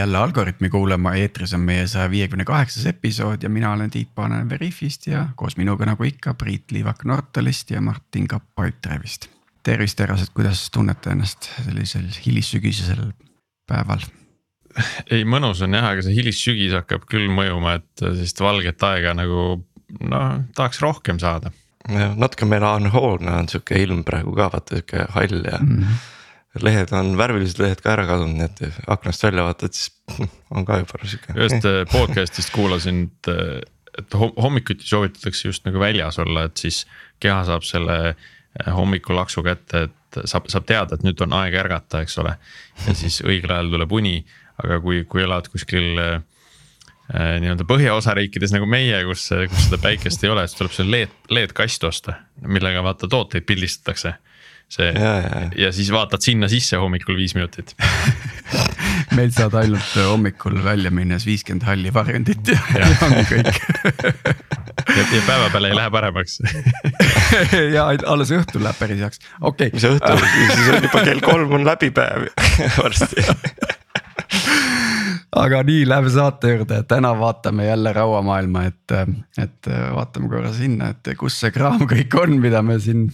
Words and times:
jälle 0.00 0.18
Algorütmi 0.18 0.68
kuulama, 0.68 1.12
eetris 1.14 1.52
on 1.54 1.60
meie 1.60 1.86
saja 1.86 2.10
viiekümne 2.10 2.44
kaheksas 2.48 2.86
episood 2.86 3.42
ja 3.42 3.50
mina 3.52 3.72
olen 3.72 3.90
Tiit 3.90 4.14
Paananen 4.14 4.48
Veriffist 4.48 5.06
ja 5.06 5.26
koos 5.36 5.56
minuga 5.56 5.86
nagu 5.86 6.04
ikka 6.04 6.34
Priit 6.34 6.72
Liivak 6.72 7.04
Nortalist 7.04 7.70
ja 7.70 7.80
Martin 7.80 8.28
Kapp 8.28 8.44
Pipedrive'ist. 8.56 9.28
tervist, 9.62 9.96
terased, 9.96 10.32
kuidas 10.34 10.70
tunnete 10.72 11.10
ennast 11.10 11.50
sellisel 11.64 12.06
hilissügisesel 12.26 13.10
päeval? 13.68 14.06
ei, 15.10 15.24
mõnus 15.24 15.60
on 15.66 15.76
jah, 15.76 15.90
aga 15.92 16.04
see 16.06 16.16
hilissügis 16.16 16.72
hakkab 16.78 17.04
küll 17.10 17.28
mõjuma, 17.28 17.76
et 17.80 18.04
sellist 18.04 18.40
valget 18.40 18.82
aega 18.88 19.12
nagu 19.18 19.42
noh, 20.00 20.30
tahaks 20.56 20.80
rohkem 20.80 21.20
saada. 21.20 21.52
jah, 21.88 22.16
natuke 22.16 22.48
melanhoolne 22.48 23.36
on 23.42 23.52
sihuke 23.52 23.82
ilm 23.82 24.00
praegu 24.06 24.32
ka 24.38 24.48
vaata 24.54 24.80
sihuke 24.80 25.04
hall 25.16 25.44
ja 25.44 25.60
mm. 25.60 25.76
-hmm 25.76 26.08
lehed 26.58 26.92
on, 26.96 27.12
värvilised 27.18 27.60
lehed 27.62 27.82
ka 27.82 27.92
ära 27.94 28.06
kadunud, 28.08 28.38
nii 28.38 28.48
et 28.48 28.80
aknast 28.90 29.22
välja 29.22 29.44
vaatad, 29.46 29.76
siis 29.76 29.92
on 30.54 30.66
ka 30.66 30.80
juba 30.80 31.02
sihuke. 31.04 31.36
ühest 31.36 31.68
äh, 31.68 31.82
podcast'ist 31.92 32.52
kuulasin, 32.54 33.04
et, 33.06 33.70
et 34.02 34.18
hommikuti 34.18 34.86
soovitatakse 34.86 35.48
just 35.48 35.66
nagu 35.68 35.82
väljas 35.82 36.18
olla, 36.22 36.48
et 36.48 36.58
siis 36.60 36.82
keha 37.22 37.44
saab 37.46 37.66
selle 37.66 37.98
äh, 38.10 38.72
hommikulaksu 38.74 39.44
kätte, 39.46 39.86
et 39.88 40.22
saab, 40.26 40.50
saab 40.50 40.66
teada, 40.66 40.98
et 40.98 41.06
nüüd 41.06 41.22
on 41.22 41.36
aeg 41.38 41.54
ärgata, 41.62 42.02
eks 42.02 42.18
ole. 42.22 42.34
ja 42.86 42.96
siis 42.98 43.20
õigel 43.22 43.54
ajal 43.54 43.70
tuleb 43.76 43.94
uni, 44.00 44.16
aga 44.64 44.80
kui, 44.82 45.04
kui 45.08 45.22
elad 45.22 45.48
kuskil 45.52 45.94
nii-öelda 47.10 47.64
põhjaosariikides 47.66 48.52
nagu 48.54 48.68
meie, 48.70 49.00
kus, 49.08 49.24
kus 49.50 49.64
seda 49.64 49.80
päikest 49.82 50.22
ei 50.22 50.30
ole, 50.30 50.44
siis 50.46 50.58
tuleb 50.58 50.74
see 50.76 50.86
LED, 50.86 51.14
LED-kast 51.34 51.86
osta, 51.88 52.14
millega 52.46 52.84
vaata 52.86 53.08
tooteid 53.10 53.46
pildistatakse 53.48 54.12
see 54.70 54.90
ja, 54.94 55.14
ja. 55.24 55.42
ja 55.66 55.72
siis 55.74 55.90
vaatad 55.92 56.22
sinna 56.22 56.48
sisse 56.50 56.78
hommikul 56.80 57.18
viis 57.18 57.34
minutit. 57.34 57.74
Meil 59.16 59.32
saad 59.34 59.56
ainult 59.58 59.94
hommikul 59.98 60.60
välja 60.64 60.92
minnes 60.94 61.26
viiskümmend 61.26 61.66
halli 61.66 61.92
varjundit 61.94 62.52
ja, 62.54 62.60
ja 62.78 62.90
ongi 63.06 63.26
kõik. 63.34 63.60
Ja, 64.90 65.02
ja 65.04 65.20
päeva 65.26 65.50
peale 65.52 65.68
ei 65.70 65.76
lähe 65.76 65.90
paremaks. 65.92 66.38
Ja 67.74 67.84
alles 68.10 68.30
õhtul 68.34 68.64
läheb 68.64 68.78
päris 68.80 68.98
heaks, 69.02 69.20
okei. 69.40 69.68
Okay.. 69.68 69.74
mis 69.76 69.84
õhtul, 69.86 70.22
siis 70.24 70.70
on? 70.72 70.86
Juba 70.86 71.02
kell 71.06 71.20
kolm 71.22 71.52
on 71.58 71.66
läbi 71.68 71.90
päev 71.94 72.30
varsti. 72.78 73.26
Aga 75.36 75.60
nii, 75.68 75.84
läheme 75.86 76.10
saate 76.10 76.54
juurde, 76.54 76.80
täna 76.90 77.12
vaatame 77.20 77.68
jälle 77.68 77.92
rauamaailma, 77.94 78.64
et, 78.72 78.96
et 79.38 79.70
vaatame 79.94 80.32
korra 80.32 80.54
sinna, 80.56 80.90
et 80.94 81.12
kus 81.20 81.38
see 81.44 81.52
kraam 81.54 81.84
kõik 81.90 82.16
on, 82.22 82.38
mida 82.42 82.64
me 82.66 82.80
siin 82.82 83.10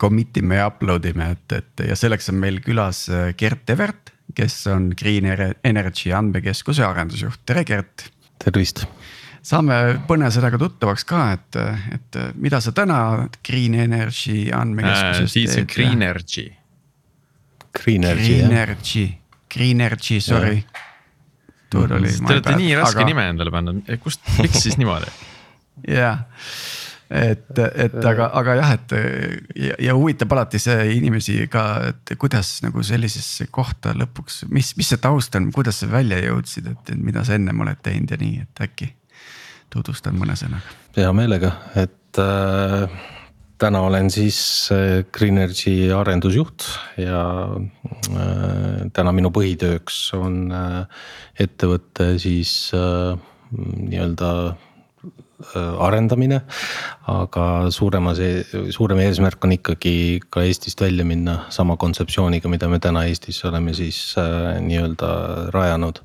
commit 0.00 0.36
ime 0.40 0.58
ja 0.58 0.68
upload 0.70 1.06
ime, 1.08 1.30
et, 1.36 1.52
et 1.52 1.86
ja 1.90 1.96
selleks 1.98 2.30
on 2.32 2.38
meil 2.42 2.60
külas 2.64 3.04
äh, 3.12 3.32
Gert 3.38 3.70
Evert, 3.70 4.12
kes 4.34 4.64
on 4.72 4.90
Green 4.96 5.26
Energy 5.28 6.12
andmekeskuse 6.16 6.84
arendusjuht, 6.86 7.42
tere 7.46 7.64
Gert. 7.68 8.08
tervist. 8.42 8.84
saame 9.44 9.76
põnesõnaga 10.08 10.58
tuttavaks 10.60 11.04
ka, 11.08 11.24
et, 11.36 11.58
et 11.94 12.20
mida 12.40 12.60
sa 12.64 12.72
täna 12.76 12.98
Green 13.44 13.76
Energy 13.78 14.48
andmekeskuses 14.54 15.36
äh, 15.36 15.52
teed? 15.58 15.74
Green 15.74 16.02
Energy. 16.02 16.48
Green 17.74 18.04
Energy, 18.06 18.38
Green 18.38 18.52
Energy, 18.52 19.06
Green 19.50 19.80
Energy, 19.80 20.20
sorry. 20.22 20.64
Te 21.68 21.80
olete 21.82 22.54
nii 22.54 22.74
raske 22.78 23.00
aga... 23.02 23.08
nime 23.08 23.24
endale 23.32 23.50
pannud, 23.50 23.88
kust, 24.02 24.22
miks 24.38 24.62
siis 24.62 24.78
niimoodi? 24.78 25.10
jah 25.98 26.22
et, 27.10 27.58
et 27.58 27.96
aga, 28.00 28.28
aga 28.40 28.56
jah, 28.58 28.74
et 28.78 28.94
ja, 29.60 29.78
ja 29.88 29.96
huvitab 29.96 30.32
alati 30.36 30.60
see 30.62 30.96
inimesi 30.96 31.36
ka, 31.52 31.64
et 31.90 32.14
kuidas 32.20 32.56
nagu 32.64 32.82
sellisesse 32.86 33.48
kohta 33.54 33.94
lõpuks, 33.98 34.44
mis, 34.52 34.74
mis 34.78 34.92
see 34.92 35.00
taust 35.02 35.36
on, 35.38 35.50
kuidas 35.54 35.82
sa 35.82 35.90
välja 35.92 36.20
jõudsid, 36.24 36.70
et 36.72 36.94
mida 36.96 37.24
sa 37.26 37.36
ennem 37.38 37.64
oled 37.64 37.80
teinud 37.84 38.14
ja 38.14 38.20
nii, 38.20 38.44
et 38.46 38.64
äkki 38.68 38.92
tutvustan 39.74 40.16
mõne 40.18 40.36
sõnaga. 40.38 40.78
hea 40.96 41.10
meelega, 41.16 41.50
et 41.80 42.22
äh, 42.22 42.86
täna 43.58 43.84
olen 43.88 44.10
siis 44.10 44.38
äh, 44.72 45.02
Green 45.12 45.38
Energy 45.38 45.90
arendusjuht 45.94 46.66
ja 47.00 47.22
äh, 47.54 48.84
täna 48.94 49.14
minu 49.14 49.32
põhitööks 49.34 50.06
on 50.18 50.46
äh, 50.54 50.84
ettevõtte 51.40 52.14
siis 52.22 52.70
äh, 52.76 53.18
nii-öelda 53.54 54.30
arendamine. 55.54 56.40
aga 57.06 57.70
suuremas, 57.70 58.18
suurem 58.70 59.02
eesmärk 59.04 59.44
on 59.44 59.52
ikkagi 59.58 60.20
ka 60.30 60.42
Eestist 60.42 60.80
välja 60.80 61.04
minna 61.04 61.44
sama 61.52 61.76
kontseptsiooniga, 61.76 62.48
mida 62.48 62.68
me 62.68 62.78
täna 62.78 63.04
Eestis 63.04 63.44
oleme 63.44 63.74
siis 63.74 64.14
äh, 64.18 64.60
nii-öelda 64.60 65.50
rajanud. 65.54 66.00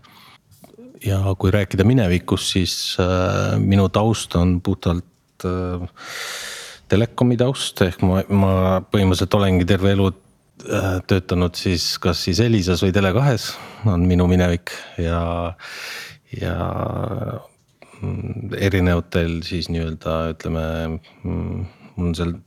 ja 1.05 1.21
kui 1.39 1.51
rääkida 1.51 1.83
minevikust, 1.83 2.51
siis 2.51 2.97
äh, 2.99 3.59
minu 3.59 3.89
taust 3.89 4.35
on 4.35 4.61
puhtalt 4.61 5.45
äh, 5.45 5.87
telekomi 6.89 7.37
taust, 7.39 7.81
ehk 7.85 8.01
ma, 8.05 8.23
ma 8.29 8.53
põhimõtteliselt 8.89 9.37
olengi 9.37 9.67
terve 9.69 9.93
elu 9.95 10.09
äh, 10.09 10.97
töötanud 11.07 11.57
siis 11.59 11.91
kas 12.01 12.23
siis 12.25 12.41
Elisas 12.43 12.83
või 12.83 12.93
Tele2-s 12.95 13.53
on 13.89 14.07
minu 14.09 14.27
minevik 14.29 14.73
ja, 14.99 15.21
ja 16.35 16.57
erinevatel 18.59 19.41
siis 19.47 19.67
nii-öelda 19.71 20.19
ütleme, 20.33 20.63
mm, 21.23 21.65
mul 21.95 22.11
on 22.11 22.15
seal 22.15 22.37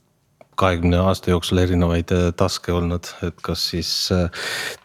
kahekümne 0.59 0.99
aasta 1.01 1.31
jooksul 1.33 1.61
erinevaid 1.63 2.11
äh, 2.13 2.29
task'e 2.37 2.73
olnud, 2.75 3.09
et 3.25 3.39
kas 3.45 3.67
siis 3.73 3.91
äh, 4.13 4.27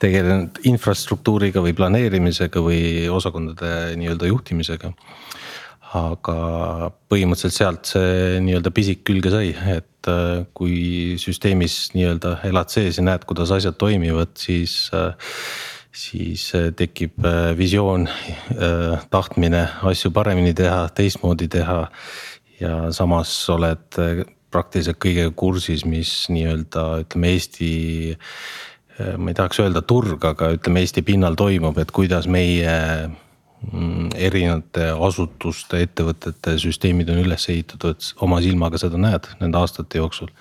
tegelenud 0.02 0.60
infrastruktuuriga 0.68 1.62
või 1.64 1.74
planeerimisega 1.76 2.62
või 2.64 3.08
osakondade 3.12 3.96
nii-öelda 4.00 4.32
juhtimisega. 4.32 4.92
aga 5.98 6.90
põhimõtteliselt 7.08 7.54
sealt 7.56 7.88
see 7.88 8.40
nii-öelda 8.44 8.70
pisik 8.76 9.06
külge 9.08 9.30
sai, 9.32 9.54
et 9.76 10.10
äh, 10.10 10.44
kui 10.54 11.16
süsteemis 11.20 11.94
nii-öelda 11.96 12.38
elad 12.48 12.72
sees 12.72 13.00
ja 13.00 13.06
näed, 13.08 13.24
kuidas 13.28 13.52
asjad 13.56 13.78
toimivad, 13.80 14.36
siis 14.36 14.90
siis 15.93 16.53
äh, 16.54 16.72
tekib 16.76 17.25
äh, 17.25 17.56
visioon, 17.59 18.09
äh, 18.09 18.99
tahtmine 19.10 19.66
asju 19.82 20.10
paremini 20.10 20.54
teha, 20.54 20.88
teistmoodi 20.94 21.49
teha. 21.49 21.88
ja 22.60 22.91
samas 22.91 23.31
oled 23.54 23.94
praktiliselt 24.50 24.99
kõigega 24.99 25.31
kursis, 25.38 25.84
mis 25.87 26.10
nii-öelda 26.26 27.04
ütleme 27.04 27.31
Eesti. 27.31 27.69
ma 29.15 29.31
ei 29.31 29.37
tahaks 29.38 29.60
öelda 29.62 29.78
turg, 29.87 30.25
aga 30.26 30.49
ütleme 30.56 30.82
Eesti 30.82 31.04
pinnal 31.06 31.37
toimub, 31.38 31.78
et 31.78 31.93
kuidas 31.94 32.26
meie 32.26 32.72
mm, 33.70 34.09
erinevate 34.19 34.88
asutuste, 34.91 35.84
ettevõtete 35.87 36.56
süsteemid 36.59 37.12
on 37.15 37.22
üles 37.22 37.47
ehitatud, 37.47 38.10
oma 38.26 38.43
silmaga 38.43 38.82
seda 38.82 38.99
näed 38.99 39.31
nende 39.38 39.62
aastate 39.62 40.03
jooksul 40.03 40.34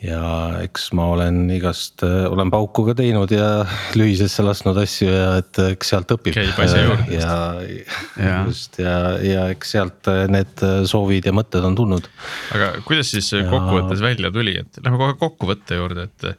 ja 0.00 0.20
eks 0.64 0.90
ma 0.96 1.10
olen 1.12 1.42
igast, 1.52 2.02
olen 2.04 2.50
pauku 2.52 2.86
ka 2.88 2.94
teinud 2.98 3.32
ja 3.34 3.48
lühisesse 3.98 4.44
lasknud 4.44 4.78
asju 4.80 5.10
ja 5.10 5.32
et 5.40 5.60
eks 5.66 5.92
sealt 5.92 6.14
õpib. 6.16 6.36
käib 6.36 6.62
asja 6.64 6.84
juurde. 6.86 7.18
ja, 7.18 7.34
ja 8.16 8.38
just 8.48 8.80
ja, 8.80 8.94
ja 9.24 9.48
eks 9.52 9.74
sealt 9.76 10.08
need 10.32 10.64
soovid 10.88 11.28
ja 11.28 11.34
mõtted 11.36 11.66
on 11.66 11.76
tulnud. 11.78 12.08
aga 12.56 12.72
kuidas 12.86 13.12
siis 13.12 13.28
ja... 13.34 13.44
kokkuvõttes 13.50 14.00
välja 14.04 14.32
tuli, 14.34 14.56
et 14.62 14.80
lähme 14.84 15.02
kohe 15.02 15.18
kokkuvõtte 15.20 15.80
juurde, 15.80 16.08
et 16.08 16.32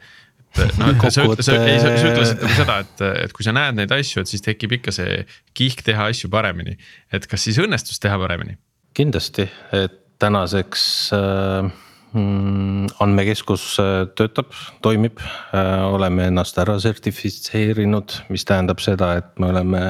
et 0.60 0.74
noh, 0.76 0.90
et 0.92 1.14
sa, 1.14 1.22
sa, 1.40 1.54
ei, 1.64 1.78
sa, 1.80 1.94
sa 1.96 2.10
ütlesid 2.10 2.42
nagu 2.42 2.56
seda, 2.58 2.74
et, 2.84 3.04
et 3.24 3.32
kui 3.32 3.46
sa 3.46 3.54
näed 3.56 3.78
neid 3.78 3.94
asju, 3.94 4.20
et 4.20 4.28
siis 4.28 4.44
tekib 4.44 4.74
ikka 4.76 4.92
see 4.92 5.22
kihk 5.56 5.80
teha 5.86 6.10
asju 6.12 6.28
paremini. 6.32 6.76
et 7.12 7.24
kas 7.30 7.46
siis 7.46 7.60
õnnestus 7.62 8.02
teha 8.02 8.18
paremini? 8.20 8.58
kindlasti, 8.92 9.46
et 9.72 9.94
tänaseks 10.20 10.82
äh, 11.16 11.70
andmekeskus 12.12 13.78
äh, 13.80 14.06
töötab, 14.16 14.52
toimib, 14.84 15.20
äh, 15.56 15.84
oleme 15.88 16.26
ennast 16.28 16.58
ära 16.60 16.74
sertifitseerinud, 16.82 18.18
mis 18.32 18.44
tähendab 18.48 18.82
seda, 18.84 19.14
et 19.20 19.40
me 19.40 19.48
oleme 19.48 19.82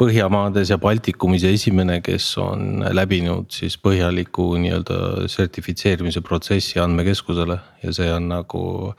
Põhjamaades 0.00 0.72
ja 0.72 0.78
Baltikumis 0.82 1.46
esimene, 1.48 2.00
kes 2.04 2.26
on 2.42 2.84
läbinud 2.92 3.48
siis 3.54 3.78
põhjaliku 3.80 4.50
nii-öelda 4.60 5.28
sertifitseerimise 5.32 6.20
protsessi 6.24 6.80
andmekeskusele. 6.82 7.58
ja 7.84 7.92
see 7.92 8.12
on 8.12 8.28
nagu 8.28 8.92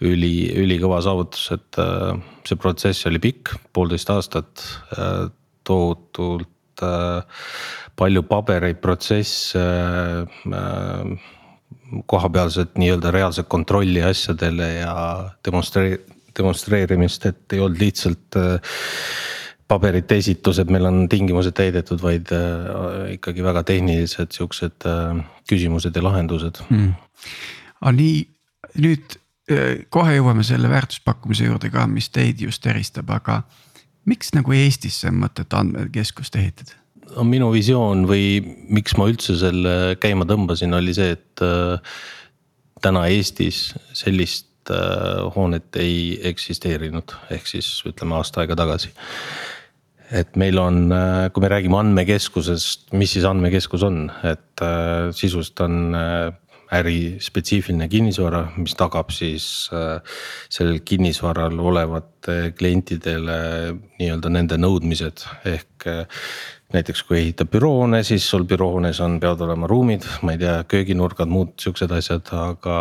üli, 0.00 0.52
ülikõva 0.56 1.02
saavutus, 1.04 1.50
et 1.52 1.80
äh, 1.82 2.16
see 2.48 2.56
protsess 2.56 3.06
oli 3.10 3.20
pikk, 3.20 3.52
poolteist 3.72 4.10
aastat, 4.12 4.64
tohutult 5.66 6.52
palju 7.96 8.22
pabereid, 8.28 8.78
protsesse 8.80 9.64
kohapealset 12.06 12.78
nii-öelda 12.78 13.10
reaalset 13.10 13.48
kontrolli 13.48 14.02
asjadele 14.02 14.68
ja 14.74 14.94
demonstree-, 15.48 16.00
demonstreerimist, 16.38 17.26
et 17.26 17.52
ei 17.52 17.60
olnud 17.60 17.80
lihtsalt 17.80 18.38
äh, 18.40 18.78
paberite 19.68 20.18
esitused, 20.20 20.70
meil 20.70 20.88
on 20.88 21.04
tingimused 21.10 21.56
täidetud, 21.56 22.02
vaid 22.02 22.32
äh, 22.34 23.12
ikkagi 23.16 23.44
väga 23.44 23.62
tehnilised 23.66 24.34
siuksed 24.36 24.88
äh, 24.88 25.20
küsimused 25.48 25.96
ja 25.96 26.04
lahendused 26.04 26.62
hmm.. 26.68 26.94
aga 27.80 27.94
nii, 28.00 28.24
nüüd 28.82 29.20
kohe 29.94 30.16
jõuame 30.16 30.42
selle 30.42 30.66
väärtuspakkumise 30.66 31.46
juurde 31.46 31.70
ka, 31.70 31.84
mis 31.86 32.08
teid 32.10 32.40
just 32.42 32.66
eristab, 32.66 33.12
aga 33.14 33.44
miks 34.10 34.32
nagu 34.34 34.50
Eestisse 34.56 35.06
on 35.12 35.20
mõtet 35.22 35.54
andmekeskust 35.54 36.34
ehitada? 36.40 36.74
No 37.14 37.24
minu 37.28 37.50
visioon 37.54 38.04
või 38.08 38.40
miks 38.72 38.96
ma 38.98 39.08
üldse 39.10 39.36
selle 39.38 39.96
käima 40.02 40.26
tõmbasin, 40.28 40.74
oli 40.76 40.94
see, 40.96 41.14
et 41.16 41.44
äh, 41.44 41.98
täna 42.84 43.06
Eestis 43.12 43.70
sellist 43.96 44.72
äh, 44.72 45.26
hoonet 45.36 45.78
ei 45.80 46.16
eksisteerinud, 46.32 47.16
ehk 47.34 47.50
siis 47.50 47.70
ütleme 47.88 48.18
aasta 48.18 48.42
aega 48.42 48.58
tagasi. 48.58 48.92
et 50.06 50.36
meil 50.38 50.58
on, 50.62 50.84
äh, 50.94 51.28
kui 51.34 51.42
me 51.42 51.50
räägime 51.50 51.80
andmekeskusest, 51.80 52.92
mis 52.94 53.16
siis 53.16 53.26
andmekeskus 53.26 53.82
on, 53.86 54.06
et 54.22 54.66
sisust 55.18 55.60
on 55.60 55.94
ärispetsiifiline 56.74 57.86
kinnisvara, 57.88 58.40
mis 58.58 58.74
tagab 58.74 59.12
siis 59.14 59.68
sellel 59.70 60.80
kinnisvaral 60.84 61.54
olevate 61.62 62.52
klientidele 62.58 63.36
nii-öelda 64.00 64.32
nende 64.34 64.58
nõudmised 64.58 65.22
ehk 65.46 65.86
näiteks 66.74 67.02
kui 67.06 67.20
ehitab 67.20 67.50
büroohoone, 67.54 68.02
siis 68.06 68.26
sul 68.30 68.44
büroohoones 68.48 69.00
on, 69.04 69.20
peavad 69.22 69.44
olema 69.46 69.68
ruumid, 69.70 70.06
ma 70.26 70.34
ei 70.34 70.42
tea, 70.42 70.56
kööginurgad, 70.68 71.30
muud 71.30 71.54
siuksed 71.62 71.94
asjad, 71.94 72.32
aga. 72.34 72.80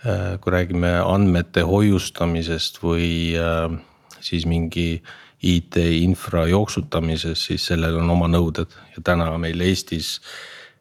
Äh, 0.00 0.38
kui 0.40 0.48
räägime 0.54 0.94
andmete 1.04 1.60
hoiustamisest 1.68 2.78
või 2.80 3.34
äh, 3.36 3.66
siis 4.24 4.46
mingi 4.48 5.02
IT-infra 5.44 6.46
jooksutamisest, 6.48 7.50
siis 7.50 7.66
sellel 7.68 7.98
on 8.00 8.08
oma 8.14 8.30
nõuded 8.32 8.72
ja 8.94 9.02
täna 9.04 9.26
meil 9.36 9.60
Eestis 9.60 10.14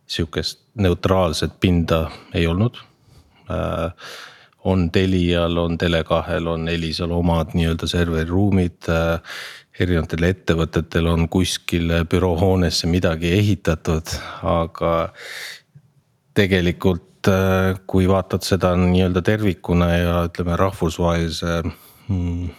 sihukest 0.10 0.64
neutraalset 0.82 1.60
pinda 1.60 2.08
ei 2.34 2.48
olnud 2.48 2.82
äh, 3.50 3.94
on 4.68 4.90
Telial, 4.92 5.58
on 5.58 5.78
Tele2-l, 5.80 6.48
on 6.52 6.68
Elisal 6.68 7.14
omad 7.16 7.54
nii-öelda 7.56 7.88
serveri 7.88 8.28
ruumid 8.28 8.90
erinevatel 9.80 10.26
ettevõtetel 10.28 11.08
on 11.08 11.28
kuskil 11.32 11.94
büroohoonesse 12.12 12.90
midagi 12.92 13.32
ehitatud, 13.38 14.12
aga 14.44 14.94
tegelikult 16.38 17.30
äh, 17.32 17.78
kui 17.88 18.08
vaatad 18.10 18.46
seda 18.46 18.74
nii-öelda 18.80 19.24
tervikuna 19.26 19.92
ja 19.94 20.18
ütleme 20.28 20.58
rahvusvahelise 20.60 21.62
hmm,. 22.10 22.50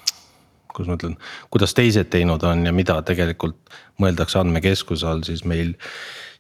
kuidas 0.71 0.89
ma 0.89 0.97
ütlen, 0.97 1.19
kuidas 1.53 1.77
teised 1.77 2.11
teinud 2.13 2.45
on 2.47 2.65
ja 2.67 2.73
mida 2.73 3.01
tegelikult 3.05 3.59
mõeldakse 4.01 4.41
andmekeskuse 4.41 5.09
all, 5.09 5.25
siis 5.27 5.45
meil 5.45 5.75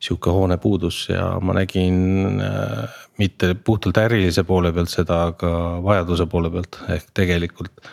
sihuke 0.00 0.32
hoone 0.32 0.56
puudus 0.60 1.02
ja 1.10 1.34
ma 1.44 1.54
nägin 1.58 2.40
äh, 2.40 3.00
mitte 3.20 3.54
puhtalt 3.54 3.98
ärilise 4.00 4.44
poole 4.48 4.72
pealt 4.72 4.92
seda, 4.92 5.26
aga 5.32 5.52
vajaduse 5.84 6.26
poole 6.30 6.50
pealt. 6.52 6.80
Ehk 6.88 7.12
tegelikult 7.16 7.92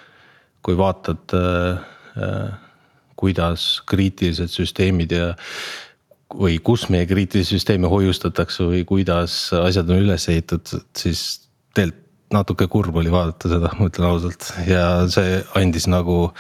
kui 0.63 0.77
vaatad 0.77 1.36
äh, 1.36 1.83
äh 2.24 2.63
kuidas 3.18 3.81
kriitilised 3.89 4.51
süsteemid 4.54 5.09
ja 5.15 5.31
või 6.38 6.59
kus 6.62 6.83
meie 6.94 7.07
kriitilisi 7.09 7.56
süsteeme 7.56 7.89
hoiustatakse 7.89 8.68
või 8.68 8.83
kuidas 8.86 9.48
asjad 9.57 9.89
on 9.89 10.04
üles 10.04 10.27
ehitatud, 10.30 10.83
siis 10.94 11.24
tegelikult 11.74 12.06
natuke 12.33 12.68
kurb 12.68 12.95
oli 13.00 13.12
vaadata 13.12 13.50
seda, 13.51 13.71
ma 13.80 13.88
ütlen 13.88 14.07
ausalt. 14.09 14.50
Ja 14.68 15.07
see 15.12 15.39
andis 15.56 15.88
nagu 15.88 16.33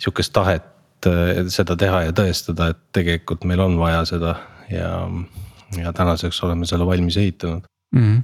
sihukest 0.00 0.32
tahet 0.36 1.08
seda 1.52 1.76
teha 1.78 2.06
ja 2.06 2.14
tõestada, 2.16 2.70
et 2.72 2.80
tegelikult 2.96 3.44
meil 3.44 3.60
on 3.62 3.76
vaja 3.78 4.04
seda 4.08 4.36
ja, 4.70 5.08
ja 5.76 5.92
tänaseks 5.92 6.42
oleme 6.46 6.66
selle 6.66 6.86
valmis 6.86 7.16
ehitanud 7.16 7.66
mm. 7.94 8.00
-hmm. 8.00 8.22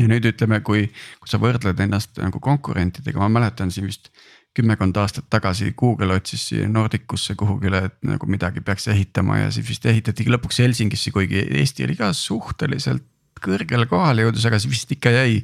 ja 0.00 0.08
nüüd 0.08 0.28
ütleme, 0.32 0.60
kui, 0.60 0.86
kui 1.20 1.30
sa 1.30 1.40
võrdled 1.42 1.80
ennast 1.80 2.20
nagu 2.22 2.40
konkurentidega, 2.40 3.18
ma 3.18 3.28
mäletan 3.28 3.70
siin 3.70 3.86
vist 3.86 4.12
kümmekond 4.54 4.96
aastat 4.96 5.28
tagasi 5.30 5.72
Google 5.78 6.14
otsis 6.14 6.48
siia 6.48 6.68
Nordicusse 6.68 7.34
kuhugile, 7.38 7.84
et 7.86 7.98
nagu 8.02 8.26
midagi 8.26 8.60
peaks 8.60 8.88
ehitama 8.88 9.38
ja 9.38 9.50
siis 9.54 9.68
vist 9.68 9.86
ehitatigi 9.86 10.32
lõpuks 10.32 10.58
Helsingisse, 10.62 11.12
kuigi 11.14 11.44
Eesti 11.60 11.86
oli 11.86 11.96
ka 11.96 12.12
suhteliselt 12.12 13.06
kõrgele 13.44 13.86
kohale 13.90 14.26
jõudis, 14.26 14.46
aga 14.48 14.60
siis 14.60 14.72
vist 14.74 14.94
ikka 14.96 15.12
jäi 15.14 15.40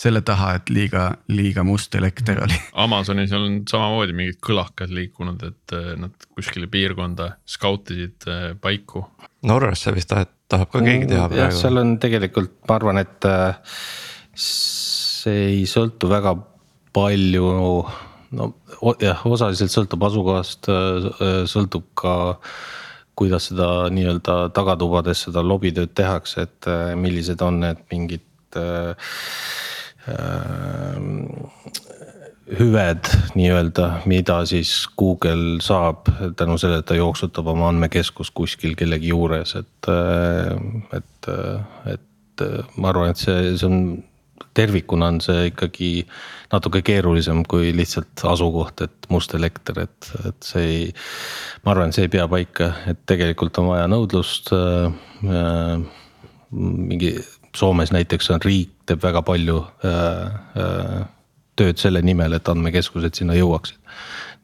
selle 0.00 0.22
taha, 0.26 0.54
et 0.58 0.72
liiga, 0.72 1.06
liiga 1.32 1.64
must 1.66 1.94
elekter 1.98 2.42
oli. 2.44 2.56
Amazonis 2.84 3.32
on 3.36 3.62
samamoodi 3.68 4.16
mingid 4.16 4.40
kõlakad 4.44 4.92
liikunud, 4.96 5.42
et 5.50 5.76
äh, 5.76 5.94
nad 6.00 6.28
kuskile 6.36 6.70
piirkonda 6.72 7.34
skautisid 7.48 8.28
äh, 8.30 8.44
paiku. 8.60 9.04
Norrasse 9.48 9.92
vist 9.96 10.10
tahab, 10.12 10.32
tahab 10.50 10.72
ka 10.72 10.84
keegi 10.84 11.10
teha 11.10 11.26
praegu. 11.28 11.42
jah, 11.42 11.56
seal 11.56 11.82
on 11.82 11.96
tegelikult, 12.02 12.56
ma 12.68 12.78
arvan, 12.80 13.02
et 13.02 13.28
äh, 13.28 13.74
see 14.34 15.42
ei 15.50 15.66
sõltu 15.68 16.08
väga 16.10 16.36
palju 16.96 17.50
no 18.36 18.50
jah, 19.02 19.22
osaliselt 19.26 19.72
sõltub 19.72 20.04
asukohast, 20.06 20.68
äh, 20.70 21.08
äh, 21.10 21.38
sõltub 21.50 21.88
ka 21.98 22.14
kuidas 23.20 23.50
seda 23.50 23.68
nii-öelda 23.92 24.36
tagatubades 24.56 25.26
seda 25.26 25.44
lobitööd 25.44 25.92
tehakse, 25.96 26.48
et 26.48 26.70
äh, 26.70 26.94
millised 26.96 27.42
on 27.44 27.60
need 27.64 27.82
mingid 27.92 28.56
äh, 28.56 28.94
hüved 32.58 33.10
nii-öelda, 33.38 33.88
mida 34.10 34.40
siis 34.48 34.72
Google 34.98 35.60
saab 35.62 36.08
tänu 36.36 36.56
sellele, 36.58 36.82
et 36.82 36.88
ta 36.88 36.96
jooksutab 36.98 37.52
oma 37.52 37.68
andmekeskust 37.70 38.34
kuskil 38.34 38.74
kellegi 38.78 39.12
juures, 39.12 39.54
et, 39.60 39.90
et, 40.96 41.30
et 41.94 42.46
ma 42.76 42.90
arvan, 42.90 43.12
et 43.12 43.20
see, 43.20 43.52
see 43.60 43.68
on 43.68 43.78
tervikuna 44.54 45.10
on 45.12 45.20
see 45.24 45.50
ikkagi 45.50 45.90
natuke 46.52 46.82
keerulisem 46.86 47.42
kui 47.48 47.70
lihtsalt 47.76 48.24
asukoht, 48.26 48.82
et 48.86 49.10
must 49.12 49.34
elekter, 49.38 49.84
et, 49.86 50.10
et 50.26 50.46
see 50.46 50.66
ei. 50.66 50.86
ma 51.64 51.74
arvan, 51.74 51.94
see 51.94 52.08
ei 52.08 52.12
pea 52.12 52.26
paika, 52.30 52.72
et 52.90 53.02
tegelikult 53.10 53.60
on 53.62 53.72
vaja 53.74 53.90
nõudlust 53.90 54.54
äh,. 54.56 55.84
mingi 56.50 57.14
Soomes 57.56 57.90
näiteks 57.90 58.30
on 58.30 58.42
riik 58.42 58.70
teeb 58.86 59.02
väga 59.02 59.24
palju 59.26 59.58
äh, 59.86 60.34
äh, 60.62 61.00
tööd 61.58 61.78
selle 61.82 62.02
nimel, 62.02 62.36
et 62.36 62.48
andmekeskused 62.48 63.18
sinna 63.18 63.34
jõuaksid. 63.34 63.78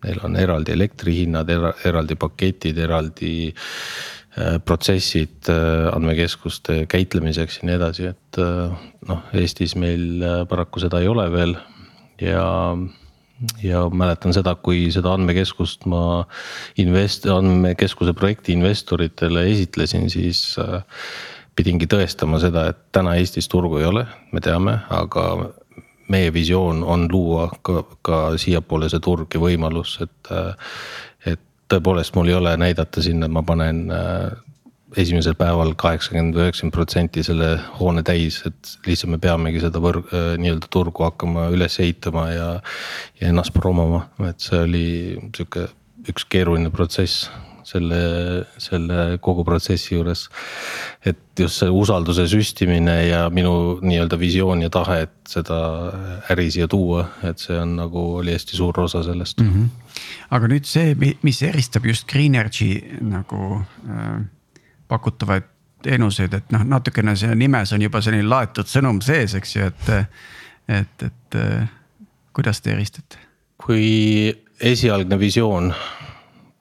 Neil 0.04 0.18
on 0.26 0.34
eraldi 0.36 0.74
elektrihinnad, 0.74 1.50
eraldi 1.86 2.18
paketid, 2.20 2.78
eraldi 2.82 3.30
äh, 3.48 3.60
Äh, 3.60 4.15
protsessid 4.64 5.48
äh, 5.52 5.88
andmekeskuste 5.94 6.82
käitlemiseks 6.92 7.60
ja 7.60 7.68
nii 7.68 7.76
edasi, 7.78 8.10
et 8.12 8.40
äh, 8.42 8.86
noh, 9.08 9.22
Eestis 9.36 9.76
meil 9.80 10.24
paraku 10.50 10.82
seda 10.84 11.00
ei 11.00 11.10
ole 11.12 11.26
veel. 11.32 11.56
Ja 12.20 12.46
ja 13.60 13.82
mäletan 13.92 14.32
seda, 14.32 14.54
kui 14.56 14.86
seda 14.88 15.10
andmekeskust 15.12 15.82
ma 15.92 16.22
invest-, 16.80 17.26
andmekeskuse 17.28 18.14
projekti 18.16 18.54
investoritele 18.56 19.42
esitlesin, 19.50 20.06
siis 20.08 20.56
pidingi 21.56 21.84
tõestama 21.84 22.40
seda, 22.40 22.70
et 22.72 22.80
täna 22.96 23.12
Eestis 23.20 23.48
turgu 23.52 23.82
ei 23.82 23.90
ole, 23.90 24.06
me 24.32 24.40
teame, 24.40 24.78
aga 24.88 25.26
meie 26.08 26.32
visioon 26.32 26.80
on 26.86 27.04
luua 27.12 27.48
ka, 27.66 27.82
ka 28.00 28.18
siiapoole 28.40 28.88
see 28.88 29.02
turg 29.04 29.36
ja 29.36 29.42
võimalus, 29.42 29.98
et 30.04 30.32
tõepoolest 31.72 32.16
mul 32.16 32.30
ei 32.30 32.36
ole 32.38 32.56
näidata 32.60 33.02
sinna, 33.02 33.28
ma 33.28 33.42
panen 33.46 33.86
äh, 33.92 34.34
esimesel 34.96 35.34
päeval 35.38 35.74
kaheksakümmend 35.78 36.38
üheksakümmend 36.38 36.74
protsenti 36.76 37.24
selle 37.26 37.56
hoone 37.80 38.04
täis, 38.06 38.38
et 38.46 38.76
lihtsalt 38.86 39.14
me 39.14 39.18
peamegi 39.22 39.62
seda 39.64 39.82
võrg, 39.82 40.06
äh, 40.12 40.28
nii-öelda 40.42 40.70
turgu 40.72 41.06
hakkama 41.06 41.48
üles 41.54 41.80
ehitama 41.82 42.28
ja. 42.32 42.52
ja 43.20 43.32
ennast 43.32 43.54
promoma, 43.56 44.06
et 44.28 44.40
see 44.42 44.62
oli 44.62 44.86
sihuke 45.34 45.68
üks 46.06 46.26
keeruline 46.30 46.70
protsess 46.70 47.26
selle, 47.66 47.98
selle 48.62 49.18
kogu 49.22 49.44
protsessi 49.46 49.94
juures. 49.94 50.26
et 51.04 51.18
just 51.38 51.60
see 51.62 51.70
usalduse 51.70 52.26
süstimine 52.30 52.94
ja 53.08 53.26
minu 53.30 53.78
nii-öelda 53.82 54.18
visioon 54.18 54.62
ja 54.62 54.70
tahe, 54.72 55.02
et 55.06 55.14
seda 55.30 55.58
äri 56.32 56.48
siia 56.54 56.68
tuua, 56.68 57.06
et 57.26 57.42
see 57.42 57.58
on 57.58 57.76
nagu 57.80 58.06
oli 58.20 58.34
hästi 58.36 58.56
suur 58.56 58.80
osa 58.80 59.02
sellest 59.06 59.42
mm. 59.42 59.52
-hmm. 59.52 59.98
aga 60.30 60.48
nüüd 60.52 60.64
see, 60.64 60.96
mis 61.22 61.42
eristab 61.42 61.86
just 61.86 62.08
Greenergy 62.10 62.98
nagu 63.00 63.60
äh, 63.90 64.24
pakutavaid 64.88 65.52
teenuseid, 65.82 66.34
et 66.34 66.50
noh, 66.54 66.64
natukene 66.64 67.16
see 67.16 67.34
nimes 67.34 67.72
on 67.72 67.82
juba 67.82 68.00
selline 68.02 68.26
laetud 68.28 68.66
sõnum 68.70 69.00
sees, 69.04 69.34
eks 69.38 69.56
ju, 69.56 69.68
et, 69.70 69.90
et, 70.80 71.06
et 71.10 71.38
äh, 71.38 71.68
kuidas 72.32 72.60
te 72.60 72.74
eristate? 72.74 73.22
kui 73.66 74.30
esialgne 74.60 75.16
visioon 75.18 75.70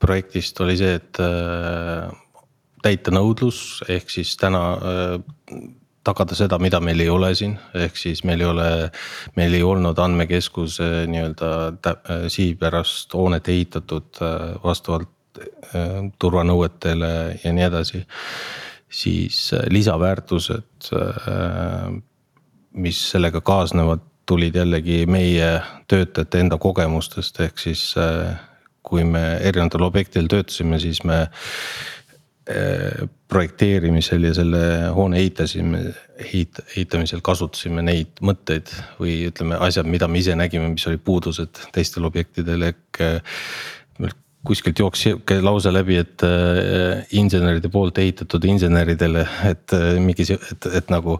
projektist 0.05 0.59
oli 0.63 0.77
see, 0.79 0.99
et 0.99 1.19
äh, 1.23 2.05
täita 2.85 3.13
nõudlus, 3.13 3.81
ehk 3.89 4.11
siis 4.13 4.35
täna 4.39 4.61
äh, 4.75 5.15
tagada 6.05 6.37
seda, 6.37 6.59
mida 6.61 6.79
meil 6.83 7.01
ei 7.01 7.09
ole 7.09 7.31
siin, 7.37 7.55
ehk 7.73 7.97
siis 7.97 8.21
meil 8.27 8.43
ei 8.43 8.49
ole, 8.49 8.69
meil 9.39 9.57
ei 9.57 9.65
olnud 9.65 9.99
andmekeskuse 10.01 10.89
nii-öelda 11.11 11.51
äh, 11.73 12.27
sihipärast 12.31 13.13
hoonet 13.17 13.49
ehitatud 13.53 14.23
vastavalt 14.63 15.11
turvanõuetele 16.21 17.07
ja 17.43 17.51
nii 17.51 17.63
edasi. 17.65 17.99
siis 18.87 19.49
lisaväärtused, 19.67 20.87
mis 22.71 23.01
sellega 23.11 23.41
kaasnevad, 23.43 24.05
tulid 24.25 24.55
jällegi 24.55 25.01
meie 25.11 25.49
töötajate 25.91 26.39
enda 26.39 26.57
kogemustest, 26.57 27.41
ehk 27.43 27.59
siis 27.59 27.89
kui 28.85 29.03
me 29.07 29.23
erinevatel 29.41 29.85
objektidel 29.87 30.29
töötasime, 30.31 30.79
siis 30.81 31.01
me 31.07 31.23
äh, 31.25 33.05
projekteerimisel 33.27 34.27
ja 34.29 34.33
selle 34.37 34.61
hoone 34.93 35.17
ehitasime, 35.23 35.81
ehit-, 36.21 36.61
ehitamisel 36.75 37.23
kasutasime 37.25 37.81
neid 37.85 38.21
mõtteid 38.25 38.69
või 38.99 39.17
ütleme, 39.31 39.57
asjad, 39.65 39.89
mida 39.89 40.07
me 40.07 40.21
ise 40.21 40.37
nägime, 40.37 40.69
mis 40.75 40.85
olid 40.89 41.01
puudused 41.05 41.65
teistel 41.75 42.05
objektidel 42.05 42.69
ehk. 42.69 43.01
Kuskilt 44.45 44.79
jooksis 44.79 45.09
sihuke 45.09 45.39
lause 45.41 45.71
läbi, 45.73 45.97
et 46.01 46.23
inseneride 47.17 47.69
poolt 47.73 47.97
ehitatud 48.01 48.45
inseneridele, 48.45 49.25
et 49.49 49.75
mingi, 50.01 50.27
et, 50.35 50.67
et 50.79 50.93
nagu 50.93 51.19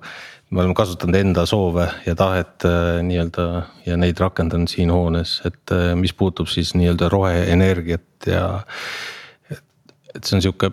me 0.50 0.62
oleme 0.62 0.76
kasutanud 0.78 1.18
enda 1.18 1.46
soove 1.50 1.88
ja 2.06 2.14
tahet 2.18 2.66
äh, 2.70 3.02
nii-öelda 3.06 3.46
ja 3.88 3.98
neid 3.98 4.20
rakendanud 4.22 4.70
siin 4.70 4.92
hoones, 4.94 5.40
et 5.48 5.74
äh, 5.74 5.94
mis 5.98 6.14
puutub 6.14 6.50
siis 6.52 6.76
nii-öelda 6.78 7.10
roheenergiat 7.10 8.30
ja. 8.30 8.46
et 9.50 10.22
see 10.22 10.38
on 10.38 10.46
sihuke 10.46 10.70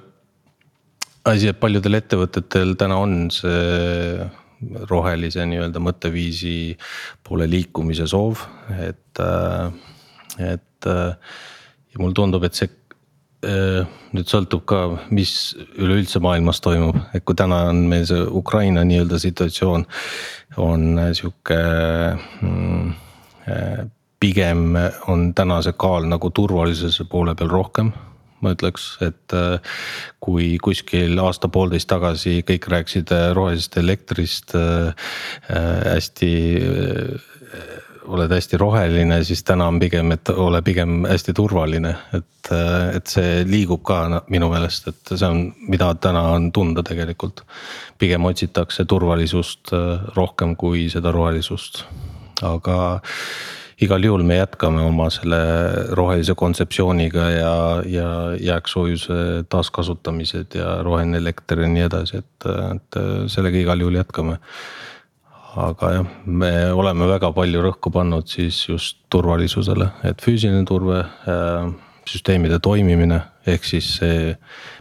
asi, 1.24 1.48
et 1.48 1.60
paljudel 1.60 1.98
ettevõtetel 2.02 2.76
täna 2.80 3.00
on 3.00 3.16
see 3.32 4.28
rohelise 4.90 5.46
nii-öelda 5.48 5.80
mõtteviisi 5.82 6.76
poole 7.26 7.48
liikumise 7.50 8.06
soov, 8.10 8.44
et, 8.76 9.24
äh, 9.24 10.52
et. 10.52 10.92
Ja 11.92 12.00
mulle 12.00 12.16
tundub, 12.16 12.44
et 12.44 12.56
see 12.56 12.70
Äh, 13.42 13.82
nüüd 14.14 14.28
sõltub 14.30 14.62
ka, 14.70 14.84
mis 15.10 15.56
üleüldse 15.74 16.20
maailmas 16.22 16.60
toimub, 16.62 16.94
et 17.10 17.24
kui 17.26 17.34
täna 17.34 17.64
on 17.72 17.80
meil 17.90 18.04
see 18.06 18.20
Ukraina 18.38 18.84
nii-öelda 18.86 19.18
situatsioon 19.18 19.82
on 20.62 20.84
sihuke 21.18 21.58
mm, 22.38 22.92
äh, 23.50 23.82
pigem 24.22 24.78
on 25.10 25.32
täna 25.34 25.58
see 25.66 25.74
kaal 25.74 26.06
nagu 26.06 26.30
turvalisuse 26.30 27.08
poole 27.10 27.34
peal 27.34 27.50
rohkem 27.50 27.90
ma 28.42 28.52
ütleks, 28.54 28.86
et 29.02 29.34
äh, 29.34 29.74
kui 30.22 30.54
kuskil 30.62 31.18
aasta-poolteist 31.22 31.90
tagasi 31.90 32.40
kõik 32.46 32.70
rääkisid 32.70 33.10
rohelisest 33.34 33.78
elektrist 33.82 34.54
äh, 34.58 35.10
hästi 35.50 36.32
äh, 36.62 37.31
oled 38.08 38.32
hästi 38.32 38.58
roheline, 38.58 39.20
siis 39.24 39.44
täna 39.46 39.68
on 39.70 39.78
pigem, 39.80 40.12
et 40.14 40.28
ole 40.34 40.62
pigem 40.62 41.04
hästi 41.06 41.34
turvaline, 41.36 41.94
et, 42.16 42.50
et 42.96 43.14
see 43.14 43.42
liigub 43.48 43.82
ka 43.86 44.24
minu 44.32 44.50
meelest, 44.52 44.90
et 44.90 45.14
see 45.14 45.28
on, 45.28 45.46
mida 45.70 45.92
täna 46.02 46.24
on 46.34 46.50
tunda 46.52 46.82
tegelikult. 46.86 47.44
pigem 47.98 48.24
otsitakse 48.26 48.84
turvalisust 48.84 49.72
äh, 49.72 50.06
rohkem 50.16 50.56
kui 50.56 50.88
seda 50.90 51.12
rohelisust, 51.14 51.84
aga 52.42 52.98
igal 53.82 54.04
juhul 54.04 54.22
me 54.26 54.36
jätkame 54.36 54.82
oma 54.82 55.08
selle 55.10 55.40
rohelise 55.94 56.34
kontseptsiooniga 56.38 57.30
ja, 57.30 57.54
ja 57.86 58.08
jääksoojuse 58.40 59.44
taaskasutamised 59.48 60.54
ja 60.58 60.82
roheline 60.82 61.18
elekter 61.18 61.62
ja 61.62 61.68
nii 61.68 61.86
edasi, 61.88 62.22
et, 62.22 62.48
et 62.74 63.02
sellega 63.30 63.62
igal 63.62 63.82
juhul 63.82 63.98
jätkame 64.02 64.38
aga 65.56 65.92
jah, 65.92 66.12
me 66.26 66.52
oleme 66.72 67.08
väga 67.10 67.32
palju 67.36 67.62
rõhku 67.64 67.92
pannud 67.92 68.28
siis 68.30 68.62
just 68.68 69.02
turvalisusele, 69.12 69.90
et 70.08 70.22
füüsiline 70.24 70.64
turve 70.68 71.02
äh,, 71.02 71.72
süsteemide 72.08 72.58
toimimine 72.62 73.20
ehk 73.48 73.66
siis 73.66 73.88
see, 73.98 74.32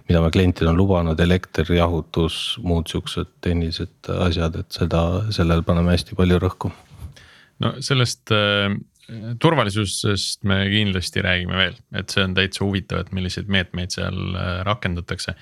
mida 0.09 0.21
me 0.23 0.29
klientidele 0.33 0.71
on 0.71 0.79
lubanud, 0.79 1.19
elekter, 1.21 1.67
jahutus, 1.75 2.37
muud 2.65 2.89
siuksed 2.91 3.29
tehnilised 3.43 4.11
asjad, 4.21 4.57
et 4.61 4.77
seda, 4.77 5.03
sellele 5.33 5.65
paneme 5.67 5.95
hästi 5.95 6.17
palju 6.17 6.39
rõhku. 6.41 6.71
no 7.61 7.73
sellest 7.83 8.33
äh, 8.35 8.73
turvalisusest 9.41 10.45
me 10.49 10.63
kindlasti 10.71 11.25
räägime 11.25 11.57
veel, 11.57 11.79
et 11.97 12.13
see 12.13 12.23
on 12.25 12.37
täitsa 12.37 12.63
huvitav, 12.65 13.03
et 13.03 13.11
milliseid 13.15 13.51
meetmeid 13.51 13.93
seal 13.93 14.21
äh, 14.31 14.53
rakendatakse. 14.67 15.35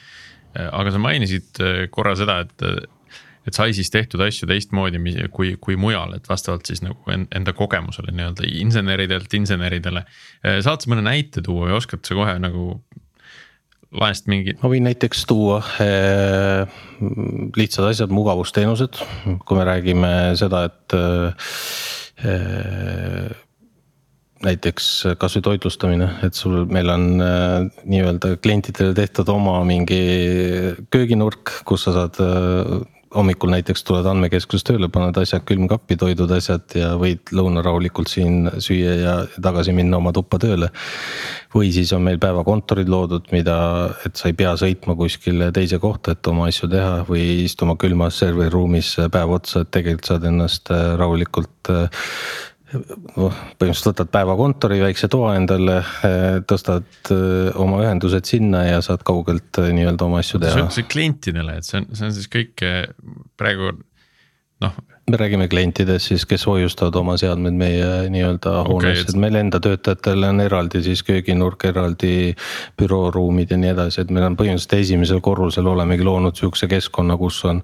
Äh, 0.56 0.72
aga 0.72 0.96
sa 0.96 1.04
mainisid 1.04 1.62
korra 1.94 2.16
seda, 2.20 2.42
et 2.48 2.90
et 3.50 3.58
sai 3.58 3.74
siis 3.78 3.92
tehtud 3.94 4.22
asju 4.26 4.48
teistmoodi 4.50 5.02
kui, 5.34 5.56
kui 5.62 5.78
mujal, 5.80 6.16
et 6.18 6.30
vastavalt 6.30 6.70
siis 6.70 6.84
nagu 6.86 7.14
enda 7.16 7.54
kogemusele 7.58 8.14
nii-öelda 8.16 8.48
inseneridelt 8.62 9.34
inseneridele. 9.38 10.06
Saad 10.66 10.86
sa 10.86 10.92
mõne 10.92 11.06
näite 11.06 11.44
tuua 11.46 11.68
või 11.70 11.78
oskad 11.80 12.06
sa 12.06 12.18
kohe 12.18 12.38
nagu 12.42 12.72
laest 13.96 14.30
mingi? 14.30 14.54
ma 14.62 14.70
võin 14.72 14.86
näiteks 14.86 15.26
tuua 15.30 15.60
äh, 15.82 16.80
lihtsad 17.58 17.90
asjad, 17.90 18.14
mugavusteenused, 18.14 19.02
kui 19.46 19.58
me 19.58 19.68
räägime 19.68 20.14
seda, 20.40 20.66
et 20.70 20.98
äh, 20.98 21.34
näiteks 24.46 24.86
kasvõi 25.20 25.44
toitlustamine, 25.50 26.08
et 26.28 26.38
sul, 26.38 26.64
meil 26.72 26.92
on 26.94 27.10
äh, 27.24 27.66
nii-öelda 27.90 28.36
klientidele 28.44 28.94
tehtud 28.98 29.32
oma 29.34 29.58
mingi 29.68 30.00
kööginurk, 30.94 31.62
kus 31.68 31.88
sa 31.88 31.96
saad 31.98 32.22
äh, 32.24 32.78
hommikul 33.16 33.50
näiteks 33.54 33.84
tuled 33.88 34.06
andmekeskuses 34.06 34.66
tööle, 34.68 34.90
paned 34.94 35.18
asjad 35.18 35.44
külmkappi, 35.48 35.98
toidud, 36.00 36.32
asjad 36.36 36.76
ja 36.78 36.92
võid 37.00 37.32
lõuna 37.34 37.64
rahulikult 37.66 38.12
siin 38.12 38.50
süüa 38.62 38.96
ja 39.00 39.16
tagasi 39.42 39.74
minna 39.76 39.98
oma 39.98 40.14
tuppa 40.16 40.40
tööle. 40.42 40.70
või 41.56 41.72
siis 41.74 41.90
on 41.94 42.04
meil 42.06 42.20
päevakontorid 42.22 42.90
loodud, 42.90 43.32
mida, 43.34 43.56
et 44.06 44.16
sa 44.16 44.30
ei 44.30 44.36
pea 44.38 44.54
sõitma 44.54 44.94
kuskile 44.96 45.52
teise 45.52 45.80
kohta, 45.80 46.14
et 46.14 46.28
oma 46.28 46.46
asju 46.48 46.70
teha 46.70 47.06
või 47.08 47.46
istuma 47.46 47.76
külmas 47.76 48.20
serveri 48.22 48.54
ruumis 48.54 48.96
päev 49.12 49.34
otsa, 49.40 49.64
et 49.66 49.72
tegelikult 49.72 50.12
saad 50.12 50.30
ennast 50.30 50.70
äh, 50.70 50.94
rahulikult 51.00 51.72
noh, 51.72 51.90
põhimõtteliselt 52.70 53.90
võtad 53.92 54.12
päevakontori, 54.14 54.80
väikse 54.84 55.10
toa 55.12 55.34
endale, 55.40 55.80
eh, 56.06 56.40
tõstad 56.50 57.12
eh, 57.16 57.50
oma 57.60 57.82
ühendused 57.86 58.30
sinna 58.30 58.66
ja 58.68 58.84
saad 58.86 59.04
kaugelt 59.08 59.62
eh, 59.62 59.72
nii-öelda 59.76 60.06
oma 60.06 60.22
asju 60.24 60.42
teha. 60.44 60.68
see 60.70 60.86
on 60.86 60.92
klientidele, 60.92 61.58
et 61.60 61.68
see 61.68 61.82
on, 61.82 61.90
see 61.98 62.10
on 62.10 62.16
siis 62.18 62.30
kõik 62.32 62.66
praegu 63.40 63.74
noh 64.60 64.80
me 65.10 65.18
räägime 65.18 65.48
klientidest 65.48 66.08
siis, 66.12 66.26
kes 66.30 66.46
hoiustavad 66.48 66.96
oma 67.00 67.16
seadmed 67.18 67.56
meie 67.58 67.86
nii-öelda 68.14 68.54
okay, 68.62 68.74
hoones, 68.74 69.04
et 69.08 69.20
meil 69.20 69.38
enda 69.40 69.60
töötajatel 69.64 70.26
on 70.30 70.42
eraldi 70.44 70.82
siis 70.86 71.02
kööginurk, 71.08 71.66
eraldi 71.70 72.34
bürooruumid 72.80 73.54
ja 73.54 73.60
nii 73.60 73.72
edasi, 73.74 74.04
et 74.04 74.14
meil 74.14 74.28
on 74.28 74.38
põhimõtteliselt 74.40 74.76
esimesel 74.80 75.22
korrusel 75.26 75.70
olemegi 75.72 76.06
loonud 76.06 76.38
sihukese 76.40 76.70
keskkonna, 76.72 77.18
kus 77.20 77.42
on. 77.50 77.64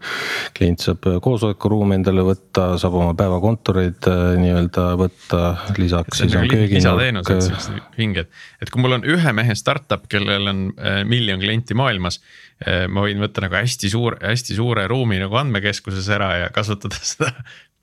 klient 0.58 0.84
saab 0.86 1.06
koosolekuruumi 1.24 2.00
endale 2.00 2.26
võtta, 2.26 2.72
saab 2.82 2.98
oma 3.02 3.14
päevakontoreid 3.18 4.10
äh, 4.12 4.24
nii-öelda 4.42 4.88
võtta, 5.00 5.44
lisaks 5.82 6.24
siis 6.24 6.36
on 6.36 6.50
kööginurk. 6.50 6.80
lisateenused, 6.80 7.46
siuksed 7.50 8.00
vinged, 8.00 8.32
et 8.62 8.74
kui 8.74 8.84
mul 8.84 9.00
on 9.00 9.08
ühe 9.16 9.38
mehe 9.38 9.56
startup, 9.58 10.10
kellel 10.12 10.52
on 10.52 10.66
äh, 10.80 11.04
miljon 11.08 11.42
klienti 11.44 11.78
maailmas 11.78 12.22
Äh, 12.55 12.55
ma 12.64 13.02
võin 13.04 13.20
võtta 13.20 13.44
nagu 13.44 13.58
hästi 13.58 13.90
suur, 13.92 14.16
hästi 14.24 14.56
suure 14.56 14.86
ruumi 14.88 15.18
nagu 15.20 15.36
andmekeskuses 15.36 16.08
ära 16.16 16.30
ja 16.40 16.52
kasutada 16.56 17.02
seda 17.04 17.34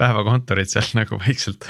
päevakontorit 0.03 0.71
seal 0.73 0.89
nagu 0.97 1.19
vaikselt. 1.21 1.67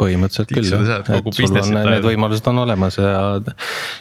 põhimõtteliselt 0.00 0.52
küll 0.52 0.68
jah, 0.68 1.00
et 1.00 1.30
sul 1.36 1.58
on 1.60 1.78
need 1.78 2.06
võimalused 2.06 2.50
on 2.50 2.62
olemas 2.64 2.98
ja, 3.00 3.14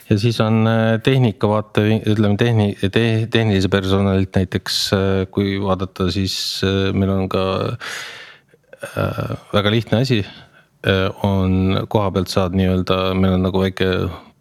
ja 0.10 0.20
siis 0.22 0.40
on 0.44 0.62
äh, 0.70 0.98
tehnika 1.06 1.50
vaate, 1.52 1.86
ütleme 2.00 2.40
tehni- 2.40 2.76
te,, 2.82 3.06
tehnilise 3.32 3.72
personalilt 3.72 4.36
näiteks, 4.36 4.82
äh, 4.98 5.10
kui 5.34 5.58
vaadata, 5.64 6.10
siis 6.14 6.36
meil 6.96 7.14
on 7.16 7.30
ka 7.32 7.46
äh, 7.70 9.34
väga 9.56 9.76
lihtne 9.76 10.06
asi 10.06 10.24
on 11.28 11.76
koha 11.92 12.08
pealt 12.16 12.30
saad 12.32 12.54
nii-öelda, 12.56 13.10
meil 13.20 13.34
on 13.36 13.42
nagu 13.44 13.60
väike 13.60 13.88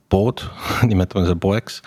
pood, 0.08 0.42
nimetame 0.88 1.26
seda 1.26 1.36
poeks. 1.40 1.80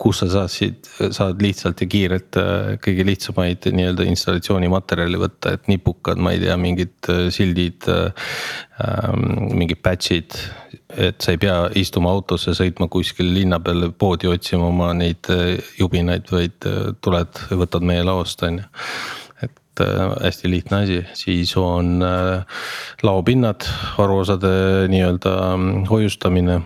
kus 0.00 0.22
sa 0.22 0.28
saaksid, 0.32 0.88
saad 1.14 1.42
lihtsalt 1.44 1.80
ja 1.82 1.88
kiirelt 1.90 2.38
äh, 2.40 2.76
kõige 2.82 3.04
lihtsamaid 3.08 3.68
nii-öelda 3.76 4.06
installatsioonimaterjali 4.10 5.20
võtta, 5.20 5.56
et 5.56 5.68
nipukad, 5.70 6.20
ma 6.20 6.32
ei 6.34 6.40
tea, 6.42 6.56
mingid 6.60 7.10
äh, 7.12 7.26
sildid 7.34 7.88
äh, 7.92 8.30
ähm,. 8.84 9.52
mingid 9.56 9.82
patch'id, 9.84 10.38
et 10.96 11.20
sa 11.20 11.34
ei 11.34 11.40
pea 11.40 11.58
istuma 11.76 12.12
autosse, 12.12 12.54
sõitma 12.56 12.88
kuskile 12.92 13.34
linna 13.34 13.60
peale 13.60 13.90
poodi 13.92 14.30
otsima 14.30 14.70
oma 14.70 14.90
neid 14.96 15.28
jubinaid, 15.78 16.28
vaid 16.32 16.66
tuled, 17.04 17.44
võtad 17.60 17.86
meie 17.86 18.04
laost, 18.06 18.44
on 18.46 18.60
ju 18.62 18.66
et 19.44 19.82
hästi 20.22 20.48
lihtne 20.48 20.78
asi, 20.86 21.02
siis 21.12 21.50
on 21.60 22.00
laopinnad, 23.04 23.66
varuosade 23.98 24.48
nii-öelda 24.88 25.34
mm, 25.50 25.82
hoiustamine 25.90 26.62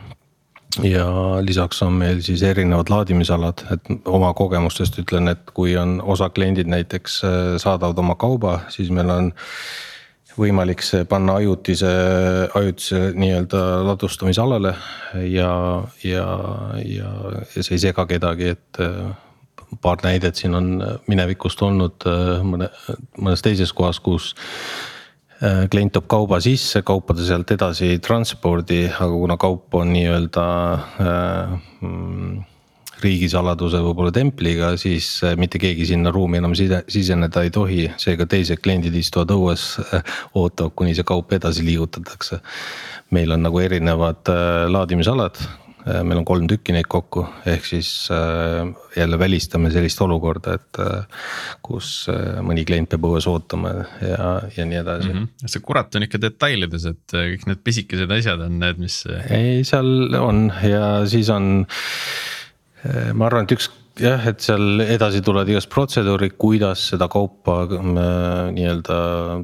ja 0.83 1.07
lisaks 1.43 1.83
on 1.83 1.93
meil 1.99 2.21
siis 2.23 2.43
erinevad 2.47 2.91
laadimisalad, 2.91 3.65
et 3.75 4.09
oma 4.09 4.33
kogemustest 4.35 4.99
ütlen, 5.03 5.29
et 5.33 5.51
kui 5.55 5.77
on 5.77 5.99
osa 6.03 6.31
kliendid 6.31 6.71
näiteks 6.71 7.23
äh, 7.25 7.39
saadavad 7.63 7.99
oma 7.99 8.15
kauba, 8.15 8.61
siis 8.69 8.91
meil 8.95 9.11
on 9.11 9.33
võimalik 10.39 10.85
see 10.87 11.05
panna 11.09 11.35
ajutise, 11.41 11.91
ajutise 12.55 13.11
nii-öelda 13.19 13.63
ladustamisalale 13.89 14.75
ja, 15.27 15.51
ja, 16.05 16.29
ja, 16.85 17.11
ja 17.57 17.65
see 17.65 17.75
ei 17.77 17.83
sega 17.89 18.07
kedagi, 18.09 18.55
et 18.55 18.81
äh, 18.85 19.11
paar 19.83 20.01
näidet 20.07 20.39
siin 20.39 20.55
on 20.55 20.71
minevikust 21.11 21.63
olnud 21.67 22.07
äh, 22.09 22.41
mõne, 22.47 22.71
mõnes 23.19 23.43
teises 23.45 23.75
kohas, 23.77 24.01
kus 24.01 24.33
klient 25.41 25.95
toob 25.95 26.09
kauba 26.11 26.41
sisse, 26.45 26.83
kaupa 26.85 27.15
ta 27.17 27.25
sealt 27.25 27.51
edasi 27.55 27.95
ei 27.95 28.01
transpordi, 28.05 28.85
aga 28.91 29.11
kuna 29.15 29.37
kaup 29.41 29.75
on 29.81 29.93
nii-öelda 29.95 30.47
äh, 31.01 31.55
mm, 31.81 32.35
riigisaladuse 33.01 33.81
võib-olla 33.81 34.13
templiga, 34.13 34.75
siis 34.81 35.09
äh, 35.25 35.39
mitte 35.41 35.61
keegi 35.63 35.89
sinna 35.89 36.13
ruumi 36.13 36.43
enam 36.43 36.53
side, 36.59 36.83
siseneda 36.93 37.47
ei 37.47 37.55
tohi, 37.55 37.87
seega 38.01 38.29
teised 38.29 38.61
kliendid 38.61 39.01
istuvad 39.01 39.33
õues 39.37 39.65
äh,, 39.87 40.15
ootavad, 40.37 40.77
kuni 40.77 40.93
see 40.99 41.09
kaup 41.09 41.33
edasi 41.33 41.65
liigutatakse. 41.65 42.43
meil 43.11 43.33
on 43.33 43.43
nagu 43.43 43.65
erinevad 43.65 44.29
äh, 44.29 44.69
laadimisalad 44.69 45.41
Äh, 45.41 45.70
meil 45.87 46.21
on 46.21 46.27
kolm 46.29 46.47
tükki 46.51 46.75
neid 46.77 46.89
kokku, 46.91 47.25
ehk 47.49 47.67
siis 47.69 47.91
äh, 48.15 48.69
jälle 48.97 49.19
välistame 49.21 49.71
sellist 49.73 50.01
olukorda, 50.05 50.57
et 50.59 50.81
äh, 50.83 51.25
kus 51.65 51.93
mõni 52.45 52.67
klient 52.69 52.91
peab 52.93 53.09
õues 53.09 53.29
ootama 53.31 53.75
ja, 54.05 54.31
ja 54.57 54.69
nii 54.69 54.81
edasi 54.83 55.11
mm. 55.11 55.19
-hmm. 55.19 55.51
see 55.55 55.65
kurat 55.65 55.97
on 55.97 56.07
ikka 56.07 56.21
detailides, 56.23 56.87
et 56.91 57.17
kõik 57.17 57.49
need 57.49 57.65
pisikesed 57.65 58.17
asjad 58.19 58.45
on 58.47 58.59
need, 58.63 58.81
mis. 58.83 59.03
ei, 59.31 59.65
seal 59.65 60.15
on 60.21 60.49
ja 60.67 61.07
siis 61.11 61.31
on, 61.33 61.65
ma 63.15 63.29
arvan, 63.31 63.49
et 63.49 63.57
üks 63.57 63.71
jah, 64.01 64.25
et 64.31 64.43
seal 64.45 64.83
edasi 64.85 65.21
tulevad 65.25 65.49
igast 65.53 65.71
protseduurid, 65.73 66.35
kuidas 66.41 66.83
seda 66.93 67.09
kaupa 67.11 67.57
äh, 67.67 67.81
nii-öelda 68.55 68.99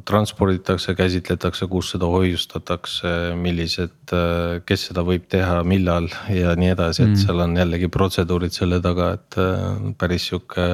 transporditakse, 0.08 0.94
käsitletakse, 0.98 1.68
kus 1.70 1.92
seda 1.94 2.08
hoiustatakse, 2.10 3.12
millised, 3.40 3.96
äh, 4.16 4.58
kes 4.68 4.88
seda 4.90 5.04
võib 5.06 5.28
teha, 5.32 5.60
millal 5.68 6.08
ja 6.32 6.56
nii 6.58 6.72
edasi, 6.74 7.04
et 7.04 7.12
mm. 7.14 7.22
seal 7.24 7.44
on 7.46 7.56
jällegi 7.60 7.90
protseduurid 7.92 8.56
selle 8.56 8.80
taga, 8.84 9.12
et 9.18 9.40
äh, 9.42 9.92
päris 9.98 10.30
sihuke 10.30 10.68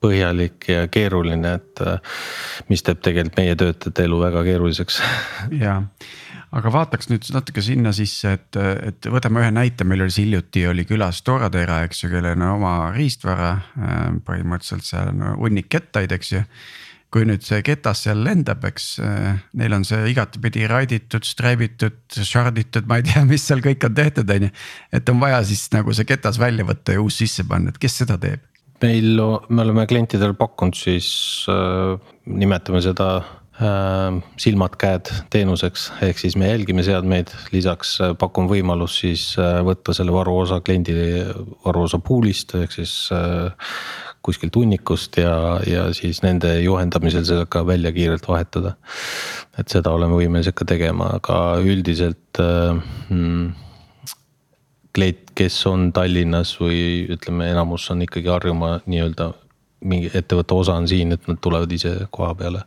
põhjalik 0.00 0.64
ja 0.70 0.86
keeruline, 0.88 1.58
et 1.60 1.82
mis 2.72 2.80
teeb 2.84 3.02
tegelikult 3.04 3.36
meie 3.36 3.56
töötajate 3.60 4.06
elu 4.08 4.20
väga 4.22 4.44
keeruliseks. 4.46 5.02
ja 5.60 5.82
aga 6.56 6.72
vaataks 6.74 7.10
nüüd 7.10 7.30
natuke 7.34 7.62
sinna 7.64 7.92
sisse, 7.94 8.34
et, 8.38 8.58
et 8.58 9.08
võtame 9.12 9.42
ühe 9.44 9.52
näite, 9.54 9.86
meil 9.86 10.04
oli 10.06 10.14
hiljuti 10.16 10.66
oli 10.70 10.84
külas 10.88 11.22
Toradera, 11.26 11.82
eks 11.86 12.04
ju, 12.04 12.12
kellel 12.12 12.38
on 12.38 12.46
oma 12.56 12.74
riistvara. 12.96 13.50
Äh, 13.78 14.06
põhimõtteliselt 14.26 14.88
seal 14.88 15.12
on 15.14 15.26
hunnik 15.38 15.70
kettaid, 15.72 16.14
eks 16.16 16.36
ju 16.36 16.44
kui 17.10 17.24
nüüd 17.26 17.42
see 17.42 17.58
ketas 17.66 18.04
seal 18.04 18.20
lendab, 18.22 18.62
eks 18.68 18.84
äh, 19.02 19.40
neil 19.58 19.74
on 19.74 19.86
see 19.86 20.12
igatepidi 20.12 20.68
raiditud, 20.70 21.26
striibitud, 21.26 21.98
shard 22.22 22.58
itud, 22.62 22.86
ma 22.90 23.00
ei 23.00 23.06
tea, 23.08 23.24
mis 23.26 23.42
seal 23.48 23.62
kõik 23.64 23.88
on 23.88 23.96
tehtud, 23.96 24.30
on 24.30 24.46
ju. 24.46 24.50
et 24.94 25.10
on 25.10 25.18
vaja 25.22 25.40
siis 25.48 25.66
nagu 25.74 25.94
see 25.96 26.06
ketas 26.06 26.38
välja 26.38 26.66
võtta 26.68 26.94
ja 26.94 27.02
uus 27.02 27.18
sisse 27.18 27.46
panna, 27.50 27.74
et 27.74 27.82
kes 27.82 27.98
seda 28.04 28.18
teeb? 28.22 28.46
meil, 28.80 29.18
me 29.50 29.64
oleme 29.66 29.84
klientidele 29.90 30.32
pakkunud 30.38 30.78
siis 30.78 31.10
äh,, 31.52 31.98
nimetame 32.30 32.80
seda 32.84 33.10
silmad-käed 33.60 35.10
teenuseks, 35.32 35.90
ehk 36.06 36.20
siis 36.20 36.36
me 36.40 36.48
jälgime 36.48 36.84
seadmeid, 36.86 37.32
lisaks 37.52 37.96
äh, 38.00 38.14
pakun 38.18 38.48
võimalust 38.48 39.02
siis 39.02 39.24
äh, 39.40 39.58
võtta 39.66 39.92
selle 39.96 40.14
varuosa 40.14 40.62
kliendi 40.64 40.94
varuosa 41.64 42.00
pool'ist 42.00 42.54
ehk 42.56 42.72
siis 42.78 42.94
kuskilt 44.24 44.56
hunnikust 44.56 45.16
ja, 45.20 45.34
ja 45.68 45.88
siis 45.96 46.22
nende 46.24 46.54
juhendamisel 46.60 47.24
seda 47.28 47.46
ka 47.48 47.64
välja 47.66 47.92
kiirelt 47.92 48.28
vahetada. 48.28 48.74
et 49.58 49.68
seda 49.68 49.92
oleme 49.92 50.16
võimelised 50.16 50.56
ka 50.56 50.64
tegema, 50.68 51.10
aga 51.20 51.60
üldiselt 51.60 52.40
mm, 52.40 53.52
klient, 54.96 55.34
kes 55.36 55.60
on 55.68 55.90
Tallinnas 55.96 56.54
või 56.60 57.06
ütleme, 57.12 57.50
enamus 57.52 57.90
on 57.92 58.04
ikkagi 58.04 58.28
Harjumaa 58.28 58.80
nii-öelda 58.86 59.30
mingi 59.84 60.10
ettevõtte 60.12 60.56
osa 60.56 60.76
on 60.76 60.88
siin, 60.88 61.12
et 61.16 61.28
nad 61.28 61.40
tulevad 61.40 61.72
ise 61.72 61.94
koha 62.12 62.34
peale 62.36 62.64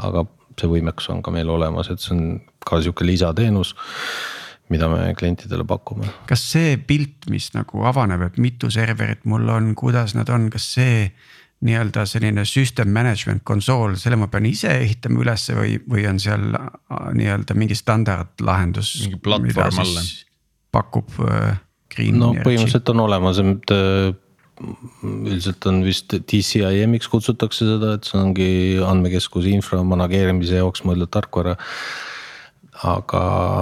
aga 0.00 0.24
see 0.58 0.70
võimekus 0.70 1.10
on 1.10 1.22
ka 1.22 1.32
meil 1.34 1.50
olemas, 1.50 1.90
et 1.90 2.02
see 2.02 2.14
on 2.14 2.24
ka 2.64 2.80
sihuke 2.82 3.06
lisateenus 3.06 3.74
mida 4.72 4.88
me 4.88 5.14
klientidele 5.18 5.64
pakume. 5.68 6.08
kas 6.28 6.44
see 6.54 6.76
pilt, 6.88 7.28
mis 7.30 7.50
nagu 7.54 7.84
avaneb, 7.84 8.22
et 8.28 8.38
mitu 8.40 8.70
serverit 8.72 9.24
mul 9.28 9.48
on, 9.52 9.72
kuidas 9.78 10.14
nad 10.16 10.30
on, 10.32 10.48
kas 10.52 10.70
see 10.78 11.08
nii-öelda 11.64 12.04
selline 12.08 12.44
system 12.48 12.90
management 12.92 13.44
konsool, 13.46 13.96
selle 14.00 14.18
ma 14.20 14.28
pean 14.32 14.46
ise 14.48 14.72
ehitama 14.82 15.22
ülesse 15.22 15.56
või, 15.56 15.76
või 15.90 16.04
on 16.08 16.18
seal 16.20 16.50
nii-öelda 16.52 17.56
mingi 17.56 17.76
standardlahendus? 17.78 18.96
mingi 19.04 19.20
platvorm 19.24 19.80
alla. 19.84 20.04
pakub 20.74 21.20
äh, 21.24 21.54
Green 21.94 22.18
no 22.18 22.32
Energy. 22.32 22.44
põhimõtteliselt 22.48 22.92
on 22.92 23.04
olemas, 23.06 23.40
et 23.40 23.74
üldiselt 25.04 25.66
on 25.66 25.82
vist 25.84 26.14
DCIM-iks 26.14 27.08
kutsutakse 27.10 27.66
seda, 27.66 27.94
et 27.96 28.08
see 28.08 28.18
ongi 28.20 28.50
andmekeskuse 28.84 29.50
infra 29.50 29.82
manageerimise 29.86 30.60
jaoks 30.60 30.84
mõeldud 30.86 31.12
tarkvara. 31.14 31.56
aga 32.84 33.20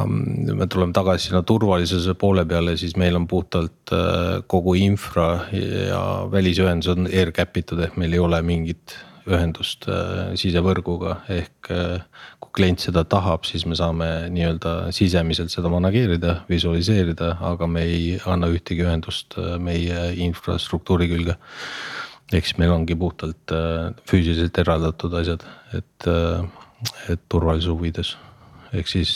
me 0.09 0.67
tuleme 0.67 0.93
tagasi 0.97 1.29
sinna 1.29 1.43
turvalisuse 1.45 2.15
poole 2.17 2.47
peale, 2.49 2.77
siis 2.81 2.97
meil 2.97 3.17
on 3.17 3.27
puhtalt 3.29 3.93
äh, 3.93 4.41
kogu 4.49 4.75
infra 4.75 5.45
ja 5.53 6.25
välisühendus 6.33 6.89
on 6.95 7.07
air 7.07 7.33
cap 7.33 7.57
itud, 7.57 7.81
ehk 7.85 7.99
meil 8.01 8.17
ei 8.17 8.19
ole 8.19 8.41
mingit 8.43 8.97
ühendust 9.31 9.87
äh, 9.91 10.33
sisevõrguga 10.39 11.19
ehk 11.33 11.71
äh, 11.73 12.03
kui 12.43 12.53
klient 12.59 12.83
seda 12.83 13.05
tahab, 13.09 13.47
siis 13.49 13.65
me 13.69 13.77
saame 13.79 14.09
nii-öelda 14.35 14.93
sisemiselt 14.95 15.53
seda 15.55 15.71
manageerida, 15.73 16.41
visualiseerida, 16.51 17.37
aga 17.53 17.69
me 17.71 17.85
ei 17.87 18.17
anna 18.29 18.51
ühtegi 18.53 18.85
ühendust 18.87 19.39
äh, 19.41 19.57
meie 19.63 20.11
infrastruktuuri 20.27 21.11
külge. 21.13 21.39
ehk 22.33 22.49
siis 22.49 22.57
meil 22.57 22.73
ongi 22.73 22.97
puhtalt 22.97 23.53
füüsiliselt 24.09 24.57
eraldatud 24.63 25.13
asjad, 25.19 25.43
et, 25.77 26.07
et 27.13 27.25
turvalisuse 27.29 27.75
huvides, 27.75 28.15
ehk 28.73 28.89
siis 28.89 29.11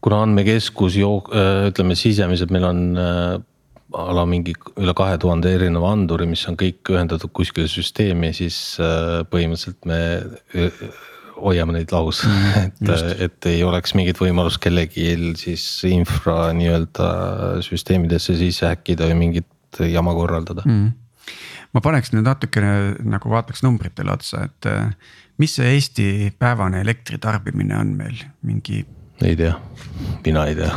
kuna 0.00 0.22
andmekeskus 0.24 0.96
jook-, 0.96 1.28
ütleme 1.68 1.98
sisemiselt 2.00 2.54
meil 2.54 2.64
on 2.64 2.80
a 3.94 4.10
la 4.14 4.24
mingi 4.28 4.54
üle 4.80 4.94
kahe 4.96 5.16
tuhande 5.22 5.52
erineva 5.54 5.92
anduri, 5.94 6.26
mis 6.28 6.42
on 6.50 6.58
kõik 6.58 6.90
ühendatud 6.90 7.32
kuskile 7.36 7.68
süsteemi, 7.70 8.32
siis 8.36 8.58
äh, 8.82 9.22
põhimõtteliselt 9.30 9.86
me 9.88 10.00
äh, 10.58 10.84
hoiame 11.38 11.76
neid 11.76 11.92
lahus. 11.94 12.22
Et, 12.64 12.92
et 13.26 13.48
ei 13.50 13.62
oleks 13.66 13.94
mingit 13.98 14.18
võimalust 14.20 14.60
kellelgi 14.62 15.08
siis 15.38 15.64
infra 15.88 16.52
nii-öelda 16.56 17.08
süsteemidesse 17.64 18.36
sisse 18.38 18.68
häkkida 18.70 19.08
või 19.10 19.18
mingit 19.24 19.80
jama 19.90 20.14
korraldada. 20.14 20.62
Mm.. 20.68 20.92
ma 21.74 21.82
paneks 21.82 22.12
nüüd 22.14 22.26
natukene 22.28 22.94
nagu 23.02 23.30
vaataks 23.32 23.64
numbritele 23.66 24.14
otsa, 24.14 24.44
et 24.46 24.68
äh, 24.70 25.14
mis 25.42 25.56
see 25.58 25.72
Eesti 25.74 26.08
päevane 26.38 26.82
elektritarbimine 26.84 27.78
on 27.78 27.96
meil? 27.98 28.20
Mingi 28.46 28.84
ei 29.22 29.36
tea, 29.38 29.54
mina 30.26 30.46
ei 30.50 30.56
tea. 30.58 30.70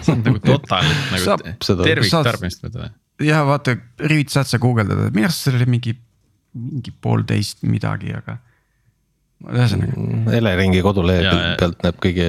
see 0.00 0.12
on 0.14 0.24
nagu 0.26 0.40
totaalselt 0.44 1.12
nagu 1.14 1.84
terviktarbimist 1.86 2.66
võtta 2.66 2.84
või? 2.84 2.92
ja 3.26 3.42
vaata, 3.46 3.76
Rivit 4.10 4.32
saad 4.34 4.50
sa 4.50 4.60
guugeldada, 4.62 5.10
minu 5.14 5.28
arust 5.28 5.46
seal 5.46 5.58
oli 5.60 5.68
mingi, 5.76 5.94
mingi 6.58 6.94
poolteist 7.04 7.62
midagi, 7.68 8.12
aga 8.16 8.38
ühesõnaga. 9.48 9.96
Mm, 9.98 10.28
Eleringi 10.38 10.82
kodulehe 10.84 11.34
pealt 11.60 11.82
näeb 11.84 11.98
kõige 12.02 12.28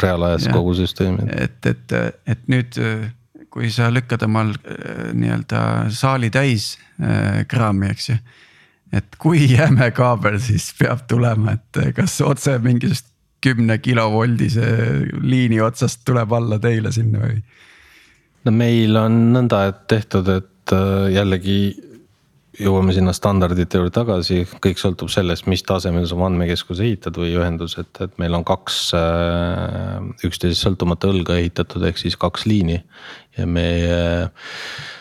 reaalajas 0.00 0.48
kogu 0.54 0.74
süsteemi. 0.78 1.28
et, 1.36 1.58
et, 1.68 1.96
et 2.26 2.46
nüüd, 2.52 2.78
kui 3.52 3.70
sa 3.72 3.90
lükkad 3.92 4.24
omal 4.26 4.54
äh, 4.54 5.10
nii-öelda 5.16 5.60
saali 5.94 6.30
täis 6.32 6.74
äh, 7.00 7.44
kraami, 7.48 7.90
eks 7.94 8.10
ju. 8.12 8.18
et 8.96 9.18
kui 9.20 9.44
jäme 9.50 9.90
kaabel 9.96 10.38
siis 10.42 10.70
peab 10.78 11.04
tulema, 11.10 11.56
et 11.58 11.94
kas 11.96 12.20
otse 12.24 12.58
mingist 12.64 13.10
kümne 13.44 13.78
kilovoldise 13.78 14.66
liini 15.22 15.60
otsast 15.62 16.04
tuleb 16.08 16.32
alla 16.32 16.60
teile 16.62 16.92
sinna 16.94 17.24
või? 17.24 17.40
no 18.46 18.54
meil 18.54 18.96
on 19.00 19.18
nõnda, 19.34 19.66
et 19.70 19.84
tehtud, 19.90 20.28
et 20.32 20.74
äh, 20.74 21.10
jällegi 21.16 21.58
jõuame 22.56 22.94
sinna 22.96 23.12
standardite 23.12 23.76
juurde 23.76 23.92
tagasi, 23.92 24.46
kõik 24.64 24.80
sõltub 24.80 25.10
sellest, 25.12 25.44
mis 25.50 25.64
tasemel 25.66 26.06
sa 26.08 26.16
oma 26.16 26.30
andmekeskuse 26.30 26.86
ehitad 26.86 27.18
või 27.20 27.34
ühendused, 27.36 27.90
et 28.00 28.14
meil 28.22 28.38
on 28.38 28.46
kaks 28.48 28.78
äh, 28.96 29.98
üksteisest 30.24 30.64
sõltumata 30.64 31.10
õlga 31.12 31.36
ehitatud, 31.42 31.84
ehk 31.84 32.00
siis 32.00 32.16
kaks 32.20 32.46
liini. 32.48 32.80
Ja 33.36 33.44
meie 33.44 33.96
Ehm, 33.96 34.95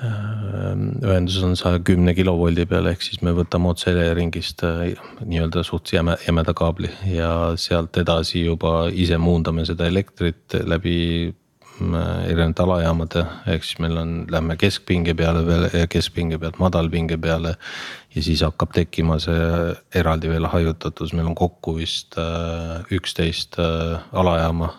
ühendus 0.00 1.42
on 1.44 1.56
saja 1.58 1.80
kümne 1.84 2.14
kilovoldi 2.16 2.64
peal, 2.68 2.88
ehk 2.88 3.02
siis 3.04 3.20
me 3.24 3.34
võtame 3.36 3.68
otse 3.72 3.92
Eleringist 3.92 4.64
äh, 4.64 4.94
nii-öelda 5.20 5.64
suht 5.66 5.92
jäme, 5.92 6.16
jämeda 6.24 6.54
kaabli 6.56 6.88
ja 7.10 7.52
sealt 7.60 7.98
edasi 8.00 8.46
juba 8.46 8.88
ise 8.88 9.18
muundame 9.20 9.66
seda 9.68 9.88
elektrit 9.90 10.56
läbi 10.64 10.96
mm, 11.28 11.94
erinevate 12.30 12.64
alajaamade, 12.64 13.24
ehk 13.52 13.68
siis 13.68 13.80
meil 13.84 14.00
on, 14.00 14.14
lähme 14.32 14.56
keskpinge 14.60 15.14
peale 15.18 15.44
veel 15.46 15.68
ja 15.82 15.90
keskpinge 15.90 16.40
pealt 16.40 16.60
madalpinge 16.62 17.20
peale. 17.20 17.56
ja 18.14 18.22
siis 18.22 18.40
hakkab 18.46 18.72
tekkima 18.76 19.20
see 19.20 19.74
eraldi 20.00 20.32
veel 20.32 20.48
hajutatus, 20.48 21.12
meil 21.12 21.28
on 21.28 21.36
kokku 21.36 21.76
vist 21.76 22.16
äh, 22.18 22.80
üksteist 22.96 23.60
äh, 23.60 24.00
alajaama 24.12 24.72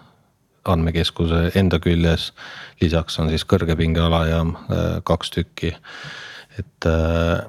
andmekeskuse 0.70 1.52
enda 1.56 1.80
küljes. 1.82 2.32
lisaks 2.82 3.20
on 3.20 3.30
siis 3.30 3.46
kõrgepingealajaam 3.46 4.56
äh, 4.56 4.88
kaks 5.04 5.32
tükki. 5.32 5.76
et 6.60 6.86
äh, 6.86 7.46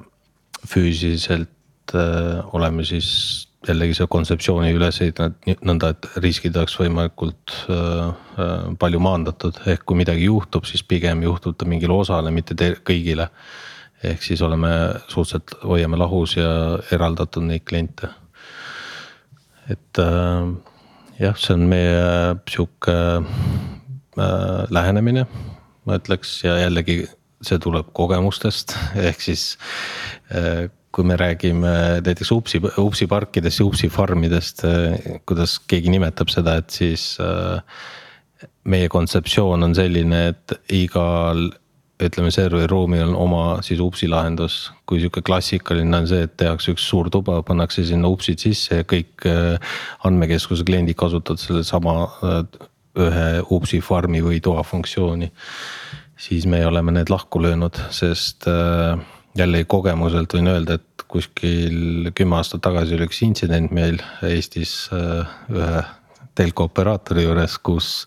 füüsiliselt 0.66 1.94
äh, 1.94 2.55
oleme 2.55 2.85
siis 2.85 3.48
jällegi 3.68 3.94
see 3.94 4.09
kontseptsiooni 4.11 4.72
ülesehitamine 4.75 5.59
nõnda, 5.62 5.92
et 5.92 6.09
riskid 6.18 6.57
oleks 6.59 6.75
võimalikult 6.81 7.53
palju 8.83 8.98
maandatud, 8.98 9.61
ehk 9.70 9.85
kui 9.87 10.01
midagi 10.01 10.25
juhtub, 10.27 10.66
siis 10.66 10.83
pigem 10.83 11.22
juhtub 11.22 11.55
ta 11.55 11.68
mingile 11.70 11.94
osale, 11.94 12.33
mitte 12.35 12.57
kõigile. 12.83 13.29
ehk 14.03 14.22
siis 14.22 14.42
oleme 14.42 14.68
suhteliselt, 15.07 15.55
hoiame 15.62 15.96
lahus 15.96 16.35
ja 16.37 16.81
eraldatud 16.90 17.46
neid 17.46 17.62
kliente. 17.62 18.09
et 19.70 19.98
äh, 19.98 20.71
jah, 21.20 21.37
see 21.38 21.57
on 21.57 21.66
meie 21.70 22.37
sihuke 22.51 22.94
äh, 23.22 24.62
lähenemine, 24.72 25.27
ma 25.87 25.98
ütleks 26.01 26.40
ja 26.46 26.59
jällegi 26.61 27.03
see 27.42 27.59
tuleb 27.62 27.90
kogemustest, 27.96 28.77
ehk 29.09 29.25
siis 29.25 29.57
äh, 30.35 30.68
kui 30.92 31.09
me 31.09 31.16
räägime 31.16 31.72
näiteks 32.05 32.31
upsi, 32.35 32.61
upsi 32.79 33.09
parkidest 33.09 33.62
ja 33.62 33.64
upsi 33.64 33.88
farm 33.88 34.27
idest, 34.29 34.61
kuidas 35.25 35.57
keegi 35.64 35.88
nimetab 35.94 36.29
seda, 36.29 36.59
et 36.61 36.75
siis 36.75 37.14
äh, 37.25 37.64
meie 38.68 38.90
kontseptsioon 38.92 39.64
on 39.64 39.75
selline, 39.75 40.27
et 40.35 40.55
igal 40.77 41.48
ütleme, 42.00 42.31
serveri 42.35 42.68
ruumil 42.70 43.05
on 43.05 43.16
oma 43.16 43.44
siis 43.64 43.81
upsi 43.83 44.09
lahendus. 44.11 44.72
kui 44.87 45.00
sihuke 45.00 45.22
klassikaline 45.22 45.96
on 45.96 46.09
see, 46.09 46.26
et 46.26 46.35
tehakse 46.40 46.74
üks 46.74 46.85
suur 46.88 47.11
tuba, 47.12 47.40
pannakse 47.46 47.85
sinna 47.87 48.11
upsid 48.12 48.42
sisse 48.42 48.83
ja 48.83 48.88
kõik 48.88 49.26
äh, 49.28 49.57
andmekeskuse 50.09 50.64
kliendid 50.68 50.98
kasutavad 50.98 51.40
sellesama 51.40 51.96
äh, 52.05 52.68
ühe 53.02 53.26
upsi 53.55 53.81
farm'i 53.81 54.20
või 54.24 54.40
toa 54.44 54.62
funktsiooni. 54.66 55.31
siis 56.16 56.46
me 56.46 56.61
oleme 56.66 56.92
need 56.92 57.11
lahku 57.11 57.40
löönud, 57.42 57.78
sest 57.90 58.46
äh, 58.50 58.98
jällegi 59.38 59.66
kogemuselt 59.68 60.35
võin 60.35 60.52
öelda, 60.52 60.78
et 60.78 61.07
kuskil 61.09 62.11
kümme 62.14 62.37
aastat 62.37 62.62
tagasi 62.64 62.94
oli 62.96 63.09
üks 63.09 63.22
intsident 63.24 63.72
meil 63.72 63.98
Eestis 64.24 64.88
ühe 64.92 65.83
telko 66.35 66.64
operaatori 66.70 67.26
juures, 67.26 67.59
kus 67.61 68.07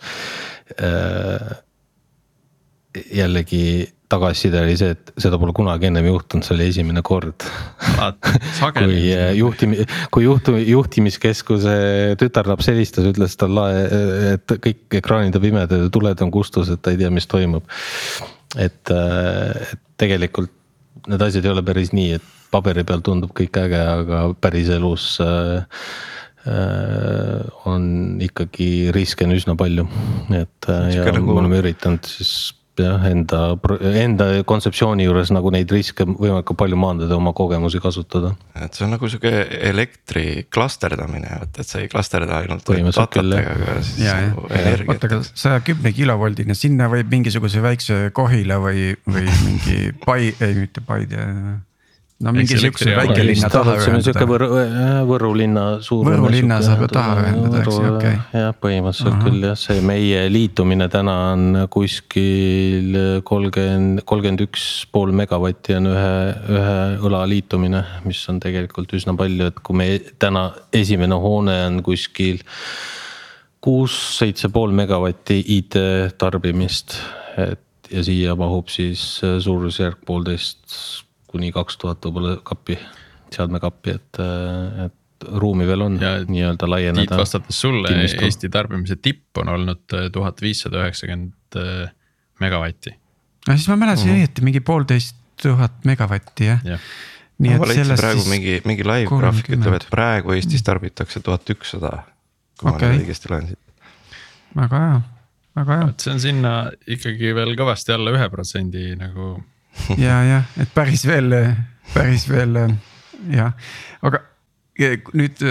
jällegi 3.14 3.92
tagasiside 4.10 4.60
oli 4.62 4.76
see, 4.78 4.94
et 4.94 5.14
seda 5.20 5.40
pole 5.42 5.54
kunagi 5.58 5.90
ennem 5.90 6.06
juhtunud, 6.12 6.46
see 6.46 6.54
oli 6.56 6.68
esimene 6.70 7.02
kord. 7.06 7.46
kui 8.78 9.00
äh, 9.16 9.32
juhtimi-, 9.40 9.86
kui 10.14 10.28
juhtu-, 10.28 10.60
juhtimiskeskuse 10.62 11.78
tütarlaps 12.22 12.70
helistas, 12.72 13.08
ütles 13.10 13.38
talle, 13.42 13.66
et 14.36 14.58
kõik 14.68 15.00
ekraanid 15.02 15.38
on 15.40 15.46
pimedad 15.48 15.88
ja 15.88 15.94
tuled 15.94 16.22
on 16.22 16.34
kustus, 16.34 16.70
et 16.74 16.84
ta 16.86 16.94
ei 16.94 17.02
tea, 17.02 17.10
mis 17.14 17.28
toimub. 17.32 17.66
et, 18.56 18.94
et 18.94 19.82
tegelikult 20.00 20.54
need 21.10 21.22
asjad 21.22 21.46
ei 21.46 21.54
ole 21.54 21.64
päris 21.66 21.92
nii, 21.96 22.18
et 22.18 22.34
paberi 22.54 22.86
peal 22.88 23.04
tundub 23.06 23.34
kõik 23.36 23.58
äge, 23.60 23.80
aga 23.82 24.22
päriselus 24.42 25.08
äh, 25.24 25.82
äh, 26.50 27.42
on 27.70 27.88
ikkagi 28.24 28.92
riske 28.96 29.28
on 29.28 29.36
üsna 29.36 29.58
palju, 29.60 29.88
et 30.36 30.70
äh, 30.72 30.92
ja 30.96 31.10
nagu... 31.10 31.34
me 31.34 31.42
oleme 31.44 31.62
üritanud 31.64 32.08
siis 32.10 32.54
jah, 32.84 33.04
enda, 33.10 33.42
enda 34.02 34.28
kontseptsiooni 34.48 35.06
juures 35.08 35.32
nagu 35.36 35.52
neid 35.54 35.72
riske 35.72 36.06
võimalikult 36.08 36.60
palju 36.60 36.80
maandada, 36.80 37.18
oma 37.18 37.34
kogemusi 37.38 37.82
kasutada. 37.84 38.34
et 38.60 38.74
see 38.76 38.86
on 38.88 38.96
nagu 38.96 39.10
sihuke 39.12 39.32
elektri 39.70 40.46
klasterdamine, 40.52 41.42
et, 41.46 41.62
et 41.62 41.70
sa 41.70 41.84
ei 41.84 41.92
klasterda 41.92 42.42
ainult. 42.44 42.66
datatega, 42.66 43.56
aga 43.56 43.78
siis 43.86 44.10
nagu 44.10 44.48
energiat. 44.50 44.96
oota, 44.96 45.12
aga 45.12 45.22
saja 45.32 45.62
kümne 45.66 45.94
kilovoldine, 45.96 46.58
sinna 46.58 46.90
võib 46.92 47.12
mingisuguse 47.12 47.64
väikse 47.64 48.02
Kohila 48.16 48.60
või, 48.64 48.92
või 49.08 49.30
mingi 49.46 49.94
pai, 50.06 50.34
ei 50.40 50.60
mitte 50.60 50.84
Paide 50.86 51.30
no 52.24 52.32
mingi 52.32 52.56
siukse 52.60 52.94
väikelinna 52.96 53.50
taha 53.52 53.76
ühendada. 53.76 54.04
sihuke 54.06 54.28
Võru, 54.30 54.48
Võru 55.10 55.32
linna 55.36 55.64
suur. 55.84 56.06
Võru 56.08 56.30
linna 56.32 56.62
saab 56.64 56.86
ju 56.86 56.90
taha 56.94 57.16
ühendada, 57.26 57.60
eks 57.60 57.74
ju, 57.74 57.90
okei 57.90 58.14
okay.. 58.16 58.42
jah, 58.42 58.56
põhimõtteliselt 58.64 59.12
uh 59.12 59.18
-huh. 59.18 59.26
küll 59.28 59.48
jah, 59.50 59.58
see 59.60 59.84
meie 59.84 60.22
liitumine 60.32 60.88
täna 60.94 61.16
on 61.34 61.66
kuskil 61.74 63.00
kolmkümmend, 63.28 64.06
kolmkümmend 64.08 64.46
üks 64.48 64.68
pool 64.96 65.12
megavatti 65.12 65.76
on 65.76 65.92
ühe, 65.92 66.16
ühe 66.56 66.78
õla 67.10 67.26
liitumine, 67.30 67.84
mis 68.08 68.24
on 68.32 68.40
tegelikult 68.44 68.96
üsna 68.96 69.16
palju, 69.20 69.52
et 69.52 69.60
kui 69.60 69.76
me 69.76 69.90
täna 70.20 70.48
esimene 70.72 71.20
hoone 71.20 71.58
on 71.68 71.82
kuskil 71.84 72.40
kuus, 73.60 73.96
seitse 74.20 74.48
pool 74.54 74.72
megavatti 74.72 75.42
IT 75.58 75.76
tarbimist, 76.22 76.96
et 77.36 77.60
ja 77.92 78.02
siia 78.02 78.34
mahub 78.40 78.72
siis 78.74 79.02
suurusjärk 79.22 80.00
poolteist 80.06 81.04
kuni 81.36 81.52
kaks 81.56 81.80
tuhat 81.82 82.06
võib-olla 82.08 82.38
kappi, 82.48 82.78
seadmekappi, 83.36 83.96
et, 84.00 84.22
et 84.88 85.28
ruumi 85.42 85.68
veel 85.68 85.84
on 85.86 85.98
nii-öelda 86.00 86.70
laieneda. 86.70 87.06
Tiit 87.06 87.20
vastates 87.20 87.60
sulle, 87.66 87.92
Eesti 88.06 88.50
tarbimise 88.54 88.98
tipp 89.02 89.38
on 89.42 89.52
olnud 89.56 89.96
äh, 89.96 90.08
tuhat 90.14 90.42
viissada 90.44 90.84
üheksakümmend 90.84 91.60
äh, 91.60 91.92
megavatti. 92.44 92.96
no 93.48 93.56
siis 93.56 93.68
ma 93.70 93.76
mäletasin 93.76 94.10
mm 94.10 94.16
-hmm. 94.16 94.26
õieti 94.26 94.44
mingi 94.44 94.60
poolteist 94.60 95.16
tuhat 95.42 95.86
megavatti 95.86 96.46
jah 96.46 96.62
ja. 96.66 96.78
nii 97.40 97.54
et 97.56 97.68
sellest 97.68 98.02
praegu 98.02 98.22
siis. 98.22 98.30
mingi, 98.30 98.62
mingi 98.66 98.84
live 98.84 99.18
graafik 99.20 99.50
ütleb, 99.50 99.74
et 99.80 99.88
praegu 99.92 100.36
Eestis 100.36 100.64
tarbitakse 100.64 101.20
tuhat 101.20 101.50
ükssada. 101.50 102.04
kui 102.60 102.72
okay. 102.72 102.88
ma 102.90 102.94
nüüd 102.94 103.06
õigesti 103.06 103.32
loen 103.32 103.48
siit. 103.48 103.60
väga 104.56 104.80
hea, 104.86 105.02
väga 105.56 105.80
hea. 105.80 105.90
et 105.90 106.00
see 106.00 106.14
on 106.14 106.20
sinna 106.20 106.54
ikkagi 106.88 107.36
veel 107.36 107.56
kõvasti 107.60 107.96
alla 107.96 108.16
ühe 108.16 108.30
protsendi 108.30 108.96
nagu 109.00 109.36
ja, 110.06 110.20
jah, 110.28 110.50
et 110.62 110.72
päris 110.76 111.06
veel, 111.08 111.36
päris 111.94 112.28
veel 112.30 112.58
jah, 113.32 113.54
aga 114.06 114.24
nüüd 115.16 115.44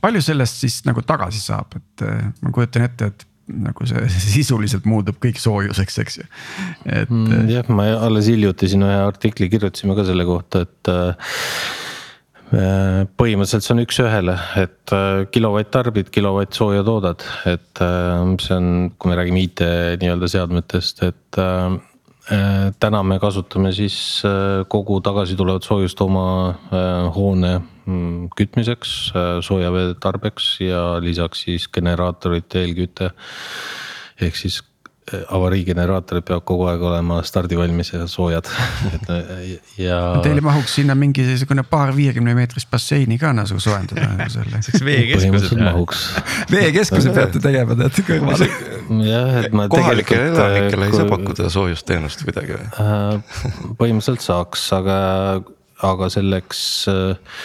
palju 0.00 0.24
sellest 0.24 0.64
siis 0.64 0.80
nagu 0.88 1.04
tagasi 1.06 1.42
saab, 1.42 1.76
et 1.78 2.04
ma 2.42 2.52
kujutan 2.54 2.86
ette, 2.88 3.12
et 3.12 3.26
nagu 3.52 3.86
see 3.88 4.08
sisuliselt 4.32 4.88
muutub 4.88 5.18
kõik 5.22 5.40
soojuseks, 5.42 6.00
eks 6.04 6.20
ju, 6.22 6.26
et 6.88 7.10
mm,. 7.12 7.48
jah, 7.52 7.70
ma 7.72 7.90
alles 7.98 8.30
hiljuti 8.32 8.70
siin 8.72 8.86
ühe 8.86 9.00
artikli 9.04 9.50
kirjutasime 9.52 9.96
ka 9.98 10.06
selle 10.08 10.26
kohta, 10.28 10.64
et 10.64 10.92
põhimõtteliselt 13.18 13.64
see 13.66 13.74
on 13.74 13.82
üks-ühele, 13.82 14.34
et 14.62 14.92
kilovatt 15.34 15.72
tarbid, 15.74 16.10
kilovatt 16.14 16.54
sooja 16.54 16.84
toodad, 16.86 17.24
et 17.50 17.82
see 17.82 18.56
on, 18.56 18.68
kui 18.94 19.10
me 19.10 19.18
räägime 19.18 19.42
IT 19.48 19.64
nii-öelda 20.02 20.28
seadmetest, 20.30 21.02
et 21.08 21.24
Äh, 21.38 21.80
täna 22.80 23.02
me 23.04 23.18
kasutame 23.20 23.72
siis 23.76 23.96
äh, 24.24 24.64
kogu 24.68 25.00
tagasi 25.04 25.36
tulevat 25.36 25.66
soojust 25.66 26.00
oma 26.00 26.26
äh, 26.48 27.14
hoone 27.14 27.58
mm, 27.60 28.30
kütmiseks, 28.36 28.94
soojavee 29.44 29.94
tarbeks 30.00 30.54
ja 30.64 30.84
lisaks 31.04 31.44
siis 31.44 31.68
generaatorite 31.68 32.62
eelküte. 32.64 33.10
ehk 34.20 34.36
siis 34.36 34.62
avariigeneraatorid 35.12 36.24
peavad 36.24 36.44
kogu 36.48 36.64
aeg 36.70 36.82
olema 36.88 37.18
stardivalmis 37.26 37.90
ja 37.92 38.06
soojad 38.08 38.48
et 38.94 39.10
ja. 39.76 39.98
Teil 40.24 40.40
mahuks 40.44 40.78
sinna 40.78 40.96
mingi 40.96 41.26
niisugune 41.28 41.64
paar 41.68 41.92
viiekümne 41.96 42.32
meetrist 42.36 42.70
basseini 42.72 43.18
ka 43.20 43.34
nagu 43.36 43.60
soojendada 43.60 44.08
nagu 44.14 44.30
selle. 44.32 44.62
veekeskuse 44.88 45.60
veekeskuse 46.54 47.12
peate 47.16 47.42
tegema 47.44 47.76
teate 47.82 48.06
kõrvale. 48.08 48.48
jah, 49.04 49.40
et 49.42 49.56
ma 49.56 49.68
kohalikele 49.72 50.30
elanikele 50.32 50.88
ei 50.88 50.96
saa 50.96 51.10
pakkuda 51.12 51.50
soojusteenust 51.52 52.24
kuidagi 52.24 52.56
või? 52.56 52.70
Äh, 52.80 53.44
põhimõtteliselt 53.76 54.24
saaks, 54.24 54.70
aga, 54.78 54.96
aga 55.84 56.08
selleks 56.16 56.64
äh, 56.88 57.36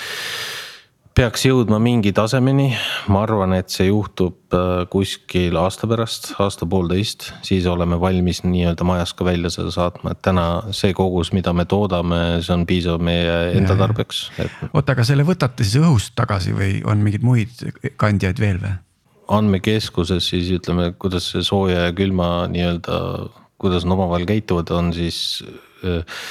peaks 1.20 1.42
jõudma 1.44 1.82
mingi 1.84 2.14
tasemeni, 2.16 2.70
ma 3.12 3.24
arvan, 3.26 3.52
et 3.58 3.68
see 3.74 3.90
juhtub 3.90 4.56
äh, 4.56 4.86
kuskil 4.92 5.58
aasta 5.60 5.88
pärast, 5.90 6.30
aasta-poolteist, 6.40 7.26
siis 7.44 7.66
oleme 7.68 7.98
valmis 8.00 8.40
nii-öelda 8.46 8.86
majas 8.88 9.12
ka 9.18 9.28
välja 9.28 9.52
seda 9.52 9.74
saatma, 9.76 10.14
et 10.16 10.22
täna 10.24 10.46
see 10.76 10.94
kogus, 10.96 11.34
mida 11.36 11.52
me 11.56 11.66
toodame, 11.68 12.22
see 12.46 12.54
on 12.56 12.64
piisav 12.70 13.04
meie 13.04 13.34
enda 13.58 13.76
tarbeks. 13.82 14.22
Et.... 14.40 14.62
oota, 14.70 14.96
aga 14.96 15.04
selle 15.10 15.26
võtate 15.28 15.68
siis 15.68 15.82
õhust 15.84 16.16
tagasi 16.20 16.56
või 16.56 16.78
on 16.88 17.04
mingeid 17.04 17.26
muid 17.28 17.66
kandjaid 18.00 18.40
veel 18.40 18.62
või? 18.64 18.78
andmekeskuses 19.30 20.32
siis 20.32 20.48
ütleme, 20.56 20.94
kuidas 20.98 21.28
see 21.34 21.44
sooja 21.46 21.90
ja 21.90 21.98
külma 21.98 22.48
nii-öelda, 22.50 23.02
kuidas 23.62 23.84
nad 23.84 23.98
omavahel 23.98 24.24
käituvad, 24.30 24.72
on 24.74 24.94
siis 24.96 25.44
äh, 25.84 26.24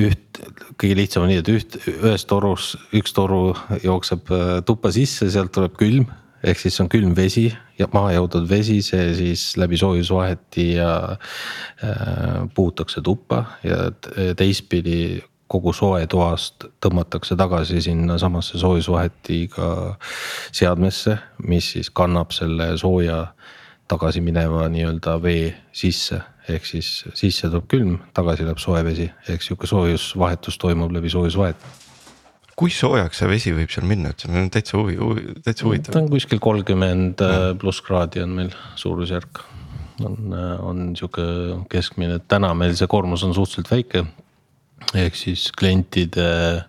üht, 0.00 0.40
kõige 0.80 0.96
lihtsam 0.98 1.24
on 1.24 1.32
nii, 1.32 1.40
et 1.42 1.50
üht, 1.52 1.78
ühes 1.90 2.26
torus, 2.28 2.74
üks 2.96 3.14
toru 3.16 3.54
jookseb 3.84 4.30
äh, 4.34 4.52
tuppa 4.66 4.92
sisse, 4.94 5.30
sealt 5.30 5.54
tuleb 5.54 5.78
külm. 5.80 6.10
ehk 6.44 6.58
siis 6.60 6.74
on 6.82 6.90
külm 6.92 7.14
vesi 7.16 7.46
ja 7.78 7.86
maha 7.92 8.10
jõudnud 8.18 8.48
vesi, 8.50 8.82
see 8.84 9.14
siis 9.16 9.54
läbi 9.56 9.78
soojusvaheti 9.80 10.66
ja 10.74 10.90
äh, 11.16 12.42
puhutakse 12.54 13.00
tuppa 13.00 13.44
ja 13.64 13.88
teistpidi 14.36 15.22
kogu 15.48 15.72
soe 15.72 16.06
toast 16.10 16.66
tõmmatakse 16.84 17.36
tagasi 17.36 17.80
sinnasamasse 17.84 18.58
soojusvahetiga 18.60 19.70
seadmesse, 20.52 21.16
mis 21.48 21.70
siis 21.76 21.90
kannab 21.90 22.32
selle 22.36 22.74
sooja 22.80 23.22
tagasi 23.88 24.20
mineva 24.24 24.68
nii-öelda 24.72 25.18
vee 25.22 25.52
sisse 25.72 26.20
ehk 26.50 26.66
siis 26.68 26.88
sisse 27.16 27.48
tuleb 27.48 27.66
külm, 27.70 27.96
tagasi 28.16 28.44
läheb 28.46 28.60
soe 28.60 28.82
vesi, 28.84 29.06
ehk 29.30 29.44
sihuke 29.44 29.68
soojusvahetus 29.70 30.58
toimub 30.60 30.92
läbi 30.92 31.12
soojusvahet. 31.12 31.56
kui 32.54 32.70
soojaks 32.70 33.18
see 33.18 33.28
vesi 33.28 33.52
võib 33.54 33.72
seal 33.72 33.86
minna, 33.90 34.12
et 34.12 34.22
see 34.22 34.30
on 34.30 34.50
täitsa 34.52 34.76
huvi, 34.78 34.94
huvi, 35.00 35.24
täitsa 35.40 35.64
ta 35.64 35.68
huvitav. 35.68 35.96
on 36.02 36.10
kuskil 36.12 36.42
kolmkümmend 36.42 37.24
äh, 37.24 37.48
pluss 37.58 37.82
kraadi 37.82 38.22
on 38.22 38.36
meil 38.36 38.52
suurusjärk. 38.76 39.40
on, 40.04 40.36
on 40.60 40.84
sihuke 40.98 41.24
keskmine, 41.70 42.20
täna 42.28 42.52
meil 42.54 42.76
see 42.76 42.90
koormus 42.90 43.24
on 43.24 43.34
suhteliselt 43.34 43.70
väike. 43.70 44.04
ehk 44.94 45.16
siis 45.16 45.50
klientide, 45.52 46.64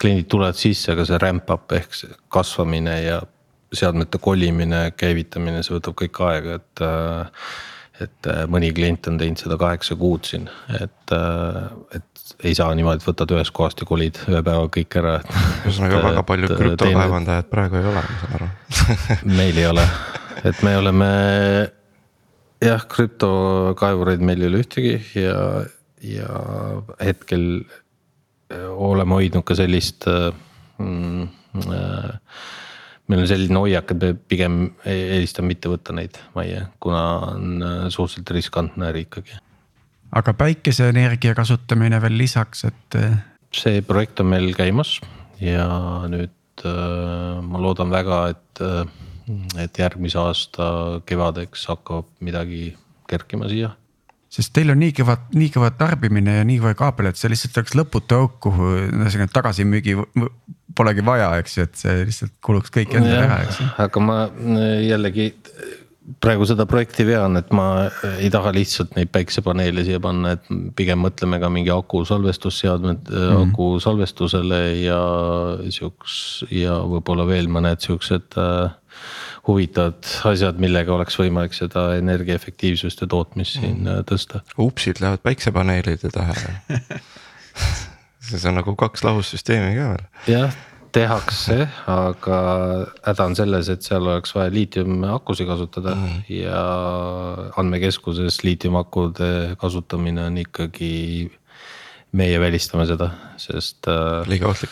kliendid 0.00 0.28
tulevad 0.28 0.60
sisse, 0.60 0.92
aga 0.92 1.08
see 1.08 1.18
ramp 1.18 1.50
up 1.50 1.72
ehk 1.72 1.94
see 1.94 2.12
kasvamine 2.28 3.00
ja 3.02 3.22
seadmete 3.74 4.18
kolimine, 4.22 4.90
käivitamine, 4.96 5.62
see 5.64 5.74
võtab 5.74 5.96
kõik 5.98 6.20
aega, 6.28 6.58
et 6.60 6.82
äh, 6.84 7.46
et 8.02 8.28
äh, 8.30 8.42
mõni 8.50 8.72
klient 8.74 9.06
on 9.10 9.18
teinud 9.20 9.38
seda 9.38 9.58
kaheksa 9.60 9.96
kuud 9.98 10.26
siin, 10.26 10.48
et, 10.80 11.14
et 11.94 12.14
ei 12.44 12.54
saa 12.56 12.74
niimoodi, 12.74 13.02
et 13.02 13.06
võtad 13.06 13.34
ühest 13.36 13.54
kohast 13.54 13.82
ja 13.82 13.88
kolid 13.88 14.18
ühe 14.26 14.40
päevaga 14.40 14.72
kõik 14.78 14.98
ära. 15.00 15.14
ühesõnaga 15.62 16.00
väga 16.08 16.24
palju 16.26 16.50
krüptokaevandajad 16.50 17.48
praegu 17.52 17.78
ei 17.78 17.88
ole, 17.92 18.02
ma 18.02 18.18
saan 18.22 18.36
aru 18.40 18.50
meil 19.38 19.62
ei 19.62 19.68
ole, 19.70 19.86
et 20.50 20.64
me 20.66 20.74
oleme 20.80 21.12
jah, 22.64 22.84
krüptokaevureid 22.96 24.24
meil 24.24 24.42
ei 24.42 24.50
ole 24.50 24.64
ühtegi 24.64 24.98
ja, 25.20 25.38
ja 26.02 26.42
hetkel 27.02 27.46
äh, 27.62 28.68
oleme 28.74 29.20
hoidnud 29.20 29.46
ka 29.46 29.56
sellist 29.58 30.08
mm, 30.08 31.28
äh, 31.68 32.12
meil 33.08 33.24
on 33.24 33.28
selline 33.28 33.60
hoiak, 33.60 33.90
et 33.90 34.04
me 34.04 34.12
pigem 34.14 34.60
eelistame 34.88 35.52
mitte 35.52 35.72
võtta 35.72 35.96
neid 35.96 36.20
majja, 36.36 36.68
kuna 36.80 37.02
on 37.32 37.58
äh, 37.62 37.80
suhteliselt 37.88 38.36
riskantne 38.38 38.92
äri 38.92 39.04
ikkagi 39.08 39.40
aga 40.14 40.34
päikeseenergia 40.38 41.34
kasutamine 41.36 42.00
veel 42.02 42.18
lisaks, 42.18 42.64
et. 42.70 42.98
Äh, 42.98 43.18
see 43.54 43.82
projekt 43.86 44.18
on 44.18 44.32
meil 44.32 44.48
käimas 44.56 44.96
ja 45.38 45.66
nüüd 46.10 46.64
äh, 46.66 47.38
ma 47.42 47.60
loodan 47.62 47.92
väga, 47.92 48.20
et, 48.34 48.62
äh, 48.62 49.62
et 49.62 49.78
järgmise 49.78 50.18
aasta 50.18 50.66
kevadeks 51.06 51.68
hakkab 51.70 52.10
midagi 52.24 52.72
kerkima 53.10 53.46
siia 53.50 53.70
sest 54.34 54.54
teil 54.56 54.72
on 54.74 54.80
nii 54.82 54.94
kõva, 54.98 55.16
nii 55.36 55.52
kõva 55.54 55.70
tarbimine 55.78 56.40
ja 56.40 56.46
nii 56.46 56.58
kõva 56.62 56.74
kaabel, 56.78 57.10
et 57.10 57.20
see 57.20 57.30
lihtsalt 57.32 57.60
oleks 57.60 57.76
lõputu 57.78 58.18
auk, 58.18 58.40
kuhu 58.42 58.72
ühesõnaga 58.88 59.30
tagasimüügi 59.36 59.96
polegi 60.74 61.04
vaja, 61.06 61.30
eks 61.38 61.56
ju, 61.58 61.68
et 61.68 61.78
see 61.78 62.02
lihtsalt 62.02 62.34
kuluks 62.44 62.74
kõik 62.74 62.96
endale 62.98 63.22
ära, 63.22 63.40
eks 63.46 63.62
ju. 63.62 63.70
aga 63.86 64.02
ma 64.02 64.18
jällegi 64.82 65.30
praegu 66.20 66.44
seda 66.48 66.66
projekti 66.68 67.06
vean, 67.08 67.38
et 67.40 67.52
ma 67.56 67.86
ei 68.18 68.28
taha 68.32 68.52
lihtsalt 68.52 68.92
neid 68.98 69.08
päiksepaneele 69.14 69.84
siia 69.86 70.00
panna, 70.04 70.34
et 70.36 70.48
pigem 70.76 71.00
mõtleme 71.00 71.38
ka 71.40 71.48
mingi 71.52 71.72
aku 71.72 72.02
salvestusseadmed 72.08 73.08
mm, 73.08 73.20
-hmm. 73.22 73.52
aku 73.54 73.68
salvestusele 73.80 74.60
ja 74.82 75.00
siuks 75.72 76.44
ja 76.52 76.76
võib-olla 76.90 77.26
veel 77.28 77.48
mõned 77.48 77.80
siuksed 77.86 78.36
äh, 78.40 78.74
huvitavad 79.46 80.10
asjad, 80.30 80.60
millega 80.60 80.94
oleks 80.94 81.18
võimalik 81.20 81.56
seda 81.56 81.90
energiaefektiivsust 81.98 83.04
ja 83.04 83.10
tootmist 83.10 83.58
siin 83.60 83.82
mm 83.84 84.04
tõsta. 84.08 84.42
upsid 84.58 85.00
lähevad 85.00 85.22
päiksepaneelide 85.24 86.10
taha 86.12 86.34
see 88.28 88.48
on 88.48 88.58
nagu 88.60 88.76
kaks 88.78 89.04
lahussüsteemi 89.04 89.74
ka 89.76 89.90
veel. 89.94 90.06
jah 90.30 90.62
tehakse, 90.94 91.64
aga 91.90 92.36
häda 93.02 93.24
on 93.26 93.34
selles, 93.34 93.68
et 93.72 93.82
seal 93.82 94.04
oleks 94.06 94.34
vaja 94.36 94.52
liitiumakusid 94.54 95.48
kasutada 95.48 95.96
mm 95.96 96.20
ja 96.30 96.60
andmekeskuses 97.60 98.42
liitiumakude 98.46 99.56
kasutamine 99.60 100.28
on 100.30 100.38
ikkagi. 100.38 101.32
meie 102.14 102.38
välistame 102.40 102.86
seda, 102.86 103.08
sest. 103.42 103.88
Äh, 103.90 104.22
liiga 104.30 104.46
ohtlik 104.46 104.70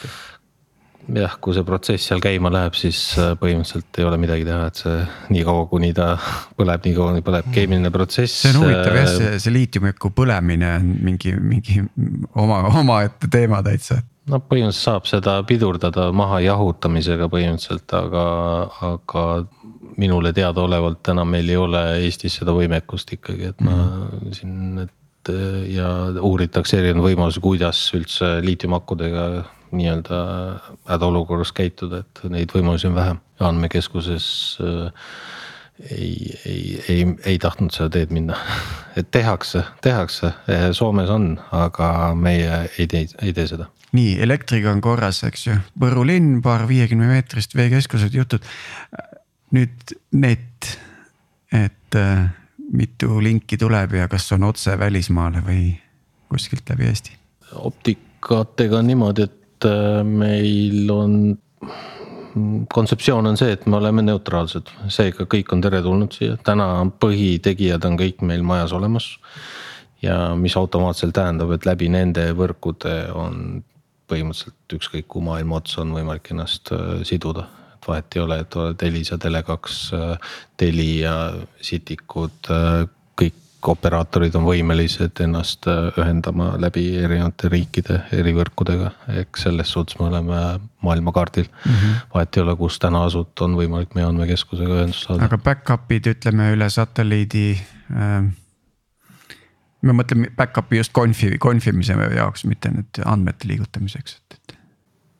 jah, 1.11 1.35
kui 1.43 1.57
see 1.57 1.67
protsess 1.67 2.07
seal 2.11 2.23
käima 2.23 2.51
läheb, 2.53 2.77
siis 2.79 3.01
äh, 3.21 3.33
põhimõtteliselt 3.41 3.99
ei 3.99 4.07
ole 4.07 4.21
midagi 4.23 4.47
teha, 4.47 4.69
et 4.71 4.83
see 4.83 5.01
niikaua, 5.35 5.67
kuni 5.71 5.93
ta 5.97 6.13
põleb, 6.59 6.87
nii 6.87 6.95
kaua 6.99 7.25
põleb 7.27 7.51
keemiline 7.55 7.93
protsess. 7.95 8.45
see 8.45 8.55
on 8.55 8.63
huvitav 8.65 9.01
jah, 9.01 9.11
see, 9.11 9.35
see 9.43 9.57
liitiumiku 9.57 10.13
põlemine 10.17 10.77
on 10.79 10.95
mingi, 11.11 11.35
mingi 11.41 11.83
oma, 12.39 12.63
omaette 12.83 13.31
teema 13.33 13.63
täitsa 13.67 14.03
no 14.31 14.39
põhimõtteliselt 14.39 14.87
saab 14.87 15.09
seda 15.11 15.37
pidurdada 15.49 16.09
maha 16.15 16.41
jahutamisega 16.45 17.29
põhimõtteliselt, 17.33 17.95
aga, 17.99 18.25
aga 18.93 19.25
minule 20.01 20.33
teadaolevalt 20.37 21.03
täna 21.05 21.25
meil 21.29 21.51
ei 21.51 21.59
ole 21.59 21.83
Eestis 22.05 22.39
seda 22.41 22.55
võimekust 22.57 23.13
ikkagi, 23.19 23.51
et 23.53 23.65
ma 23.65 23.75
mm. 23.77 24.37
siin, 24.37 24.85
et 24.87 25.33
ja 25.71 25.89
uuritakse 26.23 26.79
erinevaid 26.81 27.13
võimalusi, 27.13 27.43
kuidas 27.43 27.83
üldse 27.95 28.39
liitiumakudega 28.43 29.27
nii-öelda 29.77 30.23
hädaolukorras 30.91 31.53
käituda, 31.57 32.03
et 32.03 32.25
neid 32.31 32.55
võimalusi 32.55 32.91
on 32.91 32.97
vähem. 32.99 33.21
andmekeskuses 33.43 34.27
äh, 34.63 35.07
ei, 35.91 36.39
ei, 36.47 36.85
ei, 36.89 37.07
ei 37.25 37.39
tahtnud 37.43 37.75
seda 37.75 37.91
teed 37.99 38.13
minna 38.15 38.37
et 38.99 39.11
tehakse, 39.11 39.65
tehakse, 39.83 40.33
Soomes 40.73 41.11
on, 41.11 41.37
aga 41.51 42.15
meie 42.15 42.69
ei 42.79 42.87
tee, 42.87 43.07
ei 43.23 43.33
tee 43.33 43.47
seda 43.51 43.71
nii 43.93 44.17
elektriga 44.25 44.73
on 44.73 44.81
korras, 44.81 45.21
eks 45.29 45.47
ju, 45.47 45.57
Võru 45.81 46.05
linn, 46.09 46.41
paar 46.45 46.65
viiekümne 46.69 47.11
meetrist 47.11 47.57
veekeskused, 47.57 48.15
jutud. 48.17 48.45
nüüd 49.53 49.93
net, 50.17 50.79
et 51.53 51.97
äh, 52.01 52.31
mitu 52.73 53.21
linki 53.21 53.59
tuleb 53.61 53.99
ja 53.99 54.09
kas 54.09 54.31
on 54.33 54.49
otse 54.49 54.79
välismaale 54.81 55.45
või 55.45 55.75
kuskilt 56.33 56.69
läbi 56.73 56.89
Eesti? 56.89 57.19
optikatega 57.53 58.79
on 58.79 58.87
niimoodi, 58.89 59.27
et 59.29 59.33
äh, 59.37 59.42
meil 60.05 60.91
on 60.91 61.17
kontseptsioon 62.73 63.27
on 63.27 63.37
see, 63.37 63.53
et 63.53 63.67
me 63.69 63.77
oleme 63.77 64.05
neutraalsed, 64.05 64.71
seega 64.93 65.27
kõik 65.31 65.53
on 65.53 65.65
teretulnud 65.65 66.15
siia, 66.17 66.39
täna 66.45 66.69
põhitegijad 67.03 67.85
on 67.89 67.99
kõik 68.01 68.23
meil 68.27 68.45
majas 68.47 68.73
olemas. 68.77 69.17
ja 70.03 70.35
mis 70.35 70.57
automaatselt 70.59 71.15
tähendab, 71.15 71.53
et 71.55 71.67
läbi 71.67 71.89
nende 71.93 72.33
võrkude 72.35 72.95
on 73.15 73.63
põhimõtteliselt 74.11 74.75
ükskõik 74.77 75.07
kuhu 75.09 75.25
maailma 75.29 75.61
otsa 75.61 75.83
on 75.85 75.93
võimalik 75.95 76.33
ennast 76.35 76.73
äh, 76.75 77.05
siduda. 77.07 77.47
et 77.77 77.89
vahet 77.89 78.17
ei 78.17 78.23
ole, 78.23 78.41
et 78.41 78.57
oled 78.57 78.83
Elisa, 78.83 79.17
Tele2, 79.17 79.71
äh, 79.95 80.35
Telia, 80.57 81.15
Citicud, 81.63 82.51
äh, 82.51 82.89
kõik 83.63 83.79
operaatorid 83.79 84.35
on 84.35 84.45
võimelised 84.47 85.21
ennast 85.23 85.67
ühendama 85.71 86.53
läbi 86.59 86.97
erinevate 86.99 87.49
riikide 87.49 88.01
erivõrkudega. 88.13 88.91
eks 89.23 89.43
selles 89.47 89.71
suhtes 89.73 89.99
me 90.01 90.07
oleme 90.07 90.61
maailmakaardil 90.83 91.47
mm. 91.47 91.73
-hmm. 91.73 91.95
vahet 92.15 92.37
ei 92.37 92.43
ole, 92.43 92.57
kus 92.57 92.79
täna 92.79 93.05
asud, 93.05 93.31
on 93.41 93.55
võimalik 93.55 93.95
meie 93.95 94.07
andmekeskusega 94.07 94.81
ühendust 94.81 95.07
saada. 95.07 95.25
aga 95.25 95.39
back-up'id 95.39 96.07
ütleme 96.11 96.53
üle 96.53 96.71
satelliidi 96.71 97.59
äh 97.91 98.33
me 99.83 99.93
mõtleme 99.93 100.31
back-up'i 100.37 100.77
just 100.77 100.93
conf'i, 100.93 101.39
confimise 101.39 101.95
jaoks, 102.17 102.45
mitte 102.45 102.71
nüüd 102.71 103.03
andmete 103.05 103.49
liigutamiseks, 103.49 104.15
et, 104.15 104.35
et. 104.35 104.57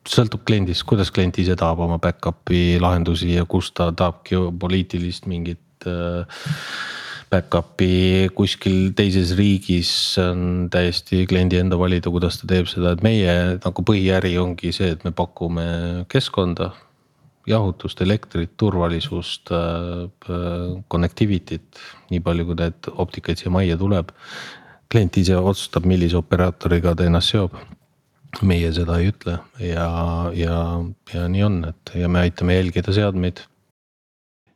sõltub 0.09 0.45
kliendist, 0.47 0.85
kuidas 0.87 1.11
klient 1.11 1.39
ise 1.39 1.57
tahab 1.57 1.79
oma 1.79 1.99
back-up'i 1.99 2.79
lahendusi 2.81 3.35
ja 3.35 3.45
kus 3.45 3.73
ta 3.73 3.93
tahab 3.93 4.23
geopoliitilist 4.29 5.27
mingit 5.27 5.87
äh, 5.87 6.27
back-up'i 7.33 8.29
kuskil 8.37 8.93
teises 8.97 9.33
riigis 9.39 9.91
on 10.21 10.69
täiesti 10.73 11.25
kliendi 11.31 11.61
enda 11.63 11.79
valida, 11.81 12.13
kuidas 12.13 12.41
ta 12.41 12.49
teeb 12.51 12.69
seda, 12.71 12.93
et 12.93 13.05
meie 13.05 13.35
nagu 13.63 13.85
põhiäri 13.89 14.35
ongi 14.41 14.73
see, 14.77 14.93
et 14.95 15.05
me 15.07 15.15
pakume 15.17 15.65
keskkonda 16.13 16.73
jahutust, 17.49 18.01
elektrit, 18.05 18.53
turvalisust 18.61 19.51
äh,, 19.51 20.35
connectivity't, 20.93 21.81
nii 22.13 22.23
palju 22.23 22.49
kui 22.49 22.59
neid 22.61 22.91
optikaid 22.93 23.41
siia 23.41 23.53
majja 23.55 23.79
tuleb. 23.81 24.13
klient 24.93 25.17
ise 25.17 25.37
otsustab, 25.41 25.87
millise 25.89 26.19
operaatoriga 26.19 26.93
ta 26.95 27.07
ennast 27.09 27.33
seob. 27.33 27.57
meie 28.43 28.71
seda 28.73 28.97
ei 29.01 29.11
ütle 29.11 29.35
ja, 29.61 29.89
ja, 30.33 30.59
ja 31.13 31.25
nii 31.29 31.43
on, 31.45 31.59
et 31.69 31.91
ja 32.01 32.09
me 32.09 32.23
aitame 32.25 32.55
jälgida 32.55 32.93
seadmeid 32.97 33.43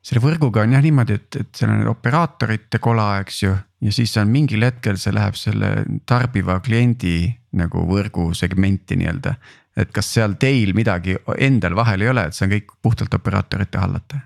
selle 0.06 0.22
võrguga 0.22 0.62
on 0.62 0.76
jah 0.76 0.84
niimoodi, 0.84 1.18
et, 1.18 1.40
et 1.40 1.58
seal 1.58 1.72
on 1.72 1.88
operaatorite 1.90 2.78
kola, 2.82 3.16
eks 3.24 3.42
ju. 3.42 3.54
ja 3.82 3.92
siis 3.92 4.14
on 4.22 4.30
mingil 4.30 4.62
hetkel 4.62 5.00
see 5.02 5.14
läheb 5.14 5.38
selle 5.38 5.72
tarbiva 6.06 6.60
kliendi 6.62 7.32
nagu 7.56 7.82
võrgu 7.88 8.30
segmenti 8.36 8.98
nii-öelda 9.00 9.34
et 9.76 9.92
kas 9.94 10.08
seal 10.16 10.36
teil 10.40 10.72
midagi 10.76 11.16
endal 11.42 11.76
vahel 11.76 12.04
ei 12.04 12.10
ole, 12.12 12.26
et 12.26 12.36
see 12.36 12.46
on 12.46 12.54
kõik 12.54 12.72
puhtalt 12.82 13.14
operaatorite 13.18 13.82
hallata? 13.82 14.22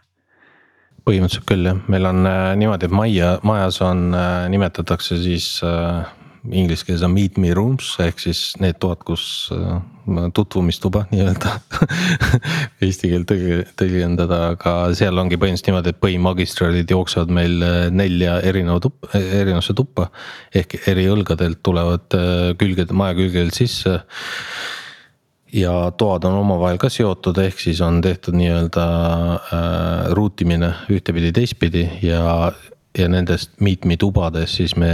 põhimõtteliselt 1.08 1.46
küll 1.48 1.64
jah, 1.64 1.78
meil 1.90 2.06
on 2.06 2.26
äh, 2.28 2.52
niimoodi, 2.60 2.86
et 2.86 2.94
majja, 2.94 3.28
majas 3.48 3.80
on 3.82 4.10
äh,, 4.14 4.44
nimetatakse 4.52 5.16
siis 5.22 5.46
äh, 5.66 6.04
inglise 6.48 6.86
keeles 6.86 7.02
on 7.04 7.12
meet 7.12 7.36
me 7.40 7.52
rooms 7.56 7.92
ehk 8.00 8.20
siis 8.22 8.40
need 8.62 8.78
toad, 8.80 9.02
kus 9.06 9.24
äh, 9.52 9.80
tutvumistuba 10.34 11.04
nii-öelda 11.10 11.52
Eesti 12.86 13.10
keelt 13.12 13.34
tõlgendada, 13.78 14.40
aga 14.54 14.74
seal 14.96 15.20
ongi 15.20 15.36
põhimõtteliselt 15.36 15.70
niimoodi, 15.70 15.92
et 15.92 16.00
põhimagistraalid 16.02 16.96
jooksevad 16.96 17.32
meil 17.36 17.60
äh, 17.66 17.78
nelja 17.92 18.38
erineva 18.46 18.80
tuppa, 18.82 19.12
erinevasse 19.20 19.76
tuppa. 19.76 20.08
ehk 20.54 20.80
eri 20.88 21.06
õlgadelt 21.12 21.60
tulevad 21.66 22.18
äh, 22.18 22.52
külgede, 22.60 22.96
maja 22.96 23.18
külgedelt 23.20 23.60
sisse 23.60 24.00
ja 25.52 25.74
toad 25.98 26.24
on 26.28 26.40
omavahel 26.40 26.78
ka 26.80 26.88
seotud, 26.92 27.38
ehk 27.42 27.60
siis 27.60 27.80
on 27.84 28.00
tehtud 28.04 28.36
nii-öelda 28.38 28.86
äh, 29.36 30.10
ruutimine 30.16 30.72
ühtepidi, 30.92 31.32
teistpidi 31.36 31.86
ja, 32.06 32.52
ja 32.98 33.06
nendest 33.10 33.60
meet 33.62 33.86
me 33.86 33.96
tubades 34.00 34.56
siis 34.58 34.74
me 34.78 34.90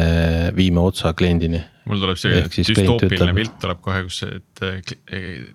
viime 0.57 0.83
otsa 0.85 1.15
kliendini 1.17 1.63
mul 1.87 2.01
tuleb 2.03 2.19
see 2.19 2.41
düstoopiline 2.67 3.35
pilt 3.37 3.57
tuleb 3.63 3.81
kohe, 3.85 4.01
kus, 4.09 4.19
et 4.27 4.63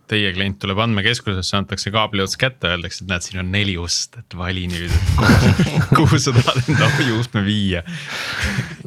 teie 0.09 0.31
klient 0.35 0.57
tuleb 0.63 0.79
andmekeskusesse, 0.85 1.55
antakse 1.59 1.91
kaabli 1.93 2.23
ots 2.23 2.37
kätte, 2.39 2.69
öeldakse, 2.71 3.03
et 3.03 3.11
näed, 3.11 3.25
siin 3.25 3.41
on 3.43 3.49
neli 3.51 3.75
ust, 3.81 4.15
et 4.21 4.35
vali 4.39 4.63
nüüd, 4.71 4.93
kuhu 5.97 6.19
sa 6.21 6.33
tahad 6.35 6.61
enda 6.63 6.87
hoiuustme 6.95 7.43
viia. 7.45 7.83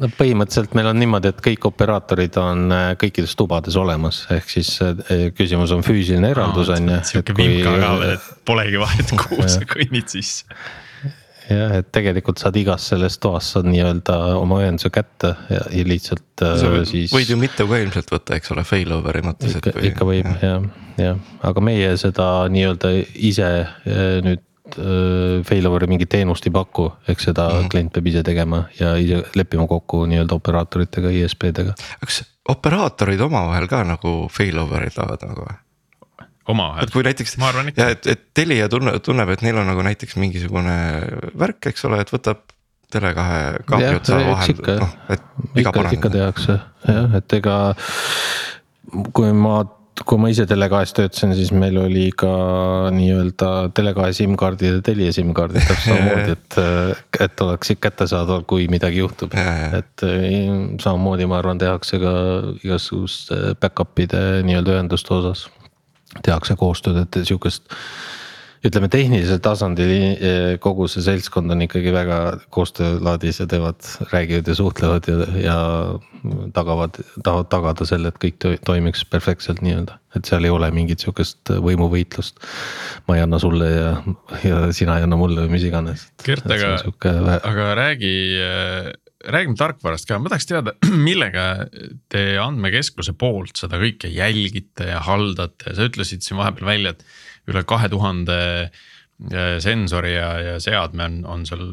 no 0.01 0.09
põhimõtteliselt 0.17 0.73
meil 0.77 0.89
on 0.89 0.99
niimoodi, 1.03 1.33
et 1.33 1.43
kõik 1.49 1.69
operaatorid 1.69 2.39
on 2.41 2.65
äh, 2.73 2.87
kõikides 3.01 3.37
tubades 3.37 3.77
olemas, 3.79 4.23
ehk 4.33 4.49
siis 4.57 4.73
küsimus 5.37 5.75
on 5.75 5.85
füüsiline 5.85 6.33
eraldus 6.33 6.73
on 6.73 6.95
ju. 6.95 7.03
sihuke 7.11 7.37
vimka 7.37 7.77
ka 7.77 7.93
veel, 8.01 8.17
et 8.17 8.33
polegi 8.49 8.81
vahet, 8.81 9.13
kuhu 9.21 9.45
sa 9.53 9.61
kõnnid 9.69 10.09
sisse 10.17 10.49
jah, 11.49 11.75
et 11.79 11.91
tegelikult 11.93 12.41
saad 12.41 12.57
igast 12.59 12.91
sellest 12.93 13.21
toast 13.23 13.55
saad 13.55 13.67
nii-öelda 13.69 14.17
oma 14.39 14.61
ühenduse 14.63 14.91
kätte 14.93 15.33
ja, 15.51 15.61
ja 15.71 15.85
lihtsalt 15.87 16.43
äh, 16.45 16.65
siis. 16.87 17.13
võid 17.13 17.31
ju 17.31 17.37
mitu 17.39 17.67
ka 17.69 17.79
ilmselt 17.83 18.11
võtta, 18.13 18.39
eks 18.39 18.53
ole, 18.55 18.65
failover'i 18.67 19.23
mõttes. 19.25 19.57
ikka, 19.59 19.75
ikka 19.91 20.07
võib 20.07 20.29
jah, 20.29 20.43
jah, 20.45 20.67
ja. 21.01 21.15
aga 21.45 21.65
meie 21.65 21.95
seda 22.01 22.29
nii-öelda 22.51 22.93
ise 23.29 23.49
äh, 23.65 24.05
nüüd 24.25 24.79
äh, 24.79 25.41
failover'i 25.47 25.89
mingit 25.91 26.13
teenust 26.15 26.47
ei 26.47 26.55
paku, 26.55 26.89
eks 27.07 27.29
seda 27.31 27.49
mm 27.49 27.59
-hmm. 27.59 27.73
klient 27.73 27.93
peab 27.97 28.13
ise 28.13 28.23
tegema 28.27 28.65
ja 28.79 28.95
ise 29.01 29.23
leppima 29.35 29.67
kokku 29.67 30.05
nii-öelda 30.09 30.39
operaatoritega, 30.39 31.13
ISP-dega. 31.21 31.77
kas 32.01 32.23
operaatorid 32.49 33.21
omavahel 33.21 33.67
ka 33.67 33.83
nagu 33.83 34.17
failover'i 34.31 34.93
tahavad 34.95 35.29
nagu 35.29 35.47
või? 35.47 35.61
Omavahel. 36.51 36.85
et 36.85 36.93
kui 36.93 37.05
näiteks 37.05 37.37
ja 37.77 37.89
et, 37.93 38.07
et 38.07 38.25
Telia 38.37 38.69
tunneb, 38.71 38.99
tunneb, 39.05 39.31
et 39.33 39.45
neil 39.45 39.61
on 39.61 39.69
nagu 39.69 39.85
näiteks 39.85 40.17
mingisugune 40.21 40.75
värk, 41.37 41.71
eks 41.71 41.87
ole, 41.89 42.01
et 42.03 42.13
võtab 42.13 42.43
Tele2 42.95 43.63
kaabli 43.65 43.95
otsa 43.97 44.19
vahel, 44.21 44.59
noh, 44.83 44.91
et 45.09 45.23
viga 45.55 45.71
parandada. 45.73 45.97
ikka 45.97 46.11
tehakse 46.13 46.59
jah, 46.59 47.17
et 47.17 47.39
ega 47.39 47.55
kui 49.15 49.33
ma 49.33 49.63
kui 50.03 50.19
ma 50.19 50.27
ise 50.27 50.43
Tele2-s 50.43 50.91
töötasin, 50.97 51.31
siis 51.37 51.53
meil 51.55 51.77
oli 51.79 52.09
ka 52.19 52.29
nii-öelda 52.91 53.51
Tele2 53.77 54.09
SIM-kaardid 54.17 54.73
ja 54.73 54.81
Telia 54.83 55.13
SIM-kaardid 55.15 55.63
täpselt 55.63 55.85
samamoodi, 55.87 56.35
et, 56.35 57.21
et 57.23 57.43
oleks 57.45 57.71
kättesaadav, 57.79 58.43
kui 58.49 58.67
midagi 58.71 58.99
juhtub. 58.99 59.31
et 59.79 60.05
samamoodi, 60.83 61.29
ma 61.31 61.39
arvan, 61.39 61.61
tehakse 61.63 62.01
ka 62.03 62.13
igasuguste 62.59 63.55
back-up'ide 63.63 64.43
nii-öelda 64.49 64.75
ühenduste 64.75 65.15
osas 65.15 65.47
tehakse 66.23 66.55
koostööd, 66.59 67.01
et 67.03 67.25
sihukest 67.27 67.71
ütleme 68.65 68.89
tehnilisel 68.89 69.39
tasandil 69.43 69.91
eh, 69.93 70.55
kogu 70.61 70.87
see 70.89 71.03
seltskond 71.05 71.53
on 71.53 71.61
ikkagi 71.65 71.93
väga 71.93 72.19
koostöölaadis 72.55 73.41
ja 73.43 73.47
teevad, 73.49 73.77
räägivad 74.11 74.49
ja 74.49 74.55
suhtlevad 74.57 75.09
ja, 75.09 75.27
ja 75.43 75.57
tagavad, 76.55 76.97
tahavad 77.21 77.51
tagada 77.51 77.85
selle, 77.85 78.09
et 78.09 78.19
kõik 78.21 78.41
toimiks 78.65 79.05
perfektselt 79.11 79.61
nii-öelda. 79.65 79.99
et 80.15 80.25
seal 80.25 80.47
ei 80.47 80.53
ole 80.53 80.71
mingit 80.73 81.03
sihukest 81.03 81.51
võimuvõitlust. 81.61 82.41
ma 83.07 83.19
ei 83.19 83.25
anna 83.25 83.39
sulle 83.39 83.69
ja, 83.69 83.91
ja 84.47 84.61
sina 84.73 84.97
ei 84.97 85.05
anna 85.05 85.19
mulle 85.19 85.45
või 85.45 85.57
mis 85.57 85.67
iganes. 85.67 86.07
Gert, 86.25 86.49
aga, 86.49 86.77
aga 87.43 87.73
räägi 87.77 88.15
räägime 89.31 89.57
tarkvarast 89.59 90.07
ka, 90.09 90.17
ma 90.21 90.31
tahaks 90.31 90.49
teada, 90.49 90.75
millega 91.07 91.45
te 92.11 92.25
andmekeskuse 92.41 93.15
poolt 93.19 93.57
seda 93.59 93.79
kõike 93.81 94.11
jälgite 94.13 94.89
ja 94.91 95.01
haldate, 95.05 95.73
sa 95.75 95.87
ütlesid 95.89 96.25
siin 96.25 96.39
vahepeal 96.39 96.69
välja, 96.69 96.93
et 96.95 97.51
üle 97.51 97.63
kahe 97.67 97.89
tuhande 97.91 98.37
äh, 98.65 99.57
sensori 99.63 100.15
ja, 100.15 100.29
ja 100.41 100.59
seadme 100.63 101.09
on, 101.09 101.17
on 101.37 101.47
seal 101.49 101.67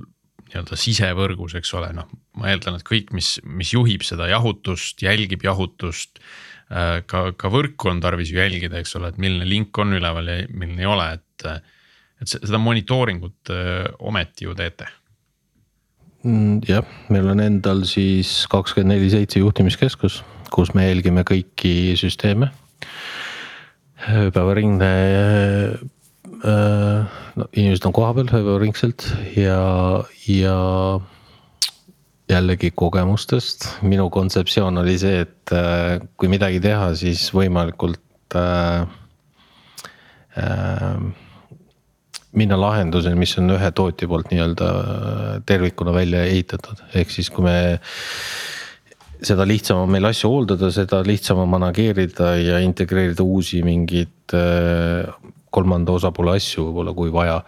nii-öelda 0.53 0.77
sisevõrgus, 0.77 1.57
eks 1.57 1.75
ole, 1.79 1.93
noh, 1.97 2.09
ma 2.37 2.51
eeldan, 2.53 2.77
et 2.77 2.87
kõik, 2.87 3.13
mis, 3.17 3.35
mis 3.49 3.73
juhib 3.73 4.05
seda 4.05 4.29
jahutust, 4.29 5.01
jälgib 5.01 5.45
jahutust. 5.47 6.21
Äh, 6.73 7.01
ka, 7.09 7.31
ka 7.39 7.53
võrku 7.53 7.93
on 7.93 8.03
tarvis 8.05 8.33
ju 8.33 8.41
jälgida, 8.41 8.81
eks 8.81 8.97
ole, 9.01 9.13
et 9.13 9.21
milline 9.23 9.49
link 9.49 9.79
on 9.81 9.97
üleval 9.97 10.29
ja 10.29 10.41
milline 10.51 10.85
ei 10.85 10.91
ole, 10.91 11.13
et. 11.19 11.47
et 12.23 12.31
seda 12.31 12.61
monitooringut 12.63 13.51
äh, 13.51 13.89
ometi 14.07 14.47
ju 14.47 14.53
teete 14.55 14.87
jah, 16.69 16.87
meil 17.11 17.31
on 17.33 17.43
endal 17.43 17.83
siis 17.89 18.45
kakskümmend 18.51 18.95
neli 18.95 19.11
seitse 19.11 19.43
juhtimiskeskus, 19.43 20.21
kus 20.55 20.75
me 20.77 20.89
jälgime 20.89 21.25
kõiki 21.27 21.95
süsteeme. 21.99 22.53
ööpäevaringne 24.03 24.93
äh,, 26.43 27.19
no 27.39 27.47
inimesed 27.53 27.87
on 27.87 27.95
kohapeal 27.95 28.27
ööpäevaringselt 28.27 29.07
ja, 29.39 30.03
ja 30.27 30.57
jällegi 32.31 32.71
kogemustest, 32.75 33.69
minu 33.87 34.09
kontseptsioon 34.11 34.79
oli 34.83 34.97
see, 34.99 35.23
et 35.27 35.55
äh, 35.55 35.99
kui 36.17 36.31
midagi 36.33 36.61
teha, 36.63 36.93
siis 36.99 37.29
võimalikult 37.35 38.37
äh, 38.39 38.87
äh, 40.39 41.03
minna 42.39 42.57
lahenduseni, 42.57 43.19
mis 43.19 43.35
on 43.41 43.53
ühe 43.57 43.71
tootja 43.77 44.09
poolt 44.09 44.31
nii-öelda 44.33 44.71
tervikuna 45.49 45.93
välja 45.95 46.25
ehitatud, 46.25 46.81
ehk 46.97 47.13
siis 47.13 47.29
kui 47.33 47.45
me 47.45 47.57
seda 49.23 49.47
lihtsam 49.47 49.85
on 49.85 49.93
meil 49.93 50.09
asju 50.09 50.31
hooldada, 50.33 50.71
seda 50.75 51.03
lihtsam 51.07 51.43
on 51.45 51.51
manageerida 51.53 52.35
ja 52.41 52.59
integreerida 52.65 53.23
uusi 53.23 53.63
mingeid 53.67 54.35
äh, 54.35 55.13
kolmanda 55.53 55.95
osapoole 55.95 56.37
asju 56.39 56.67
võib-olla, 56.69 56.95
kui 56.97 57.13
vaja. 57.13 57.41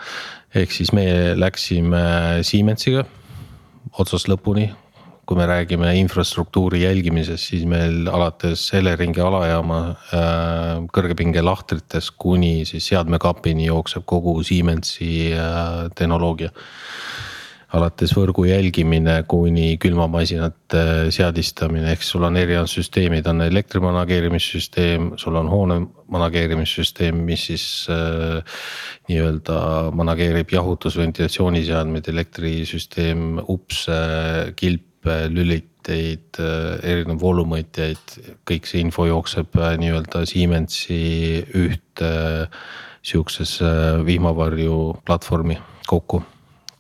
ehk 0.54 0.70
siis 0.70 0.92
meie 0.94 1.34
läksime 1.34 2.44
Siemensiga 2.46 3.02
otsast 3.98 4.28
lõpuni, 4.30 4.68
kui 5.26 5.38
me 5.38 5.46
räägime 5.48 5.94
infrastruktuuri 5.96 6.82
jälgimisest, 6.82 7.48
siis 7.50 7.64
meil 7.68 8.08
alates 8.12 8.66
Eleringi 8.76 9.22
alajaama 9.24 9.80
äh, 9.88 10.84
kõrgepingelahtritest 10.92 12.14
kuni 12.20 12.64
siis 12.68 12.90
seadmekapini 12.92 13.70
jookseb 13.70 14.04
kogu 14.06 14.36
Siemensi 14.44 15.32
äh, 15.32 15.86
tehnoloogia. 15.96 16.52
alates 17.74 18.12
võrgu 18.14 18.44
jälgimine 18.46 19.24
kuni 19.26 19.78
külmamasinate 19.82 21.10
seadistamine, 21.10 21.88
ehk 21.90 22.04
sul 22.06 22.22
on 22.22 22.36
erinevad 22.38 22.70
süsteemid, 22.70 23.26
on 23.26 23.42
elektri 23.42 23.80
manageerimissüsteem, 23.82 25.08
sul 25.18 25.34
on 25.40 25.50
hoone 25.50 25.80
manageerimissüsteem, 26.06 27.18
mis 27.26 27.48
siis 27.48 27.66
äh, 27.90 28.60
nii-öelda 29.08 29.90
manageerib 29.90 30.54
jahutus, 30.54 31.00
ventilatsiooniseadmeid, 31.02 32.12
elektrisüsteem, 32.14 33.40
ups, 33.42 33.88
kilp 34.54 34.93
lüliteid, 35.04 36.38
erinevaid 36.82 37.20
voolumõõtjaid, 37.20 38.16
kõik 38.48 38.68
see 38.68 38.82
info 38.84 39.06
jookseb 39.08 39.56
äh, 39.60 39.74
nii-öelda 39.80 40.24
Siemensi 40.28 41.00
ühte 41.54 42.12
sihukesesse 43.04 43.68
vihmavarju 44.06 44.78
platvormi 45.04 45.58
kokku, 45.86 46.22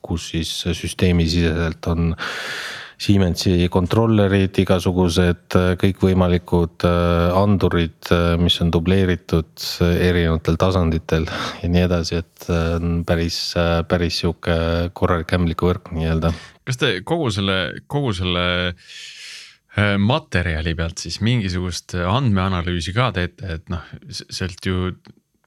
kus 0.04 0.30
siis 0.32 0.52
süsteemisiseselt 0.64 1.86
on 1.92 2.14
Siemensi 3.00 3.68
kontrollerid, 3.72 4.54
igasugused 4.62 5.58
äh, 5.58 5.70
kõikvõimalikud 5.80 6.86
äh, 6.88 7.34
andurid, 7.40 8.12
mis 8.40 8.60
on 8.62 8.70
dubleeritud 8.74 9.68
erinevatel 9.82 10.58
tasanditel 10.60 11.28
ja 11.62 11.70
nii 11.70 11.86
edasi, 11.88 12.22
et 12.22 12.48
on 12.54 13.02
päris, 13.06 13.38
päris 13.90 14.22
sihuke 14.22 14.56
korralik 14.94 15.32
ämblik 15.38 15.64
võrk 15.64 15.94
nii-öelda 15.94 16.34
kas 16.64 16.80
te 16.80 16.94
kogu 17.06 17.28
selle, 17.34 17.58
kogu 17.90 18.12
selle 18.16 18.44
äh, 18.70 19.94
materjali 20.00 20.74
pealt 20.78 21.02
siis 21.04 21.20
mingisugust 21.24 21.96
andmeanalüüsi 21.98 22.94
ka 22.96 23.10
teete, 23.16 23.58
et 23.58 23.70
noh, 23.72 23.84
sealt 24.10 24.64
ju. 24.64 24.96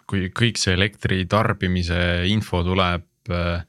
kui 0.08 0.30
kõik 0.32 0.56
see 0.56 0.72
elektri 0.72 1.26
tarbimise 1.28 1.98
info 2.32 2.62
tuleb, 2.64 3.04
äh, 3.28 3.66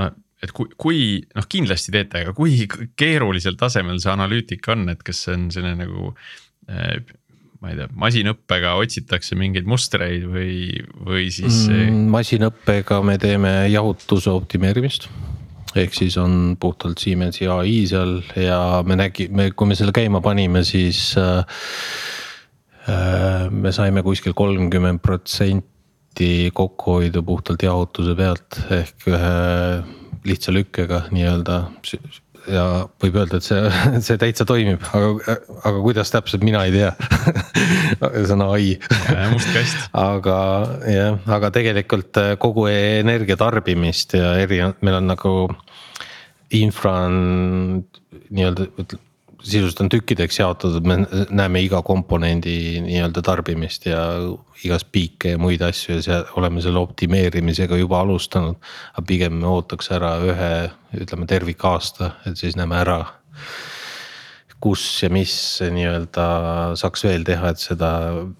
no 0.00 0.06
et 0.44 0.52
kui, 0.54 0.70
kui 0.78 0.98
noh, 1.34 1.46
kindlasti 1.50 1.94
teete, 1.94 2.24
aga 2.24 2.34
kui 2.36 2.66
keerulisel 2.98 3.58
tasemel 3.58 3.98
see 4.02 4.12
analüütika 4.12 4.74
on, 4.76 4.88
et 4.92 5.02
kas 5.06 5.24
see 5.26 5.38
on 5.38 5.48
selline 5.54 5.80
nagu 5.80 6.12
äh, 6.70 7.00
ma 7.58 7.72
ei 7.72 7.78
tea, 7.80 7.88
masinõppega 7.98 8.76
otsitakse 8.78 9.38
mingeid 9.38 9.66
mustreid 9.68 10.28
või, 10.30 10.68
või 11.06 11.26
siis 11.34 11.64
mm,? 11.66 12.04
masinõppega 12.14 13.00
me 13.06 13.18
teeme 13.22 13.54
jahutuse 13.72 14.30
optimeerimist 14.30 15.08
ehk 15.78 15.96
siis 15.96 16.16
on 16.20 16.56
puhtalt 16.60 17.02
Siemensi 17.02 17.48
ai 17.50 17.82
seal 17.90 18.20
ja 18.38 18.60
me 18.86 18.96
nägime, 18.98 19.50
kui 19.52 19.68
me 19.68 19.76
selle 19.78 19.92
käima 19.94 20.22
panime, 20.24 20.62
siis 20.66 21.10
äh, 21.20 21.42
äh 22.88 23.50
me 23.50 23.74
saime 23.74 24.02
kuskil 24.06 24.36
kolmkümmend 24.38 25.02
protsenti 25.02 25.77
kokkuhoidu 26.54 27.22
puhtalt 27.26 27.62
jahutuse 27.62 28.14
pealt 28.18 28.58
ehk 28.74 29.08
ühe 29.10 29.34
lihtsa 30.28 30.54
lükkega 30.54 31.04
nii-öelda. 31.14 31.58
Ja 32.48 32.64
võib 33.02 33.18
öelda, 33.20 33.38
et 33.38 33.44
see, 33.44 33.60
see 34.06 34.16
täitsa 34.20 34.46
toimib, 34.48 34.84
aga, 34.96 35.36
aga 35.68 35.82
kuidas 35.84 36.12
täpselt, 36.14 36.44
mina 36.46 36.64
ei 36.68 36.72
tea. 36.72 36.92
Sõna 38.30 38.48
ai. 38.56 38.76
Must 39.32 39.52
kast. 39.52 39.88
aga 40.08 40.38
jah, 40.88 41.18
aga 41.38 41.52
tegelikult 41.54 42.20
äh, 42.20 42.32
kogu 42.40 42.68
energia 42.72 43.36
tarbimist 43.40 44.16
ja 44.16 44.32
eri, 44.40 44.62
meil 44.80 45.00
on 45.00 45.12
nagu 45.12 45.34
infra 46.56 46.94
on 47.08 47.20
nii-öelda 48.32 48.70
sisuliselt 49.42 49.80
on 49.80 49.88
tükkideks 49.92 50.40
jaotatud, 50.40 50.86
me 50.86 50.96
näeme 51.30 51.60
iga 51.62 51.80
komponendi 51.86 52.80
nii-öelda 52.82 53.22
tarbimist 53.22 53.86
ja 53.86 54.00
igast 54.64 54.88
piike 54.92 55.34
ja 55.34 55.38
muid 55.40 55.62
asju 55.62 55.98
ja 55.98 56.02
seal 56.02 56.26
oleme 56.40 56.62
selle 56.64 56.82
optimeerimisega 56.82 57.78
juba 57.78 58.00
alustanud. 58.02 58.58
aga 58.92 59.06
pigem 59.06 59.38
me 59.38 59.46
ootaks 59.46 59.90
ära 59.94 60.16
ühe, 60.24 60.52
ütleme 60.98 61.26
tervikaasta, 61.30 62.12
et 62.26 62.36
siis 62.36 62.56
näeme 62.58 62.80
ära. 62.82 63.04
kus 64.60 65.02
ja 65.02 65.08
mis 65.10 65.32
nii-öelda 65.62 66.74
saaks 66.74 67.04
veel 67.06 67.22
teha, 67.24 67.52
et 67.54 67.62
seda 67.62 67.90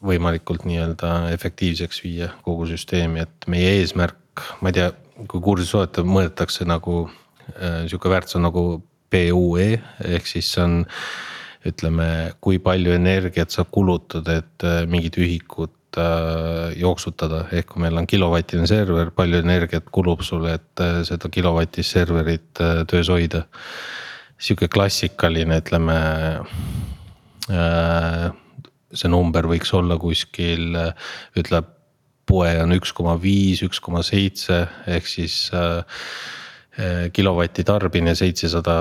võimalikult 0.03 0.64
nii-öelda 0.66 1.30
efektiivseks 1.30 2.03
viia 2.03 2.32
kogu 2.42 2.66
süsteemi, 2.66 3.22
et 3.22 3.46
meie 3.46 3.76
eesmärk, 3.78 4.42
ma 4.61 4.72
ei 4.72 4.80
tea, 4.80 4.90
kui 5.30 5.40
kursus 5.40 5.74
olete, 5.78 6.03
mõõdetakse 6.03 6.66
nagu 6.66 7.05
äh, 7.07 7.86
sihuke 7.86 8.11
väärtus 8.11 8.34
on 8.34 8.49
nagu 8.49 8.64
PUE 9.11 9.72
ehk 10.04 10.28
siis 10.28 10.52
see 10.54 10.64
on 10.64 10.78
ütleme, 11.68 12.09
kui 12.44 12.61
palju 12.62 12.94
energiat 12.94 13.52
sa 13.52 13.64
kulutad, 13.68 14.28
et 14.30 14.64
äh, 14.66 14.84
mingit 14.90 15.18
ühikut 15.20 15.98
äh, 15.98 16.74
jooksutada, 16.78 17.44
ehk 17.52 17.72
kui 17.72 17.82
meil 17.82 17.98
on 17.98 18.06
kilovatine 18.09 18.68
server, 18.70 19.11
palju 19.14 19.40
energiat 19.42 19.88
kulub 19.92 20.22
sulle, 20.26 20.54
et 20.61 20.84
äh, 20.84 21.00
seda 21.09 21.30
kilovatist 21.32 21.96
serverit 21.96 22.62
töös 22.88 23.11
hoida. 23.12 23.46
sihuke 24.38 24.68
klassikaline, 24.70 25.56
ütleme 25.59 25.94
see 28.94 29.09
number 29.11 29.48
võiks 29.50 29.72
olla 29.74 29.96
kuskil, 29.98 30.76
ütleb 31.34 31.72
poe 32.28 32.50
on 32.62 32.74
üks 32.76 32.92
koma 32.96 33.16
viis, 33.20 33.62
üks 33.64 33.80
koma 33.82 34.04
seitse 34.06 34.66
ehk 34.90 35.09
siis 35.09 35.48
äh, 35.56 36.02
kilovatti 37.12 37.64
tarbin 37.64 38.07
ja 38.07 38.14
seitsesada 38.14 38.74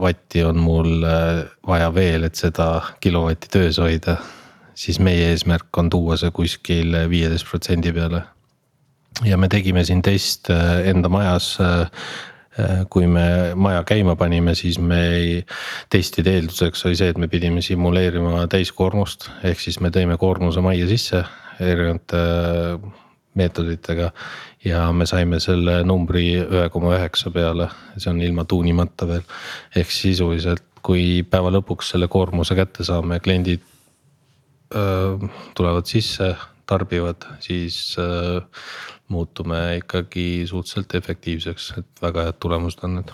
vatti 0.00 0.42
on 0.44 0.58
mul 0.58 1.04
eh, 1.06 1.44
vaja 1.66 1.92
veel, 1.94 2.26
et 2.26 2.38
seda 2.38 2.68
kilovatti 3.00 3.50
töös 3.52 3.78
hoida. 3.78 4.16
siis 4.74 4.98
meie 4.98 5.28
eesmärk 5.30 5.78
on 5.78 5.90
tuua 5.90 6.16
see 6.16 6.30
kuskil 6.34 6.96
viieteist 7.10 7.46
protsendi 7.46 7.92
peale. 7.92 8.22
ja 9.24 9.36
me 9.36 9.48
tegime 9.48 9.84
siin 9.84 10.02
test 10.02 10.50
eh, 10.50 10.88
enda 10.90 11.08
majas. 11.08 11.58
kui 12.90 13.06
me 13.06 13.54
maja 13.54 13.80
käima 13.88 14.12
panime, 14.16 14.54
siis 14.54 14.76
me 14.78 14.98
ei, 15.08 15.44
testide 15.88 16.34
eelduseks 16.36 16.84
oli 16.84 16.96
see, 16.96 17.08
et 17.08 17.18
me 17.18 17.28
pidime 17.28 17.62
simuleerima 17.64 18.42
täiskoormust, 18.52 19.30
ehk 19.42 19.60
siis 19.60 19.80
me 19.80 19.88
tõime 19.88 20.18
koormuse 20.20 20.60
majja 20.60 20.88
sisse 20.90 21.22
erinevate 21.60 22.20
meetoditega 23.34 24.10
ja 24.64 24.84
me 24.92 25.06
saime 25.06 25.40
selle 25.42 25.80
numbri 25.86 26.26
ühe 26.42 26.68
koma 26.72 26.94
üheksa 26.96 27.32
peale, 27.34 27.68
see 27.96 28.10
on 28.12 28.20
ilma 28.22 28.44
tuunimata 28.48 29.08
veel. 29.08 29.24
ehk 29.76 29.90
sisuliselt, 29.90 30.64
kui 30.82 31.22
päeva 31.22 31.52
lõpuks 31.54 31.92
selle 31.94 32.08
koormuse 32.10 32.56
kätte 32.58 32.84
saame, 32.86 33.20
kliendid 33.22 33.62
öö, 34.74 35.28
tulevad 35.54 35.86
sisse, 35.86 36.34
tarbivad, 36.66 37.26
siis 37.40 37.96
öö, 37.98 38.40
muutume 39.08 39.82
ikkagi 39.82 40.44
suhteliselt 40.46 40.94
efektiivseks, 40.94 41.72
et 41.78 42.02
väga 42.02 42.28
head 42.28 42.40
tulemused 42.42 42.82
on 42.86 43.00
need 43.00 43.12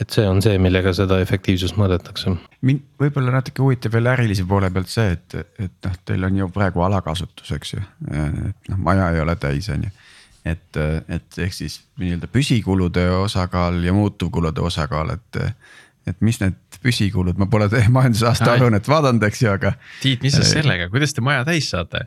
et 0.00 0.14
see 0.14 0.26
on 0.28 0.40
see, 0.44 0.58
millega 0.62 0.92
seda 0.96 1.18
efektiivsust 1.22 1.76
mõõdetakse. 1.80 2.32
mind 2.66 2.84
võib-olla 3.00 3.34
natuke 3.38 3.62
huvitab 3.62 3.96
veel 3.96 4.10
ärilise 4.14 4.46
poole 4.48 4.70
pealt 4.74 4.92
see, 4.92 5.16
et, 5.16 5.36
et 5.58 5.74
noh, 5.86 5.98
teil 6.08 6.24
on 6.28 6.38
ju 6.42 6.48
praegu 6.54 6.84
alakasutus, 6.86 7.52
eks 7.56 7.74
ju, 7.76 7.82
et 8.10 8.72
noh, 8.72 8.80
maja 8.88 9.10
ei 9.14 9.20
ole 9.24 9.36
täis, 9.40 9.68
on 9.74 9.84
ju. 9.88 9.92
et, 10.54 10.80
et 11.08 11.38
ehk 11.46 11.54
siis 11.56 11.80
nii-öelda 12.00 12.30
püsikulude 12.32 13.06
osakaal 13.20 13.78
ja 13.84 13.94
muutuvkulude 13.96 14.64
osakaal, 14.64 15.16
et 15.18 15.44
et 16.08 16.16
mis 16.24 16.38
need 16.40 16.56
püsikulud, 16.82 17.36
ma 17.38 17.46
pole 17.46 17.68
teie 17.70 17.90
majandusaasta 17.92 18.54
aruannet 18.54 18.88
vaadanud, 18.88 19.22
eks 19.28 19.42
ju, 19.44 19.50
aga. 19.52 19.74
Tiit, 20.00 20.24
mis 20.24 20.32
sa 20.34 20.46
sellega, 20.48 20.88
kuidas 20.90 21.12
te 21.14 21.22
maja 21.22 21.44
täis 21.46 21.68
saate? 21.70 22.06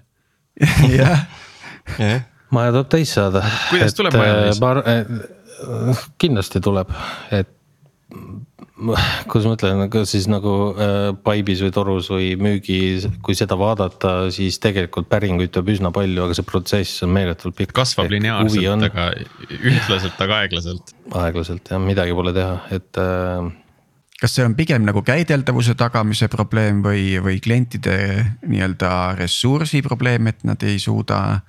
jah 0.97 1.27
maja 2.53 2.73
tuleb 2.73 2.89
täis 2.91 3.13
saada. 3.15 3.43
kuidas 3.69 3.97
tuleb 3.97 4.15
maja 4.17 4.39
täis? 4.41 4.61
Äh, 4.63 6.05
kindlasti 6.21 6.61
tuleb, 6.63 6.89
et 7.33 7.51
kuidas 9.29 9.47
ma 9.47 9.55
ütlen, 9.55 9.81
aga 9.85 10.03
siis 10.09 10.25
nagu 10.31 10.51
äh, 10.73 11.09
Pipes 11.25 11.61
või 11.63 11.73
Torus 11.75 12.09
või 12.11 12.33
müügi, 12.39 12.77
kui 13.25 13.35
seda 13.37 13.57
vaadata, 13.59 14.31
siis 14.33 14.59
tegelikult 14.63 15.09
päringuid 15.11 15.53
tuleb 15.53 15.73
üsna 15.75 15.91
palju, 15.95 16.25
aga 16.25 16.37
see 16.37 16.47
protsess 16.47 17.03
on 17.05 17.13
meeletult 17.15 17.55
pikk. 17.57 17.73
kasvab 17.77 18.11
lineaarselt, 18.11 18.87
aga 18.89 19.09
ühtlaselt, 19.59 20.17
aga 20.25 20.39
aeglaselt. 20.43 20.95
aeglaselt 21.23 21.73
jah, 21.73 21.83
midagi 21.83 22.17
pole 22.17 22.33
teha, 22.35 22.57
et 22.75 23.01
äh, 23.01 23.51
kas 24.23 24.37
see 24.37 24.45
on 24.47 24.57
pigem 24.57 24.85
nagu 24.87 25.03
käideldavuse 25.05 25.77
tagamise 25.79 26.29
probleem 26.31 26.83
või, 26.85 27.17
või 27.23 27.39
klientide 27.43 27.97
nii-öelda 28.41 28.91
ressursi 29.19 29.83
probleem, 29.85 30.31
et 30.31 30.45
nad 30.47 30.63
ei 30.65 30.79
suuda 30.81 31.41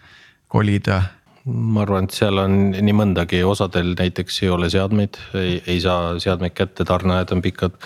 kolida? 0.53 1.03
Ma 1.45 1.83
arvan, 1.85 2.09
et 2.09 2.17
seal 2.17 2.41
on 2.41 2.55
nii 2.73 2.95
mõndagi, 2.97 3.43
osadel 3.45 3.93
näiteks 3.99 4.43
ei 4.45 4.53
ole 4.53 4.71
seadmeid, 4.73 5.19
ei, 5.37 5.59
saa 5.83 6.15
seadmeid 6.23 6.55
kätte, 6.57 6.87
tarneajad 6.89 7.35
on 7.37 7.43
pikad. 7.45 7.81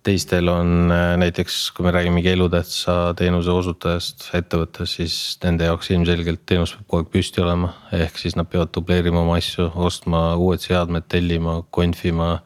teistel 0.00 0.48
on 0.48 0.88
äh, 0.88 1.16
näiteks, 1.20 1.72
kui 1.76 1.84
me 1.84 1.90
räägime 1.92 2.16
mingi 2.16 2.30
elutähtsa 2.32 3.12
teenuse 3.16 3.52
osutajast 3.52 4.30
ettevõttes, 4.34 4.94
siis 4.96 5.16
nende 5.44 5.66
jaoks 5.68 5.90
ilmselgelt 5.90 6.46
teenus 6.48 6.72
peab 6.72 6.86
kogu 6.86 7.02
aeg 7.02 7.10
püsti 7.12 7.42
olema. 7.44 7.74
ehk 7.92 8.16
siis 8.18 8.36
nad 8.36 8.48
peavad 8.48 8.72
dubleerima 8.72 9.20
oma 9.20 9.36
asju, 9.36 9.68
ostma 9.74 10.22
uued 10.40 10.64
seadmed, 10.64 11.04
tellima, 11.08 11.58
konfima 11.70 12.38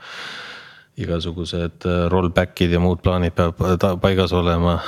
igasugused 0.99 1.87
äh, 1.87 2.09
rollback'id 2.11 2.74
ja 2.74 2.82
muud 2.82 3.07
plaanid 3.07 3.39
peavad 3.39 3.87
paigas 4.03 4.35
olema 4.35 4.80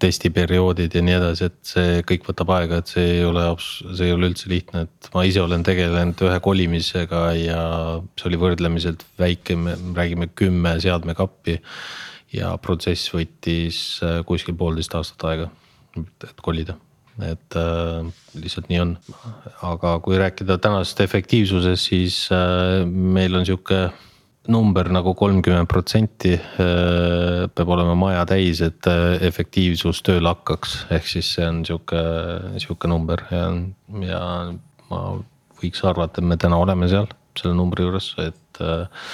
testiperioodid 0.00 0.94
ja 0.96 1.02
nii 1.04 1.16
edasi, 1.18 1.48
et 1.50 1.58
see 1.66 2.02
kõik 2.08 2.26
võtab 2.30 2.52
aega, 2.56 2.80
et 2.80 2.90
see 2.92 3.06
ei 3.18 3.24
ole, 3.26 3.44
see 3.60 4.08
ei 4.08 4.14
ole 4.16 4.30
üldse 4.30 4.50
lihtne, 4.52 4.84
et 4.88 5.10
ma 5.14 5.24
ise 5.28 5.42
olen 5.44 5.64
tegelenud 5.66 6.24
ühe 6.26 6.40
kolimisega 6.44 7.22
ja 7.38 7.62
see 8.18 8.30
oli 8.30 8.40
võrdlemiselt 8.40 9.04
väike, 9.20 9.56
me 9.60 9.76
räägime 9.96 10.30
kümme 10.34 10.76
seadmekappi. 10.82 11.60
ja 12.32 12.52
protsess 12.62 13.10
võttis 13.10 13.98
äh, 14.06 14.20
kuskil 14.26 14.54
poolteist 14.54 14.94
aastat 14.94 15.26
aega, 15.26 15.50
et 15.98 16.38
kolida 16.42 16.78
et 17.26 17.56
äh, 17.58 18.06
lihtsalt 18.38 18.70
nii 18.70 18.78
on, 18.80 18.92
aga 19.66 19.96
kui 20.04 20.18
rääkida 20.20 20.56
tänasest 20.62 21.02
efektiivsusest, 21.04 21.90
siis 21.90 22.22
äh, 22.32 22.86
meil 22.86 23.34
on 23.36 23.44
sihuke 23.48 23.88
number 24.48 24.88
nagu 24.88 25.12
kolmkümmend 25.18 25.68
protsenti 25.68 26.32
äh, 26.38 27.46
peab 27.52 27.72
olema 27.74 27.94
maja 27.98 28.24
täis, 28.28 28.62
et 28.64 28.88
äh, 28.88 29.18
efektiivsus 29.26 30.00
tööle 30.06 30.32
hakkaks, 30.32 30.86
ehk 30.96 31.08
siis 31.10 31.34
see 31.36 31.46
on 31.46 31.60
sihuke, 31.68 32.00
sihuke 32.62 32.88
number. 32.90 33.26
Ja, 33.34 33.50
ja 34.06 34.22
ma 34.90 35.02
võiks 35.60 35.84
arvata, 35.84 36.22
et 36.22 36.30
me 36.30 36.40
täna 36.40 36.60
oleme 36.60 36.88
seal 36.90 37.10
selle 37.38 37.54
numbri 37.56 37.84
juures, 37.84 38.14
et 38.22 38.62
äh, 38.64 39.04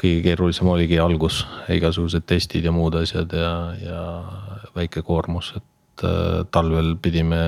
kõige 0.00 0.24
keerulisem 0.26 0.68
oligi 0.68 0.98
algus, 1.00 1.44
igasugused 1.72 2.26
testid 2.28 2.66
ja 2.66 2.74
muud 2.74 2.98
asjad 2.98 3.32
ja, 3.32 3.54
ja 3.80 4.02
väike 4.76 5.02
koormus, 5.06 5.54
et 5.56 5.64
talvel 6.52 6.94
pidime 7.02 7.40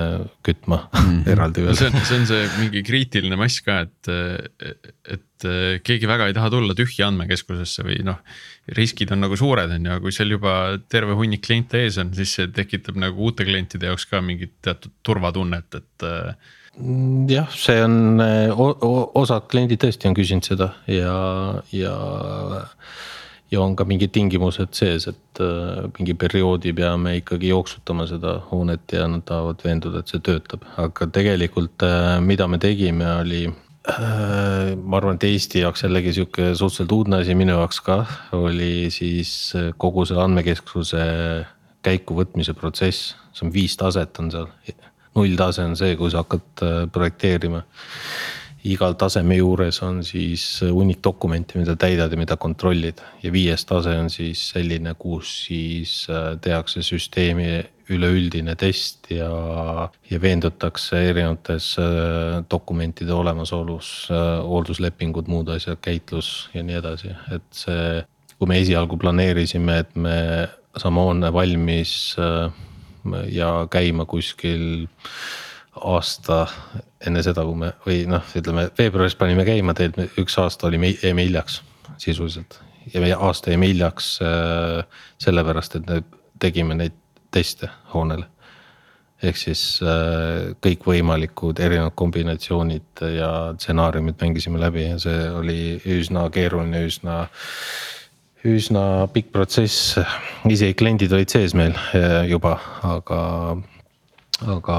kütma 0.47 0.83
mm 0.89 1.17
eraldi 1.33 1.65
veel. 1.65 1.77
see 1.77 1.91
on, 1.91 1.99
see 2.09 2.21
on 2.21 2.29
see 2.29 2.45
mingi 2.59 2.83
kriitiline 2.87 3.37
mass 3.39 3.63
ka, 3.65 3.81
et, 3.87 4.11
et 5.17 5.49
keegi 5.85 6.09
väga 6.09 6.29
ei 6.29 6.37
taha 6.37 6.51
tulla 6.53 6.77
tühja 6.79 7.09
andmekeskusesse 7.11 7.85
või 7.87 7.99
noh. 8.07 8.21
riskid 8.77 9.13
on 9.15 9.23
nagu 9.25 9.39
suured, 9.39 9.71
on 9.75 9.89
ju, 9.89 9.95
aga 9.95 10.05
kui 10.05 10.15
seal 10.15 10.33
juba 10.35 10.55
terve 10.91 11.17
hunnik 11.19 11.45
kliente 11.47 11.83
ees 11.85 11.99
on, 12.03 12.13
siis 12.17 12.37
see 12.39 12.49
tekitab 12.55 12.99
nagu 13.01 13.29
uute 13.29 13.47
klientide 13.49 13.91
jaoks 13.91 14.09
ka 14.11 14.23
mingit 14.25 14.57
teatud 14.65 14.95
turvatunnet, 15.07 15.81
et 15.81 16.09
mm, 16.79 17.29
jah, 17.33 17.53
see 17.55 17.83
on, 17.85 18.23
osad 19.19 19.49
kliendid 19.53 19.85
tõesti 19.85 20.11
on 20.11 20.19
küsinud 20.19 20.49
seda 20.49 20.73
ja, 20.91 21.15
ja 21.75 21.97
ja 23.51 23.63
on 23.63 23.77
ka 23.77 23.87
mingid 23.89 24.13
tingimused 24.15 24.75
sees, 24.77 25.07
et 25.11 25.41
äh, 25.43 25.87
mingi 25.99 26.15
perioodi 26.19 26.75
peame 26.77 27.17
ikkagi 27.21 27.53
jooksutama 27.53 28.07
seda 28.11 28.39
hoonet 28.51 28.93
ja 28.93 29.07
nad 29.11 29.25
tahavad 29.29 29.65
veenduda, 29.65 30.03
et 30.03 30.13
see 30.13 30.23
töötab, 30.25 30.67
aga 30.81 31.09
tegelikult 31.15 31.87
äh, 31.87 32.19
mida 32.25 32.49
me 32.51 32.61
tegime, 32.63 33.07
oli 33.23 33.45
äh, 33.49 34.75
ma 34.77 35.01
arvan, 35.01 35.17
et 35.17 35.29
Eesti 35.31 35.65
jaoks 35.65 35.87
jällegi 35.87 36.15
sihuke 36.19 36.51
suhteliselt 36.53 36.97
uudne 36.99 37.23
asi, 37.23 37.37
minu 37.39 37.57
jaoks 37.57 37.81
ka, 37.87 38.03
oli 38.37 38.91
siis 38.95 39.33
kogu 39.81 40.05
selle 40.09 40.27
andmekeskuse 40.27 41.07
käikuvõtmise 41.87 42.53
protsess, 42.59 43.15
see 43.33 43.49
on 43.49 43.55
viis 43.55 43.79
taset 43.81 44.21
on 44.21 44.33
seal. 44.35 44.51
nulltase 45.17 45.65
on 45.65 45.73
see, 45.79 45.97
kui 45.99 46.11
sa 46.13 46.21
hakkad 46.21 46.91
projekteerima 46.93 47.63
igal 48.67 48.97
taseme 48.99 49.37
juures 49.39 49.79
on 49.87 50.01
siis 50.05 50.45
hunnik 50.63 50.99
dokumente, 51.05 51.59
mida 51.59 51.77
täidad 51.79 52.13
ja 52.13 52.19
mida 52.19 52.37
kontrollid 52.37 53.01
ja 53.23 53.33
viies 53.33 53.65
tase 53.69 53.95
on 53.99 54.11
siis 54.11 54.49
selline, 54.51 54.95
kus 54.99 55.31
siis 55.47 56.07
äh, 56.11 56.35
tehakse 56.43 56.83
süsteemi 56.83 57.63
üleüldine 57.89 58.57
test 58.59 59.11
ja, 59.15 59.31
ja 60.11 60.21
veendutakse 60.21 61.05
erinevates 61.11 61.77
äh, 61.79 62.43
dokumentide 62.51 63.15
olemasolus, 63.15 64.09
äh, 64.11 64.43
hoolduslepingud, 64.45 65.31
muud 65.31 65.55
asjad, 65.55 65.79
käitlus 65.83 66.51
ja 66.55 66.63
nii 66.67 66.81
edasi, 66.83 67.15
et 67.35 67.49
see. 67.55 68.05
kui 68.39 68.47
me 68.47 68.61
esialgu 68.63 68.95
planeerisime, 69.03 69.81
et 69.83 69.97
me 69.99 70.19
saame 70.79 71.03
hoone 71.03 71.33
valmis 71.35 72.15
ja 73.35 73.49
käima 73.67 74.05
kuskil 74.07 74.87
aasta 75.85 76.47
enne 77.07 77.22
seda, 77.22 77.45
kui 77.47 77.59
me 77.59 77.72
või 77.85 77.99
noh, 78.11 78.24
ütleme 78.39 78.68
veebruaris 78.79 79.16
panime 79.18 79.45
käima, 79.47 79.74
tegelikult 79.79 80.24
üks 80.24 80.39
aasta 80.43 80.68
olime, 80.68 80.93
jäime 81.03 81.26
hiljaks 81.26 81.61
sisuliselt. 81.99 82.61
ja 82.95 83.01
meie 83.05 83.14
aasta 83.14 83.53
jäime 83.53 83.68
hiljaks 83.68 84.18
äh, 84.22 84.85
sellepärast, 85.18 85.76
et 85.76 85.87
me 85.87 86.03
tegime 86.41 86.74
neid 86.74 86.97
teste 87.31 87.68
hoonele. 87.95 88.26
ehk 89.22 89.37
siis 89.37 89.81
äh, 89.83 90.55
kõikvõimalikud 90.62 91.61
erinevad 91.61 91.95
kombinatsioonid 91.99 93.05
ja 93.16 93.31
stsenaariumid 93.59 94.18
mängisime 94.20 94.61
läbi 94.61 94.89
ja 94.89 94.99
see 95.03 95.31
oli 95.31 95.61
üsna 95.99 96.29
keeruline, 96.31 96.85
üsna 96.87 97.24
üsna 98.47 99.09
pikk 99.11 99.33
protsess, 99.35 99.97
isegi 100.47 100.76
kliendid 100.79 101.12
olid 101.12 101.31
sees 101.33 101.55
meil 101.59 101.74
äh, 101.74 102.22
juba, 102.31 102.55
aga 102.87 103.18
aga 104.47 104.78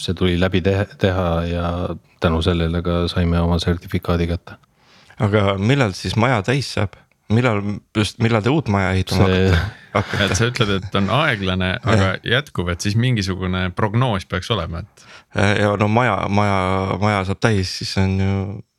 see 0.00 0.14
tuli 0.18 0.38
läbi 0.40 0.62
teha, 0.64 0.86
teha 0.98 1.28
ja 1.48 1.68
tänu 2.22 2.42
sellele 2.42 2.82
ka 2.82 3.06
saime 3.10 3.40
oma 3.40 3.58
sertifikaadi 3.62 4.28
kätte. 4.30 4.58
aga 5.20 5.56
millal 5.58 5.94
siis 5.96 6.14
maja 6.16 6.42
täis 6.46 6.70
saab, 6.76 6.94
millal 7.32 7.62
just, 7.96 8.20
millal 8.22 8.42
te 8.44 8.52
uut 8.52 8.70
maja 8.72 8.92
ehitama 8.94 9.28
see... 9.30 9.62
hakkate? 9.94 10.24
et 10.26 10.36
sa 10.38 10.50
ütled, 10.50 10.74
et 10.78 10.98
on 10.98 11.10
aeglane, 11.22 11.72
aga 11.82 12.12
jätkuv, 12.26 12.72
et 12.74 12.84
siis 12.84 12.98
mingisugune 12.98 13.68
prognoos 13.76 14.26
peaks 14.30 14.50
olema, 14.54 14.84
et. 14.84 15.06
ja 15.60 15.72
no 15.78 15.88
maja, 15.90 16.20
maja, 16.30 16.60
maja 17.02 17.24
saab 17.30 17.42
täis, 17.42 17.78
siis 17.80 17.96
on 18.02 18.18
ju 18.20 18.36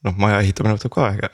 noh, 0.08 0.20
maja 0.20 0.44
ehitamine 0.44 0.78
võtab 0.78 0.96
ka 0.96 1.10
aega. 1.10 1.34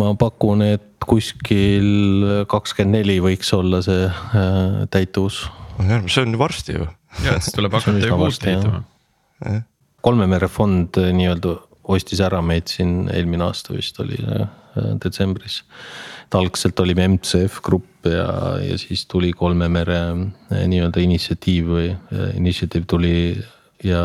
ma 0.00 0.14
pakun, 0.18 0.64
et 0.64 0.88
kuskil 1.04 2.46
kakskümmend 2.48 3.00
neli 3.00 3.18
võiks 3.24 3.52
olla 3.56 3.82
see 3.84 4.06
äh, 4.06 4.80
täituvus. 4.92 5.44
see 5.80 6.24
on 6.24 6.36
ju 6.36 6.40
varsti 6.40 6.76
ju 6.78 6.88
ja, 7.24 7.34
et 7.36 7.44
siis 7.44 7.56
tuleb 7.56 7.74
hakata 7.76 8.06
juba 8.06 8.28
uut 8.28 8.46
ehitama. 8.46 8.82
kolme 10.04 10.28
mere 10.30 10.48
fond 10.48 11.00
äh, 11.00 11.10
nii-öelda 11.16 11.56
ostis 11.90 12.22
ära 12.22 12.40
meid 12.44 12.70
siin 12.70 13.10
eelmine 13.12 13.48
aasta 13.48 13.74
vist 13.74 13.98
oli 14.02 14.18
äh, 14.20 14.46
detsembris. 15.02 15.62
et 16.26 16.38
algselt 16.38 16.80
olime 16.80 17.08
MCF 17.16 17.60
Grupp 17.66 18.06
ja, 18.06 18.56
ja 18.62 18.78
siis 18.78 19.06
tuli 19.10 19.32
kolme 19.32 19.68
mere 19.68 20.00
äh, 20.10 20.64
nii-öelda 20.70 21.02
initsiatiiv 21.04 21.74
või 21.74 21.92
initsiatiiv 22.38 22.86
tuli 22.88 23.14
ja 23.84 24.02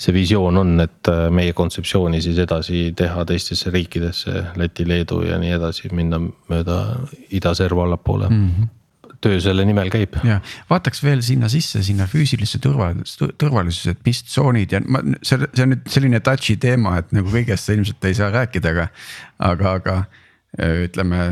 see 0.00 0.14
visioon 0.16 0.56
on, 0.56 0.70
et 0.80 1.08
meie 1.28 1.52
kontseptsiooni 1.52 2.22
siis 2.24 2.38
edasi 2.40 2.86
teha 2.96 3.24
teistesse 3.28 3.68
riikidesse, 3.72 4.32
Läti, 4.56 4.86
Leedu 4.88 5.18
ja 5.26 5.36
nii 5.40 5.50
edasi, 5.58 5.90
minna 5.92 6.22
mööda 6.48 6.78
idaserva 7.36 7.84
allapoole 7.84 8.30
mm. 8.30 8.46
-hmm 8.46 8.76
töö 9.20 9.40
selle 9.42 9.64
nimel 9.68 9.90
käib. 9.92 10.16
ja 10.24 10.38
vaataks 10.70 11.02
veel 11.04 11.20
sinna 11.24 11.50
sisse, 11.52 11.82
sinna 11.84 12.06
füüsilisse 12.10 12.60
turvalisuse, 12.62 13.32
turvalisuse, 13.40 13.94
et 13.96 14.02
mis 14.06 14.22
tsoonid 14.24 14.72
ja 14.76 14.80
ma, 14.86 15.02
see, 15.22 15.38
see 15.52 15.66
on 15.66 15.74
nüüd 15.74 15.92
selline 15.92 16.22
touch'i 16.24 16.56
teema, 16.60 16.96
et 17.02 17.12
nagu 17.16 17.32
kõigest 17.32 17.68
sa 17.68 17.76
ilmselt 17.76 18.08
ei 18.08 18.16
saa 18.16 18.30
rääkida, 18.34 18.72
aga, 18.74 18.88
aga, 19.50 19.76
aga 19.76 19.96
ütleme 20.86 21.28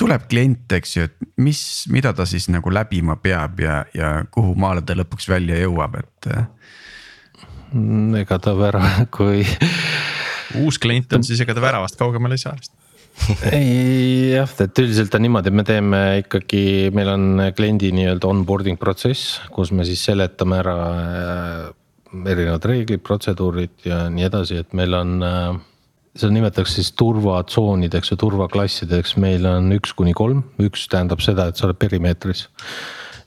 tuleb 0.00 0.26
klient, 0.30 0.66
eks 0.74 0.96
ju, 0.96 1.08
et 1.08 1.40
mis, 1.40 1.60
mida 1.92 2.12
ta 2.16 2.26
siis 2.28 2.48
nagu 2.52 2.72
läbima 2.72 3.16
peab 3.22 3.60
ja, 3.62 3.80
ja 3.94 4.14
kuhu 4.34 4.56
maale 4.58 4.82
ta 4.82 4.96
lõpuks 4.98 5.28
välja 5.30 5.60
jõuab, 5.62 6.00
et. 6.02 6.30
ega 8.20 8.38
ta 8.42 8.56
vära, 8.58 8.82
kui. 9.16 9.46
uus 10.60 10.78
klient 10.78 11.12
on, 11.16 11.24
siis 11.26 11.40
ega 11.42 11.54
ta 11.56 11.62
väravast 11.64 11.98
kaugemale 11.98 12.36
ei 12.36 12.42
saa 12.42 12.56
vist 12.58 12.73
ei 13.52 14.34
jah, 14.34 14.50
et 14.64 14.80
üldiselt 14.82 15.14
on 15.16 15.22
niimoodi, 15.24 15.50
et 15.50 15.56
me 15.56 15.64
teeme 15.66 16.00
ikkagi, 16.22 16.64
meil 16.94 17.10
on 17.12 17.44
kliendi 17.56 17.92
nii-öelda 17.94 18.28
onboarding 18.30 18.80
protsess, 18.80 19.38
kus 19.54 19.72
me 19.72 19.86
siis 19.88 20.02
seletame 20.08 20.58
ära 20.60 20.78
äh, 20.88 21.68
erinevad 22.34 22.66
reeglid, 22.68 23.02
protseduurid 23.06 23.86
ja 23.88 24.04
nii 24.12 24.26
edasi, 24.26 24.58
et 24.64 24.74
meil 24.76 24.96
on 24.98 25.14
äh, 25.24 25.54
seda 26.14 26.34
nimetatakse 26.34 26.80
siis 26.80 26.92
turvatsoonideks 26.98 28.12
ja 28.12 28.18
turvaklassideks, 28.20 29.16
meil 29.22 29.46
on 29.50 29.72
üks 29.78 29.94
kuni 29.96 30.14
kolm, 30.16 30.44
üks 30.62 30.88
tähendab 30.90 31.24
seda, 31.24 31.48
et 31.48 31.58
sa 31.58 31.68
oled 31.68 31.80
perimeetris. 31.80 32.48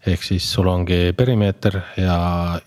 ehk 0.07 0.23
siis 0.23 0.45
sul 0.47 0.67
ongi 0.71 1.11
perimeeter 1.17 1.81
ja 1.99 2.17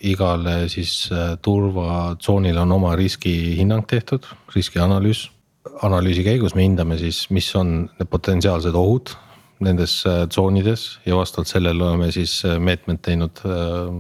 igale 0.05 0.69
siis 0.69 1.09
äh, 1.13 1.37
turvatsoonile 1.43 2.61
on 2.61 2.73
oma 2.73 2.97
riskihinnang 2.97 3.87
tehtud, 3.89 4.27
riskianalüüs 4.57 5.29
analüüsi 5.87 6.25
käigus 6.27 6.55
me 6.55 6.67
hindame 6.67 6.99
siis, 7.01 7.25
mis 7.33 7.49
on 7.59 7.89
need 7.99 8.11
potentsiaalsed 8.13 8.77
ohud 8.77 9.15
nendes 9.65 10.01
äh, 10.09 10.25
tsoonides 10.29 11.01
ja 11.07 11.19
vastavalt 11.19 11.51
sellele 11.51 11.85
oleme 11.85 12.11
siis 12.15 12.41
äh, 12.49 12.57
meetmed 12.61 13.03
teinud 13.05 13.43
äh, 13.45 13.93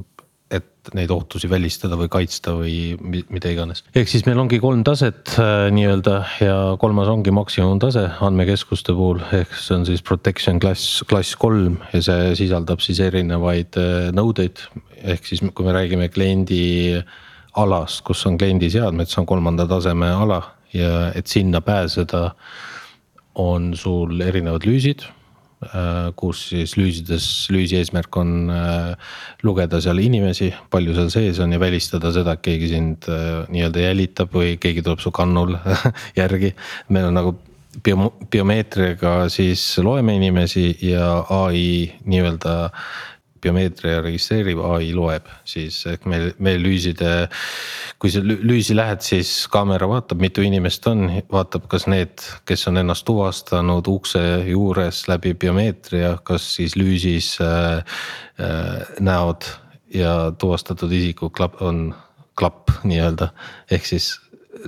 et 0.50 0.90
neid 0.96 1.12
ohtusi 1.14 1.46
välistada 1.50 1.94
või 2.00 2.08
kaitsta 2.10 2.56
või 2.58 2.96
mida 3.30 3.52
iganes. 3.52 3.84
ehk 3.94 4.08
siis 4.10 4.24
meil 4.26 4.40
ongi 4.42 4.58
kolm 4.62 4.82
taset 4.86 5.36
nii-öelda 5.76 6.14
ja 6.42 6.56
kolmas 6.80 7.10
ongi 7.12 7.30
maksimumtase 7.34 8.06
andmekeskuste 8.26 8.96
puhul, 8.96 9.20
ehk 9.36 9.54
see 9.54 9.76
on 9.76 9.86
siis 9.86 10.02
protection 10.02 10.58
class, 10.62 11.04
klass 11.06 11.36
kolm 11.38 11.78
ja 11.92 12.02
see 12.02 12.32
sisaldab 12.40 12.82
siis 12.82 12.98
erinevaid 13.04 13.78
nõudeid. 14.16 14.64
ehk 15.04 15.28
siis, 15.28 15.44
kui 15.54 15.68
me 15.68 15.76
räägime 15.76 16.10
kliendi 16.10 16.98
alast, 17.60 18.02
kus 18.06 18.24
on 18.26 18.40
kliendi 18.40 18.72
seadmed, 18.72 19.06
see 19.06 19.20
on 19.22 19.30
kolmanda 19.30 19.68
taseme 19.70 20.10
ala 20.10 20.42
ja 20.74 21.10
et 21.14 21.26
sinna 21.30 21.60
pääseda, 21.60 22.30
on 23.40 23.72
sul 23.78 24.20
erinevad 24.20 24.66
lüüsid 24.66 25.04
äh, 25.64 26.10
kus 26.18 26.48
siis 26.50 26.74
lüüsides, 26.76 27.26
lüüsi 27.54 27.78
eesmärk 27.78 28.16
on 28.18 28.50
äh, 28.52 29.12
lugeda 29.46 29.80
seal 29.80 30.02
inimesi, 30.02 30.50
palju 30.70 30.96
seal 30.96 31.12
sees 31.14 31.38
on 31.40 31.54
ja 31.54 31.60
välistada 31.62 32.12
seda, 32.12 32.34
et 32.34 32.42
keegi 32.44 32.72
sind 32.72 33.06
äh, 33.08 33.44
nii-öelda 33.52 33.86
jälitab 33.86 34.34
või 34.34 34.56
keegi 34.60 34.82
tuleb 34.86 35.02
su 35.04 35.14
kannul 35.14 35.56
järgi. 36.20 36.54
meil 36.88 37.08
on 37.10 37.16
nagu 37.20 37.36
bio, 37.84 38.10
biomeetriaga 38.30 39.28
siis 39.32 39.62
loeme 39.78 40.16
inimesi 40.18 40.72
ja 40.82 41.20
ai 41.30 41.92
nii-öelda 42.04 42.56
biomeetria 43.42 44.00
registreerib, 44.04 44.60
ai 44.64 44.90
loeb 44.96 45.28
siis 45.48 45.80
ehk 45.90 46.06
meil, 46.10 46.30
meil 46.38 46.60
lüüside. 46.64 47.28
kui 48.00 48.12
sa 48.12 48.22
lüüsi 48.24 48.76
lähed, 48.76 49.02
siis 49.04 49.30
kaamera 49.52 49.88
vaatab, 49.90 50.20
mitu 50.22 50.44
inimest 50.44 50.86
on, 50.88 51.04
vaatab, 51.32 51.66
kas 51.68 51.84
need, 51.90 52.22
kes 52.48 52.66
on 52.70 52.80
ennast 52.80 53.04
tuvastanud 53.08 53.88
ukse 53.92 54.22
juures 54.48 55.02
läbi 55.10 55.34
biomeetria, 55.34 56.14
kas 56.24 56.46
siis 56.56 56.76
lüüsis 56.80 57.34
äh, 57.44 57.82
äh, 58.40 58.96
näod 59.00 59.44
ja 59.94 60.32
tuvastatud 60.38 60.92
isiku 60.92 61.30
klapp 61.30 61.60
on 61.62 61.90
klapp 62.38 62.72
nii-öelda, 62.88 63.32
ehk 63.70 63.84
siis 63.84 64.14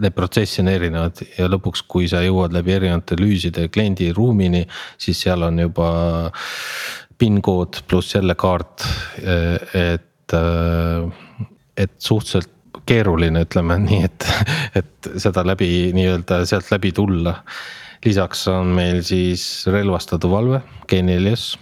need 0.00 0.14
protsessi 0.16 0.62
on 0.62 0.70
erinevad 0.72 1.20
ja 1.36 1.48
lõpuks, 1.50 1.82
kui 1.88 2.06
sa 2.10 2.22
jõuad 2.24 2.54
läbi 2.54 2.74
erinevate 2.76 3.16
lüüside 3.18 3.66
kliendi 3.72 4.10
ruumini, 4.14 4.62
siis 5.00 5.20
seal 5.24 5.44
on 5.46 5.58
juba 5.60 5.88
PIN 7.22 7.38
kood 7.44 7.84
pluss 7.86 8.16
jälle 8.16 8.34
kaart, 8.34 8.82
et, 9.22 10.34
et 11.78 11.92
suhteliselt 12.02 12.50
keeruline, 12.88 13.44
ütleme 13.46 13.76
nii, 13.84 14.00
et, 14.08 14.26
et 14.80 15.10
seda 15.22 15.44
läbi 15.46 15.92
nii-öelda 15.94 16.40
sealt 16.50 16.72
läbi 16.74 16.90
tulla. 16.96 17.36
lisaks 18.02 18.48
on 18.50 18.72
meil 18.74 19.04
siis 19.06 19.44
relvastatud 19.70 20.30
valve 20.30 20.58
G4S 20.90 21.52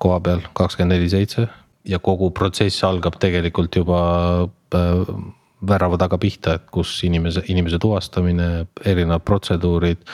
koha 0.00 0.20
peal 0.22 0.44
kakskümmend 0.54 0.94
neli 0.94 1.10
seitse 1.10 1.48
ja 1.90 1.98
kogu 1.98 2.30
protsess 2.36 2.84
algab 2.86 3.18
tegelikult 3.20 3.76
juba 3.76 4.02
äh, 4.46 5.14
värava 5.60 5.98
taga 6.00 6.18
pihta, 6.20 6.54
et 6.56 6.70
kus 6.72 6.92
inimese, 7.04 7.42
inimese 7.52 7.80
tuvastamine, 7.82 8.66
erinevad 8.84 9.26
protseduurid. 9.26 10.06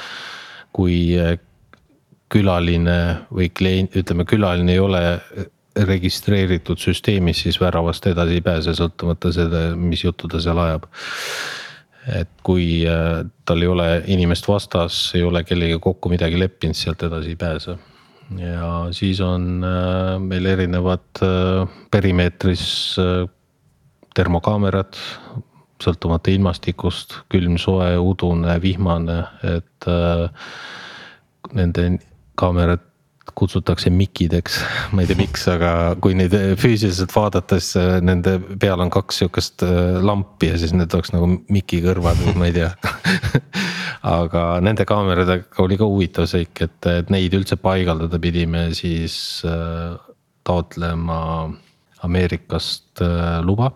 kui 0.77 1.17
külaline 2.33 3.27
või 3.31 3.51
klient, 3.55 3.95
ütleme 3.97 4.27
külaline 4.27 4.75
ei 4.75 4.83
ole 4.83 5.03
registreeritud 5.77 6.81
süsteemis, 6.81 7.43
siis 7.45 7.59
väravast 7.61 8.07
edasi 8.09 8.39
ei 8.39 8.45
pääse, 8.45 8.75
sõltumata 8.77 9.33
seda, 9.35 9.69
mis 9.77 10.05
juttu 10.05 10.29
ta 10.29 10.41
seal 10.43 10.59
ajab. 10.63 10.89
et 12.07 12.29
kui 12.47 12.87
äh, 12.87 13.27
tal 13.45 13.63
ei 13.63 13.69
ole 13.69 13.87
inimest 14.07 14.47
vastas, 14.47 15.11
ei 15.19 15.25
ole 15.27 15.43
kellegagi 15.45 15.81
kokku 15.83 16.09
midagi 16.09 16.39
leppinud, 16.39 16.79
sealt 16.79 17.03
edasi 17.03 17.35
ei 17.35 17.37
pääse. 17.37 17.77
ja 18.39 18.87
siis 18.91 19.21
on 19.21 19.65
äh, 19.65 20.19
meil 20.23 20.47
erinevad 20.47 21.23
äh, 21.23 21.69
perimeetris 21.91 22.97
termokaamerad, 24.17 24.97
sõltumata 25.83 26.31
ilmastikust, 26.33 27.19
külm, 27.29 27.59
soe, 27.61 27.91
udune, 28.01 28.55
vihmane, 28.63 29.19
et 29.45 29.89
nende 31.53 31.83
kaamerad 32.39 32.85
kutsutakse 33.35 33.91
mikideks, 33.91 34.59
ma 34.95 35.03
ei 35.03 35.09
tea, 35.11 35.19
miks, 35.19 35.45
aga 35.51 35.71
kui 36.03 36.15
neid 36.17 36.35
füüsiliselt 36.61 37.13
vaadata, 37.15 37.59
siis 37.61 37.77
äh, 37.81 37.99
nende 38.05 38.37
peal 38.61 38.81
on 38.83 38.93
kaks 38.93 39.23
sihukest 39.23 39.65
äh, 39.67 39.99
lampi 40.05 40.53
ja 40.53 40.61
siis 40.61 40.75
need 40.77 40.95
oleks 40.95 41.13
nagu 41.15 41.29
miki 41.53 41.83
kõrvad 41.85 42.21
või 42.23 42.37
ma 42.39 42.51
ei 42.51 42.57
tea. 42.57 42.71
Aga 44.17 44.43
nende 44.63 44.87
kaameradega 44.87 45.65
oli 45.65 45.79
ka 45.81 45.89
huvitav 45.89 46.29
seik, 46.31 46.63
et, 46.63 46.79
et 46.87 47.11
neid 47.11 47.35
üldse 47.35 47.59
paigaldada 47.59 48.21
pidime 48.23 48.69
siis 48.79 49.17
äh, 49.49 49.97
taotlema 50.47 51.19
Ameerikast 52.07 53.01
luba. 53.43 53.73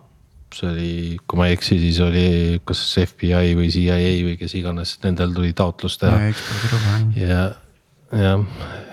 See 0.55 0.67
oli, 0.67 0.93
kui 1.27 1.39
ma 1.39 1.47
ei 1.47 1.55
eksi, 1.55 1.77
siis 1.79 1.97
oli 2.03 2.59
kas 2.67 2.79
FBI 3.01 3.53
või 3.57 3.69
CIA 3.71 3.97
või 4.23 4.37
kes 4.39 4.55
iganes, 4.59 4.93
nendel 5.03 5.35
tuli 5.35 5.51
taotlus 5.57 5.97
teha. 5.99 6.31
ja, 7.19 7.43
jah, 8.11 8.43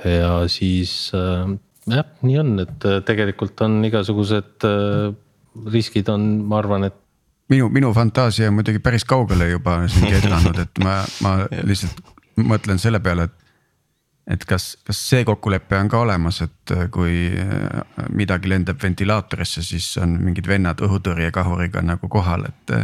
ja 0.04 0.30
siis 0.50 0.92
äh, 1.14 1.50
jah, 1.90 2.06
nii 2.22 2.38
on, 2.42 2.54
et 2.62 2.86
äh, 2.86 3.00
tegelikult 3.06 3.60
on 3.66 3.80
igasugused 3.88 4.66
äh, 4.68 5.10
riskid 5.72 6.10
on, 6.12 6.28
ma 6.48 6.60
arvan, 6.62 6.88
et 6.88 6.96
minu, 7.52 7.70
minu 7.72 7.92
fantaasia 7.96 8.50
on 8.50 8.58
muidugi 8.58 8.82
päris 8.84 9.06
kaugele 9.08 9.50
juba 9.50 9.80
siin 9.90 10.08
kedranud, 10.14 10.62
et 10.64 10.82
ma, 10.84 11.00
ma 11.24 11.34
lihtsalt 11.66 12.02
mõtlen 12.38 12.78
selle 12.78 13.00
peale, 13.02 13.26
et. 13.26 13.46
et 14.36 14.44
kas, 14.46 14.76
kas 14.86 14.98
see 15.10 15.24
kokkulepe 15.26 15.78
on 15.80 15.88
ka 15.90 16.02
olemas, 16.04 16.42
et 16.44 16.74
kui 16.94 17.32
midagi 18.14 18.52
lendab 18.52 18.78
ventilaatorisse, 18.82 19.64
siis 19.66 19.88
on 20.02 20.14
mingid 20.22 20.46
vennad 20.46 20.78
õhutõrjekahuriga 20.84 21.82
nagu 21.82 22.10
kohal, 22.12 22.44
et, 22.46 22.76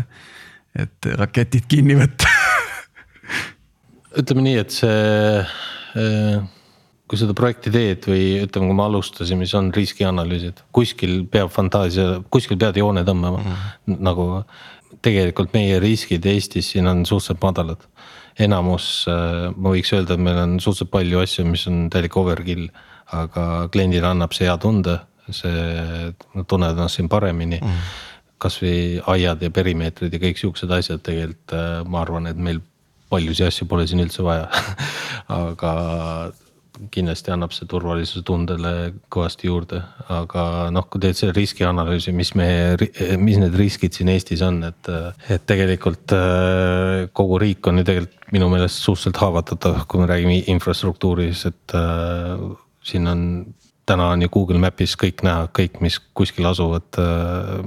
et 0.82 1.10
raketid 1.20 1.68
kinni 1.70 1.94
võtta 2.00 2.32
ütleme 4.18 4.44
nii, 4.48 4.58
et 4.62 4.74
see 4.74 4.98
kui 5.94 7.20
seda 7.20 7.34
projekti 7.36 7.72
teed 7.74 8.06
või 8.08 8.22
ütleme, 8.42 8.70
kui 8.70 8.76
me 8.78 8.86
alustasime, 8.86 9.44
siis 9.46 9.58
on 9.58 9.68
riskianalüüsid, 9.76 10.64
kuskil 10.74 11.18
peab 11.30 11.52
fantaasia, 11.52 12.22
kuskil 12.32 12.58
pead 12.60 12.80
joone 12.80 13.04
tõmbama 13.04 13.42
mm. 13.42 13.50
-hmm. 13.50 14.00
nagu 14.08 14.28
tegelikult 15.04 15.52
meie 15.52 15.78
riskid 15.82 16.24
Eestis 16.26 16.70
siin 16.72 16.88
on 16.88 17.04
suhteliselt 17.06 17.42
madalad. 17.42 17.88
enamus, 18.38 19.06
äh, 19.06 19.52
ma 19.56 19.70
võiks 19.70 19.92
öelda, 19.94 20.14
et 20.14 20.20
meil 20.20 20.38
on 20.38 20.56
suhteliselt 20.60 20.90
palju 20.90 21.20
asju, 21.20 21.44
mis 21.46 21.66
on 21.70 21.90
täielik 21.90 22.16
overkill, 22.16 22.68
aga 23.12 23.68
kliendile 23.70 24.08
annab 24.08 24.32
see 24.32 24.48
hea 24.48 24.56
tunde, 24.58 24.98
see, 25.30 25.52
nad 26.34 26.46
tunnevad 26.46 26.78
ennast 26.78 26.96
siin 26.96 27.08
paremini 27.08 27.60
mm. 27.60 27.68
-hmm 27.68 28.10
kasvõi 28.44 29.00
aiad 29.06 29.42
ja 29.42 29.50
perimeetrid 29.54 30.12
ja 30.12 30.20
kõik 30.20 30.36
siuksed 30.36 30.70
asjad 30.70 31.00
tegelikult 31.00 31.54
äh, 31.56 31.84
ma 31.88 32.02
arvan, 32.02 32.26
et 32.26 32.36
meil 32.36 32.60
paljusid 33.14 33.48
asju 33.48 33.70
pole 33.70 33.86
siin 33.88 34.02
üldse 34.04 34.26
vaja 34.26 34.50
aga 35.42 35.74
kindlasti 36.90 37.30
annab 37.30 37.52
see 37.54 37.68
turvalisuse 37.70 38.24
tundele 38.26 38.72
kõvasti 39.12 39.48
juurde, 39.48 39.80
aga 40.10 40.44
noh, 40.74 40.86
kui 40.90 41.02
teed 41.02 41.18
selle 41.18 41.34
riskianalüüsi, 41.36 42.14
mis 42.16 42.32
me, 42.38 42.48
mis 43.20 43.38
need 43.40 43.54
riskid 43.58 43.94
siin 43.94 44.10
Eestis 44.12 44.42
on, 44.44 44.60
et. 44.66 44.90
et 45.30 45.44
tegelikult 45.46 46.14
äh, 46.16 47.06
kogu 47.14 47.38
riik 47.42 47.66
on 47.70 47.80
ju 47.80 47.86
tegelikult 47.86 48.34
minu 48.34 48.50
meelest 48.50 48.82
suhteliselt 48.82 49.20
haavatatav, 49.22 49.84
kui 49.86 50.02
me 50.02 50.10
räägime 50.10 50.40
infrastruktuuris, 50.50 51.46
et 51.52 51.76
äh, 51.78 52.48
siin 52.82 53.10
on. 53.10 53.28
täna 53.84 54.06
on 54.14 54.22
ju 54.24 54.30
Google 54.32 54.58
Map'is 54.58 54.94
kõik 54.96 55.20
näha, 55.26 55.48
kõik, 55.52 55.74
mis 55.84 55.98
kuskil 56.16 56.46
asuvad 56.48 56.98
äh, 56.98 57.60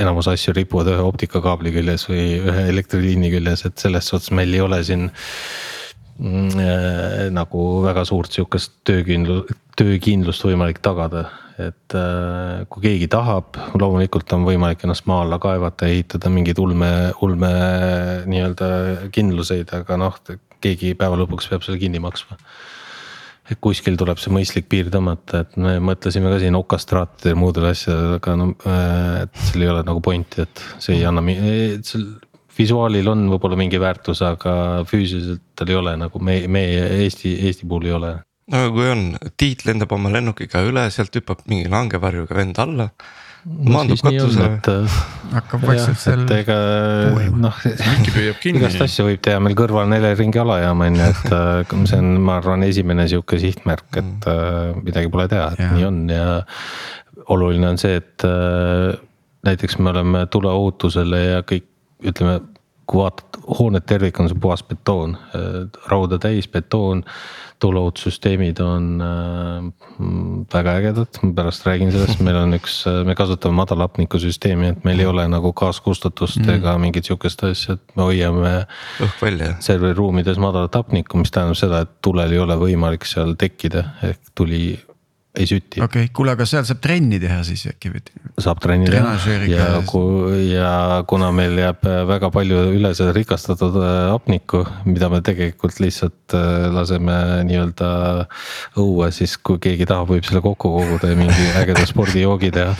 enamus 0.00 0.28
asju 0.32 0.54
ripuvad 0.56 0.90
ühe 0.92 1.04
optikakaabli 1.04 1.72
küljes 1.74 2.06
või 2.08 2.24
ühe 2.40 2.64
elektriliini 2.72 3.32
küljes, 3.34 3.66
et 3.68 3.82
selles 3.82 4.08
suhtes 4.08 4.32
meil 4.34 4.52
ei 4.54 4.62
ole 4.64 4.80
siin 4.86 5.08
mm, 5.10 6.48
äh, 6.56 7.28
nagu 7.34 7.66
väga 7.84 8.04
suurt 8.08 8.34
sihukest 8.34 8.80
töökindlust, 8.88 9.54
töökindlust 9.78 10.44
võimalik 10.48 10.82
tagada. 10.84 11.28
et 11.62 11.94
äh, 11.94 12.64
kui 12.72 12.82
keegi 12.86 13.06
tahab, 13.12 13.58
loomulikult 13.78 14.32
on 14.32 14.46
võimalik 14.48 14.82
ennast 14.86 15.04
maa 15.06 15.20
alla 15.26 15.38
kaevata, 15.38 15.86
ehitada 15.86 16.30
mingeid 16.32 16.58
ulme, 16.58 17.12
ulme 17.22 17.50
nii-öelda 18.26 18.68
kindluseid, 19.12 19.70
aga 19.76 19.98
noh, 20.00 20.16
keegi 20.64 20.94
päeva 20.98 21.18
lõpuks 21.20 21.50
peab 21.50 21.66
selle 21.66 21.78
kinni 21.82 22.00
maksma 22.02 22.40
et 23.50 23.58
kuskil 23.62 23.96
tuleb 23.98 24.20
see 24.22 24.32
mõistlik 24.34 24.68
piir 24.70 24.90
tõmmata, 24.92 25.42
et 25.44 25.56
me 25.60 25.76
mõtlesime 25.82 26.30
ka 26.30 26.40
siin 26.42 26.58
okastraatide 26.58 27.32
ja 27.34 27.38
muudele 27.38 27.72
asjadele, 27.74 28.18
aga 28.20 28.34
no, 28.38 28.50
äh, 28.68 29.22
et 29.24 29.40
seal 29.48 29.64
ei 29.64 29.72
ole 29.72 29.86
nagu 29.88 30.02
pointi, 30.04 30.44
et 30.46 30.62
see 30.82 31.00
ei 31.00 31.06
anna, 31.08 31.24
seal 31.86 32.06
visuaalil 32.56 33.08
on 33.12 33.24
võib-olla 33.32 33.58
mingi 33.58 33.80
väärtus, 33.80 34.22
aga 34.26 34.54
füüsiliselt 34.88 35.42
tal 35.58 35.72
ei 35.72 35.78
ole 35.78 35.96
nagu 36.00 36.20
me, 36.22 36.42
meie 36.52 36.84
Eesti, 37.02 37.34
Eesti 37.48 37.68
puhul 37.68 37.88
ei 37.88 37.96
ole. 37.98 38.12
no 38.52 38.62
aga 38.66 38.72
kui 38.76 38.92
on, 38.92 39.04
Tiit 39.40 39.66
lendab 39.68 39.92
oma 39.96 40.12
lennukiga 40.12 40.62
üle, 40.68 40.86
sealt 40.94 41.16
hüppab 41.18 41.44
mingi 41.50 41.70
langevarjuga 41.72 42.38
vend 42.38 42.62
alla 42.62 42.90
maandub 43.44 44.00
katusele. 44.04 44.48
Äh, 44.70 44.98
hakkab 45.32 45.64
vaikselt 45.66 46.00
seal. 46.00 46.24
et 46.24 46.34
ega 46.42 46.56
noh, 47.42 47.58
igast 48.52 48.84
asju 48.86 49.08
võib 49.08 49.22
teha, 49.24 49.40
meil 49.42 49.56
kõrval 49.58 49.88
on 49.88 49.96
Eleringi 49.96 50.42
alajaam 50.42 50.84
on 50.86 51.00
ju, 51.00 51.08
et 51.14 51.34
äh, 51.38 51.74
see 51.90 51.98
on, 51.98 52.12
ma 52.22 52.38
arvan, 52.40 52.66
esimene 52.66 53.08
sihuke 53.10 53.40
sihtmärk, 53.42 53.88
et 54.02 54.28
äh, 54.30 54.76
midagi 54.82 55.10
pole 55.12 55.26
teha, 55.32 55.50
et 55.56 55.64
ja. 55.64 55.72
nii 55.74 55.88
on 55.88 56.00
ja. 56.12 56.28
oluline 57.34 57.72
on 57.72 57.80
see, 57.80 57.98
et 58.02 58.26
näiteks 59.46 59.78
me 59.82 59.90
oleme 59.90 60.26
tuleohutusele 60.30 61.22
ja 61.24 61.44
kõik 61.46 61.68
ütleme, 62.06 62.40
kui 62.92 63.00
vaatad 63.00 63.40
hoonet 63.58 63.86
tervikuna, 63.88 64.28
see 64.28 64.36
on 64.36 64.44
puhas 64.44 64.62
betoon, 64.68 65.16
rauda 65.88 66.18
täis 66.20 66.50
betoon 66.52 67.00
tuleohutussüsteemid 67.62 68.60
on 68.60 68.86
äh, 69.00 70.46
väga 70.54 70.74
ägedad, 70.80 71.18
ma 71.22 71.32
pärast 71.36 71.66
räägin 71.66 71.92
sellest, 71.94 72.22
meil 72.24 72.38
on 72.40 72.56
üks, 72.58 72.80
äh, 72.90 73.02
me 73.06 73.14
kasutame 73.18 73.54
madalhapnikusüsteemi, 73.60 74.72
et 74.72 74.86
meil 74.88 75.02
ei 75.02 75.08
ole 75.10 75.28
nagu 75.30 75.52
gaaskustatust 75.58 76.42
mm. 76.42 76.56
ega 76.58 76.74
mingit 76.82 77.08
sihukest 77.08 77.44
asja, 77.46 77.78
et 77.78 77.96
me 77.98 78.08
hoiame. 78.08 78.54
õhk 79.06 79.22
välja. 79.22 79.52
serveriruumides 79.62 80.40
madalat 80.42 80.80
hapnikku, 80.80 81.22
mis 81.22 81.34
tähendab 81.34 81.60
seda, 81.60 81.84
et 81.86 81.94
tulel 82.02 82.34
ei 82.34 82.42
ole 82.42 82.58
võimalik 82.58 83.06
seal 83.08 83.36
tekkida, 83.38 83.86
ehk 84.10 84.34
tuli 84.38 84.64
ei 85.38 85.46
süti. 85.46 85.80
okei 85.80 86.04
okay., 86.04 86.12
kuule, 86.12 86.34
aga 86.36 86.44
seal 86.48 86.64
saab 86.68 86.82
trenni 86.84 87.16
teha 87.20 87.38
siis 87.46 87.64
äkki 87.70 87.92
või? 87.94 88.02
saab 88.42 88.60
trenni 88.60 88.90
teha 88.92 89.36
ja 89.48 89.68
kui 89.88 90.50
ja 90.50 90.72
kuna 91.08 91.30
meil 91.32 91.56
jääb 91.56 91.86
väga 92.08 92.28
palju 92.34 92.58
üle 92.76 92.92
seda 92.96 93.14
rikastatud 93.16 93.78
äh, 93.80 93.92
hapnikku, 94.12 94.60
mida 94.88 95.08
me 95.12 95.22
tegelikult 95.24 95.80
lihtsalt 95.80 96.36
äh, 96.36 96.66
laseme 96.74 97.16
nii-öelda 97.48 97.88
õue, 98.82 99.08
siis 99.14 99.38
kui 99.40 99.60
keegi 99.62 99.88
tahab, 99.88 100.10
võib 100.12 100.28
selle 100.28 100.44
kokku 100.44 100.74
koguda 100.76 101.14
ja 101.14 101.18
mingi 101.18 101.48
ägeda 101.62 101.86
spordijoogi 101.88 102.52
teha 102.52 102.76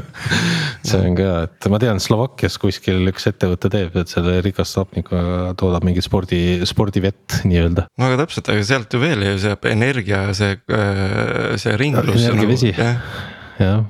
see 0.90 1.00
on 1.00 1.16
ka 1.16 1.30
et 1.46 1.70
ma 1.72 1.80
tean, 1.80 2.00
Slovakkias 2.00 2.60
kuskil 2.60 3.08
üks 3.08 3.28
ettevõte 3.30 3.72
teeb, 3.72 3.96
et 3.96 4.12
selle 4.12 4.36
rikastatud 4.44 4.84
hapnikuga 4.84 5.54
toodab 5.60 5.84
mingit 5.88 6.04
spordi, 6.04 6.60
spordivett 6.68 7.40
nii-öelda. 7.48 7.88
no 7.96 8.08
aga 8.10 8.20
täpselt, 8.26 8.52
aga 8.52 8.68
sealt 8.68 8.92
ju 8.92 9.00
veel 9.00 9.24
ju 9.24 9.34
see 9.40 9.56
energia, 9.72 10.22
see, 10.36 10.60
äh, 10.76 11.56
see 11.60 11.69
see 11.70 11.80
ringlus. 11.80 12.26
energiavesi 12.26 12.74
jah 12.74 13.82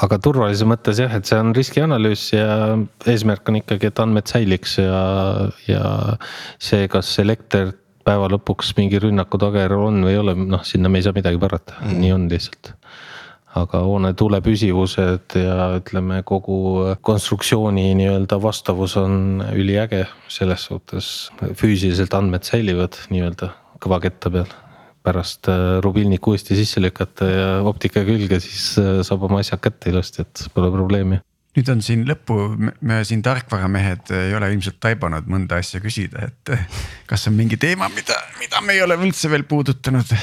aga 0.00 0.18
turvalisuse 0.22 0.68
mõttes 0.68 1.00
jah, 1.02 1.12
et 1.16 1.28
see 1.28 1.38
on 1.40 1.52
riskianalüüs 1.56 2.24
ja 2.32 2.48
eesmärk 3.10 3.48
on 3.52 3.60
ikkagi, 3.60 3.90
et 3.90 4.02
andmed 4.02 4.30
säiliks 4.30 4.78
ja, 4.80 5.02
ja 5.68 5.84
see, 6.62 6.88
kas 6.92 7.12
elekter 7.22 7.74
päeva 8.06 8.30
lõpuks 8.32 8.72
mingi 8.78 9.00
rünnaku 9.02 9.40
tagajärjel 9.40 9.88
on 9.90 10.04
või 10.06 10.14
ei 10.14 10.20
ole, 10.22 10.36
noh, 10.40 10.62
sinna 10.66 10.88
me 10.88 11.00
ei 11.00 11.06
saa 11.06 11.16
midagi 11.16 11.40
parata 11.42 11.76
mm., 11.82 11.98
nii 12.00 12.12
on 12.16 12.28
lihtsalt. 12.32 12.72
aga 13.60 13.82
hoone 13.82 14.12
tuulepüsivused 14.14 15.36
ja 15.36 15.68
ütleme, 15.80 16.22
kogu 16.24 16.94
konstruktsiooni 17.02 17.90
nii-öelda 17.98 18.38
vastavus 18.42 18.96
on 19.00 19.44
üliäge, 19.52 20.04
selles 20.30 20.68
suhtes 20.70 21.30
füüsiliselt 21.42 22.14
andmed 22.16 22.46
säilivad 22.46 22.96
nii-öelda 23.10 23.52
kõvaketta 23.82 24.32
peal 24.32 24.52
pärast 25.06 25.48
äh, 25.48 25.78
rubilnik 25.84 26.26
uuesti 26.26 26.56
sisse 26.58 26.82
lükata 26.82 27.28
ja 27.28 27.48
optika 27.66 28.02
külge, 28.06 28.40
siis 28.42 28.74
äh, 28.80 29.00
saab 29.06 29.26
oma 29.28 29.40
asjad 29.44 29.62
kätte 29.64 29.92
ilusti, 29.92 30.24
et 30.26 30.46
pole 30.54 30.70
probleemi. 30.74 31.20
nüüd 31.56 31.70
on 31.72 31.80
siin 31.82 32.04
lõppu, 32.06 32.36
me 32.86 33.00
siin 33.06 33.24
tarkvaramehed 33.26 34.12
ei 34.14 34.34
ole 34.38 34.52
ilmselt 34.54 34.78
taibanud 34.82 35.26
mõnda 35.30 35.58
asja 35.62 35.80
küsida, 35.82 36.28
et 36.30 36.54
kas 37.10 37.26
on 37.30 37.38
mingi 37.38 37.58
teema, 37.60 37.90
mida, 37.94 38.18
mida 38.42 38.62
me 38.64 38.76
ei 38.76 38.84
ole 38.84 38.98
üldse 39.00 39.30
veel 39.32 39.46
puudutanud. 39.50 40.14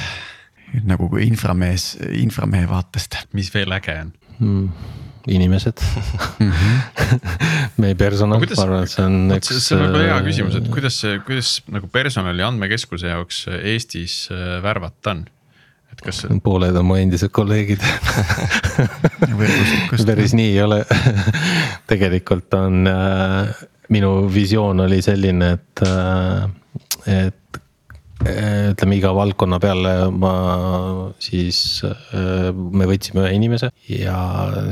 nagu 0.88 1.10
inframees, 1.24 1.96
inframehe 2.20 2.68
vaatest. 2.70 3.22
mis 3.34 3.54
veel 3.54 3.72
äge 3.72 4.00
on 4.04 4.16
hmm.? 4.40 5.06
Inimesed 5.28 5.82
mm. 6.40 6.52
-hmm. 6.52 7.32
meie 7.84 7.96
personal, 8.00 8.42
ma 8.42 8.64
arvan, 8.64 8.84
et 8.84 8.94
see 8.94 9.06
on 9.06 9.18
üks. 9.38 9.54
see 9.60 9.78
on 9.78 9.86
võib-olla 9.86 10.12
hea 10.12 10.20
küsimus, 10.28 10.60
et 10.60 10.70
kuidas 10.74 11.00
see, 11.04 11.18
kuidas 11.28 11.56
nagu 11.72 11.90
personali 11.92 12.46
andmekeskuse 12.46 13.12
jaoks 13.14 13.46
Eestis 13.58 14.28
äh, 14.32 14.58
värvata 14.64 15.16
on? 15.16 15.26
et 15.92 16.04
kas 16.04 16.26
pooled 16.44 16.76
on 16.76 16.86
mu 16.86 17.00
endised 17.00 17.32
kolleegid 17.34 17.82
päris 20.10 20.36
nii 20.38 20.52
ei 20.54 20.62
ole 20.66 20.84
tegelikult 21.92 22.54
on 22.60 22.88
äh, 22.92 23.66
minu 23.94 24.28
visioon 24.34 24.80
oli 24.86 25.02
selline, 25.02 25.52
et 25.58 25.84
äh,, 25.88 26.48
et 27.08 27.34
äh, 27.34 27.47
ütleme 28.24 28.98
iga 28.98 29.12
valdkonna 29.16 29.60
peale 29.62 29.92
ma 30.10 30.32
siis 31.22 31.84
äh,, 31.86 32.50
me 32.54 32.88
võtsime 32.90 33.26
ühe 33.26 33.36
inimese 33.38 33.70
ja 33.92 34.18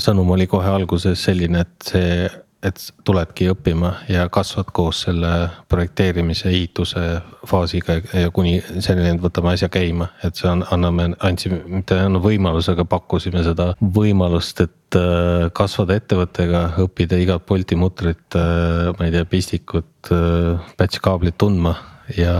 sõnum 0.02 0.34
oli 0.34 0.48
kohe 0.50 0.72
alguses 0.72 1.22
selline, 1.28 1.62
et 1.66 1.94
see 1.94 2.26
et 2.66 2.82
tuledki 3.06 3.50
õppima 3.52 3.92
ja 4.10 4.26
kasvad 4.34 4.72
koos 4.76 5.04
selle 5.06 5.32
projekteerimise, 5.72 6.50
ehituse 6.50 7.04
faasiga 7.48 8.00
ja 8.02 8.32
kuni 8.34 8.58
selleni, 8.64 9.14
et 9.14 9.24
võtame 9.24 9.54
asja 9.54 9.70
käima, 9.74 10.10
et 10.26 10.38
see 10.40 10.50
on, 10.50 10.64
anname, 10.74 11.12
andsime, 11.26 11.62
mitte 11.70 11.98
ei 11.98 12.08
andnud 12.08 12.26
võimaluse, 12.26 12.74
aga 12.74 12.88
pakkusime 12.90 13.44
seda 13.46 13.72
võimalust, 13.98 14.64
et 14.66 15.00
äh, 15.00 15.48
kasvada 15.58 16.00
ettevõttega, 16.00 16.68
õppida 16.86 17.20
igat 17.22 17.46
Bolti 17.46 17.78
mutrit, 17.80 18.26
äh, 18.40 18.94
ma 18.98 19.08
ei 19.08 19.14
tea, 19.14 19.28
pistikut, 19.30 20.14
äh, 20.16 20.72
batch 20.80 21.04
kaablit 21.06 21.38
tundma 21.42 21.76
ja, 22.18 22.36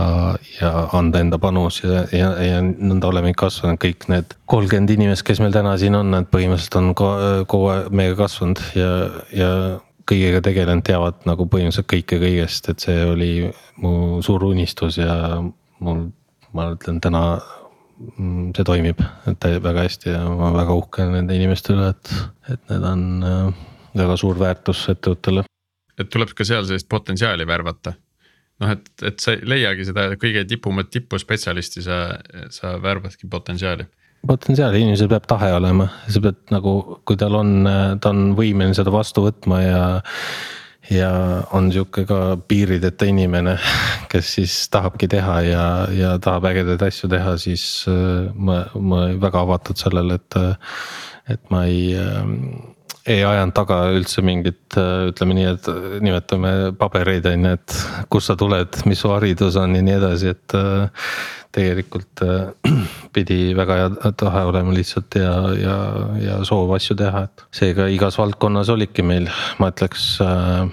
ja 0.60 0.70
anda 0.96 1.20
enda 1.24 1.38
panus 1.42 1.80
ja, 1.82 2.04
ja, 2.14 2.30
ja 2.42 2.60
nõnda 2.62 3.10
olemegi 3.10 3.38
kasvanud 3.40 3.80
kõik 3.82 4.06
need 4.12 4.36
kolmkümmend 4.50 4.92
inimest, 4.94 5.26
kes 5.26 5.40
meil 5.42 5.54
täna 5.54 5.74
siin 5.80 5.98
on, 5.98 6.12
nad 6.14 6.30
põhimõtteliselt 6.32 6.78
on 6.80 6.92
kogu 7.48 7.72
aeg 7.72 7.90
meiega 7.90 8.18
kasvanud 8.22 8.62
ja, 8.78 8.90
ja 9.34 9.50
kõigega 10.06 10.42
tegelenud, 10.46 10.84
teavad 10.86 11.26
nagu 11.26 11.48
põhimõtteliselt 11.50 11.90
kõike 11.90 12.20
kõigest, 12.22 12.70
et 12.70 12.82
see 12.84 13.04
oli 13.10 13.30
mu 13.82 14.22
suur 14.24 14.44
unistus 14.46 15.00
ja 15.00 15.40
mul, 15.82 16.06
ma 16.56 16.70
ütlen 16.76 17.00
täna 17.02 17.24
mm, 17.36 18.52
see 18.56 18.66
toimib, 18.66 19.02
et 19.30 19.48
väga 19.64 19.86
hästi 19.88 20.12
ja 20.14 20.22
ma 20.30 20.52
väga 20.54 20.78
uhke 20.78 21.08
nende 21.10 21.36
inimeste 21.36 21.74
üle, 21.74 21.90
et, 21.94 22.14
et 22.54 22.62
need 22.70 22.86
on 22.86 23.04
äh, 23.26 23.66
väga 23.98 24.16
suur 24.20 24.38
väärtus 24.40 24.86
ettevõttele. 24.92 25.44
et 25.96 26.10
tuleb 26.12 26.32
ka 26.36 26.44
seal 26.44 26.66
sellist 26.68 26.88
potentsiaali 26.92 27.46
värvata. 27.48 27.96
Noh, 28.62 28.72
et, 28.72 28.90
et 29.04 29.22
sa 29.22 29.36
ei 29.36 29.44
leiagi 29.54 29.88
seda 29.90 30.08
kõige 30.20 30.46
tipumat 30.48 30.90
tippuspetsialisti, 30.92 31.84
sa, 31.84 32.00
sa 32.54 32.76
värvadki 32.82 33.30
potentsiaali 33.30 33.88
potentsiaali, 34.26 34.82
inimesel 34.82 35.10
peab 35.10 35.26
tahe 35.30 35.52
olema, 35.54 35.88
sa 36.10 36.20
pead 36.24 36.38
nagu, 36.54 36.76
kui 37.06 37.18
tal 37.20 37.36
on, 37.38 37.56
ta 38.02 38.12
on 38.12 38.32
võimeline 38.38 38.76
seda 38.76 38.92
vastu 38.94 39.26
võtma 39.26 39.60
ja. 39.62 39.82
ja 40.90 41.10
on 41.56 41.70
sihuke 41.74 42.06
ka 42.08 42.20
piirideta 42.48 43.08
inimene, 43.10 43.56
kes 44.12 44.32
siis 44.38 44.56
tahabki 44.72 45.08
teha 45.12 45.36
ja, 45.46 45.66
ja 45.94 46.14
tahab 46.22 46.48
ägedaid 46.50 46.82
asju 46.88 47.10
teha, 47.12 47.36
siis 47.42 47.66
äh, 47.90 48.32
ma, 48.34 48.64
ma 48.74 49.06
väga 49.22 49.44
avatud 49.46 49.78
sellele, 49.78 50.20
et. 50.20 50.40
et 51.26 51.48
ma 51.50 51.64
ei 51.66 51.90
äh, 51.98 52.22
ei 53.06 53.22
ajanud 53.24 53.54
taga 53.54 53.80
üldse 53.94 54.22
mingit, 54.26 54.76
ütleme 54.76 55.36
nii, 55.38 55.48
et 55.54 55.68
nimetame 56.02 56.52
pabereid 56.78 57.26
on 57.30 57.48
ju, 57.48 57.56
et 57.58 57.76
kust 58.12 58.32
sa 58.32 58.36
tuled, 58.38 58.80
mis 58.90 59.02
su 59.02 59.12
haridus 59.12 59.58
on 59.60 59.76
ja 59.78 59.84
nii 59.86 59.98
edasi, 60.00 60.34
et 60.34 60.56
tegelikult 61.56 62.22
äh, 62.22 62.72
pidi 63.14 63.54
väga 63.56 63.78
hea 63.80 64.12
tahe 64.20 64.44
olema 64.50 64.74
lihtsalt 64.76 65.18
ja, 65.20 65.34
ja, 65.56 65.76
ja 66.20 66.40
soov 66.48 66.74
asju 66.76 66.96
teha, 66.98 67.26
et 67.28 67.46
seega 67.56 67.88
igas 67.92 68.18
valdkonnas 68.20 68.72
olidki 68.74 69.04
meil, 69.06 69.30
ma 69.60 69.70
ütleks 69.72 70.08
äh, 70.24 70.66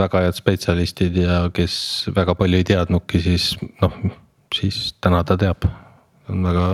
väga 0.00 0.26
head 0.26 0.38
spetsialistid 0.38 1.20
ja 1.22 1.44
kes 1.54 1.76
väga 2.16 2.36
palju 2.38 2.60
ei 2.60 2.66
teadnudki, 2.72 3.22
siis 3.24 3.52
noh, 3.82 3.94
siis 4.54 4.90
täna 5.00 5.22
ta 5.24 5.38
teab 5.40 5.68
väga 6.30 6.66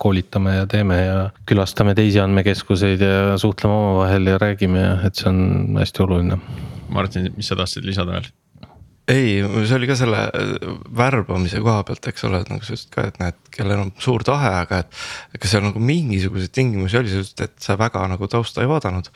koolitame 0.00 0.56
ja 0.58 0.68
teeme 0.70 1.00
ja 1.00 1.18
külastame 1.48 1.94
teisi 1.98 2.22
andmekeskuseid 2.22 3.04
ja 3.04 3.18
suhtleme 3.40 3.74
omavahel 3.74 4.32
ja 4.32 4.38
räägime 4.42 4.80
ja 4.80 4.94
et 5.06 5.20
see 5.20 5.28
on 5.30 5.76
hästi 5.80 6.06
oluline. 6.06 6.40
Martin, 6.94 7.30
mis 7.36 7.48
sa 7.48 7.58
tahtsid 7.58 7.86
lisada 7.86 8.16
veel? 8.16 8.32
ei, 9.08 9.42
see 9.68 9.76
oli 9.76 9.88
ka 9.88 9.96
selle 9.98 10.20
äh, 10.32 10.68
värbamise 10.96 11.60
koha 11.64 11.82
pealt, 11.84 12.06
eks 12.08 12.24
ole, 12.28 12.40
et 12.40 12.52
nagu 12.52 12.64
sa 12.64 12.72
ütlesid 12.72 12.92
ka, 12.94 13.08
et 13.10 13.18
näed, 13.20 13.40
kellel 13.52 13.82
on 13.82 13.90
suur 14.00 14.24
tahe, 14.24 14.52
aga 14.62 14.80
et. 14.84 15.02
kas 15.36 15.52
seal 15.52 15.66
nagu 15.66 15.82
mingisuguseid 15.82 16.54
tingimusi 16.56 17.00
oli, 17.00 17.12
sa 17.12 17.20
ütlesid, 17.20 17.44
et 17.44 17.66
sa 17.66 17.76
väga 17.80 18.06
nagu 18.14 18.28
tausta 18.32 18.64
ei 18.64 18.70
vaadanud. 18.70 19.10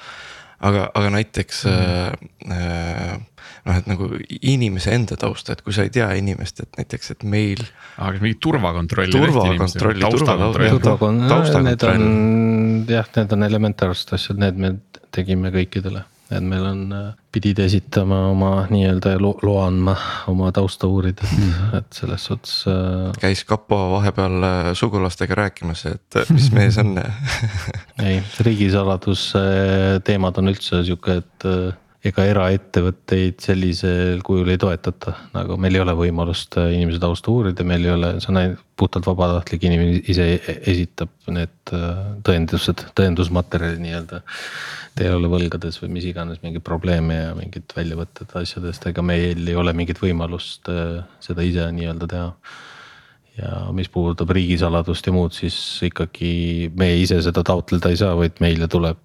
aga, 0.68 0.89
aga 0.99 1.14
näiteks 1.14 1.64
mm. 1.70 2.53
äh, 2.53 3.38
noh, 3.67 3.79
et 3.79 3.89
nagu 3.91 4.11
inimese 4.41 4.95
enda 4.95 5.19
tausta, 5.21 5.55
et 5.57 5.65
kui 5.67 5.75
sa 5.77 5.87
ei 5.87 5.93
tea 5.95 6.09
inimest, 6.21 6.63
et 6.65 6.81
näiteks, 6.81 7.15
et 7.17 7.25
meil. 7.25 7.65
aga 7.97 8.23
mingi 8.23 8.39
turvakontrolli. 8.45 9.15
turvakontrolli, 9.15 10.05
taustakontrolli. 10.05 11.65
Need 11.69 11.89
on 11.89 12.87
jah, 12.89 13.11
need 13.17 13.35
on 13.35 13.49
elementaarsed 13.49 14.15
asjad, 14.19 14.41
need 14.41 14.61
me 14.61 14.77
tegime 15.15 15.53
kõikidele 15.55 16.05
et 16.29 16.45
meil 16.45 16.65
on, 16.69 16.81
äh, 16.93 17.07
pidid 17.33 17.61
esitama 17.65 18.19
oma 18.29 18.51
nii-öelda 18.69 19.15
loa 19.21 19.65
andma 19.69 19.95
oma 20.29 20.51
tausta 20.53 20.89
uurides 20.91 21.31
mm, 21.31 21.53
-hmm. 21.53 21.77
et 21.79 22.01
selles 22.01 22.25
suhtes 22.25 22.65
äh.... 22.69 23.13
käis 23.21 23.45
kapo 23.49 23.79
vahepeal 23.95 24.45
äh, 24.45 24.71
sugulastega 24.75 25.35
rääkimas, 25.35 25.87
et 25.87 26.21
mis 26.31 26.51
mees 26.53 26.79
on 26.79 26.99
ei, 28.07 28.23
riigisaladuse 28.41 29.45
teemad 30.05 30.39
on 30.39 30.53
üldse 30.53 30.85
sihuke, 30.85 31.21
et 31.23 31.49
ega 32.09 32.25
eraettevõtteid 32.31 33.43
sellisel 33.45 34.23
kujul 34.27 34.49
ei 34.53 34.61
toetata, 34.61 35.15
nagu 35.35 35.59
meil 35.61 35.77
ei 35.77 35.85
ole 35.85 35.95
võimalust 35.99 36.57
inimese 36.61 37.03
tausta 37.03 37.33
uurida, 37.33 37.67
meil 37.69 37.85
ei 37.87 37.95
ole, 37.95 38.15
see 38.23 38.33
on 38.33 38.41
ainult 38.43 38.65
puhtalt 38.79 39.07
vabatahtlik 39.09 39.65
inimene 39.67 40.03
ise 40.09 40.27
esitab 40.71 41.11
need 41.35 41.73
tõendused, 42.27 42.85
tõendusmaterjali 42.97 43.83
nii-öelda 43.83 44.23
ole 45.15 45.31
võlgades 45.31 45.79
või 45.83 45.93
mis 45.99 46.07
iganes 46.09 46.41
mingeid 46.43 46.65
probleeme 46.67 47.19
ja 47.19 47.35
mingit 47.37 47.75
väljavõtted 47.77 48.33
asjadest, 48.41 48.89
ega 48.91 49.05
meil 49.05 49.45
ei 49.47 49.57
ole 49.59 49.75
mingit 49.77 50.01
võimalust 50.03 50.71
äh, 50.73 51.05
seda 51.23 51.45
ise 51.47 51.69
nii-öelda 51.75 52.09
teha. 52.11 52.31
ja 53.39 53.51
mis 53.73 53.89
puudutab 53.89 54.33
riigisaladust 54.35 55.07
ja 55.07 55.13
muud, 55.15 55.35
siis 55.37 55.57
ikkagi 55.87 56.73
meie 56.75 56.97
ise 57.05 57.21
seda 57.23 57.45
taotleda 57.47 57.93
ei 57.93 58.01
saa, 58.01 58.17
vaid 58.19 58.41
meile 58.43 58.67
tuleb, 58.71 58.99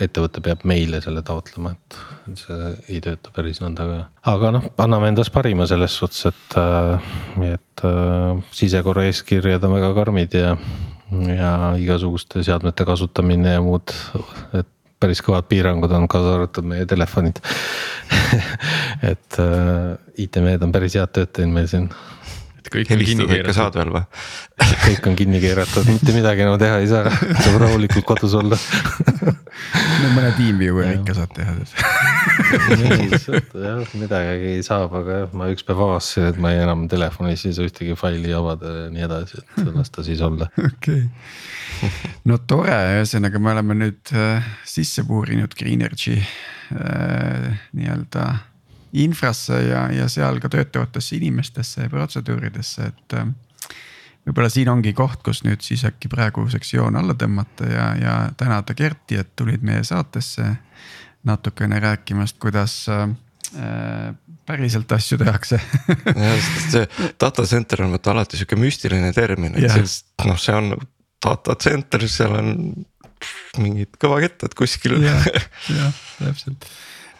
ettevõte 0.00 0.42
peab 0.44 0.64
meile 0.68 1.00
selle 1.04 1.22
taotlema, 1.26 1.74
et 1.74 2.38
see 2.40 2.70
ei 2.88 3.00
tööta 3.04 3.30
päris 3.34 3.60
nõnda 3.62 3.86
ka. 3.88 3.98
aga 4.34 4.50
noh, 4.56 4.68
anname 4.82 5.12
endast 5.12 5.32
parima 5.34 5.68
selles 5.70 5.96
suhtes, 6.00 6.24
et, 6.32 6.58
äh, 6.60 7.10
et 7.54 7.84
äh, 7.86 8.44
sisekorra 8.54 9.06
eeskirjad 9.10 9.64
on 9.68 9.76
väga 9.78 9.94
karmid 10.00 10.38
ja 10.38 10.56
ja 11.14 11.50
igasuguste 11.78 12.42
seadmete 12.42 12.86
kasutamine 12.88 13.52
ja 13.54 13.62
muud, 13.62 13.92
et 14.56 14.70
päris 14.98 15.20
kõvad 15.22 15.46
piirangud 15.50 15.92
on, 15.92 16.08
kaasa 16.10 16.38
arvatud 16.38 16.66
meie 16.66 16.86
telefonid 16.90 17.38
et 19.12 19.38
äh, 19.38 20.24
IT-mehed 20.24 20.64
on 20.64 20.72
päris 20.74 20.96
head 20.98 21.12
tööd 21.14 21.32
teinud 21.36 21.58
meil 21.58 21.68
siin. 21.70 21.88
Helistada 22.72 23.38
ikka 23.38 23.54
saad 23.56 23.74
veel 23.78 23.90
või? 23.94 24.04
kõik 24.86 25.02
on 25.10 25.14
kinni 25.18 25.38
keeratud, 25.42 25.84
mitte 25.90 26.10
midagi 26.16 26.40
enam 26.46 26.56
teha 26.60 26.76
ei 26.82 26.88
saa, 26.90 27.12
saab 27.12 27.56
rahulikult 27.64 28.06
kodus 28.08 28.32
olla. 28.40 28.56
No 30.04 30.08
mõne 30.12 30.30
tiimview'i 30.36 30.82
ikka 30.98 31.14
saad 31.16 31.30
teha 31.32 31.52
jah, 33.64 33.92
midagi 33.96 34.50
saab, 34.66 34.92
aga 34.98 35.10
jah, 35.22 35.30
ma 35.38 35.46
üks 35.52 35.64
päev 35.64 35.80
avastasin, 35.86 36.26
et 36.32 36.38
ma 36.42 36.48
ei 36.52 36.58
enam 36.64 36.80
telefonis 36.90 37.46
ei 37.46 37.54
saa 37.56 37.68
ühtegi 37.70 37.94
faili 37.96 38.34
avada 38.36 38.68
ja 38.82 38.88
nii 38.92 39.04
edasi, 39.06 39.34
et 39.40 39.70
las 39.70 39.88
ta 39.94 40.04
siis 40.04 40.20
olla. 40.26 40.46
okei. 40.58 40.68
Okay 40.74 41.00
no 42.28 42.38
tore, 42.48 42.74
ühesõnaga 42.98 43.40
me 43.42 43.52
oleme 43.54 43.76
nüüd 43.78 44.12
äh, 44.16 44.46
sisse 44.68 45.04
puurinud 45.08 45.54
Greenergy 45.58 46.16
äh, 46.20 47.48
nii-öelda 47.76 48.26
infrasse 49.02 49.58
ja, 49.66 49.86
ja 49.92 50.08
seal 50.08 50.38
ka 50.42 50.50
töötavatesse 50.52 51.16
inimestesse 51.16 51.86
ja 51.86 51.90
protseduuridesse, 51.92 52.90
et 52.92 53.16
äh,. 53.18 53.32
võib-olla 54.26 54.50
siin 54.52 54.70
ongi 54.72 54.94
koht, 54.96 55.22
kus 55.26 55.42
nüüd 55.44 55.64
siis 55.66 55.84
äkki 55.84 56.08
praeguseks 56.12 56.74
joon 56.76 56.96
alla 56.96 57.16
tõmmata 57.18 57.68
ja, 57.68 57.88
ja 58.00 58.14
tänada 58.36 58.74
Kerti, 58.74 59.18
et 59.20 59.34
tulid 59.36 59.66
meie 59.66 59.84
saatesse 59.84 60.54
natukene 61.24 61.80
rääkimast, 61.80 62.38
kuidas 62.38 62.84
äh, 62.88 63.08
päriselt 64.46 64.92
asju 64.92 65.18
tehakse 65.20 65.60
jah, 66.26 66.40
sest 66.40 66.74
see 66.76 67.12
data 67.20 67.46
center 67.48 67.84
on 67.84 67.94
vaata 67.96 68.12
alati 68.14 68.40
sihuke 68.40 68.58
müstiline 68.60 69.12
termin, 69.16 69.56
et 69.56 69.68
yeah. 69.68 69.94
noh, 70.28 70.40
see 70.40 70.56
on 70.56 70.74
data 71.24 71.56
center, 71.60 72.04
seal 72.10 72.34
on 72.36 72.50
mingid 73.62 73.94
kõvakettad 74.02 74.56
kuskil. 74.58 74.98
jah, 75.04 75.24
täpselt, 76.18 76.66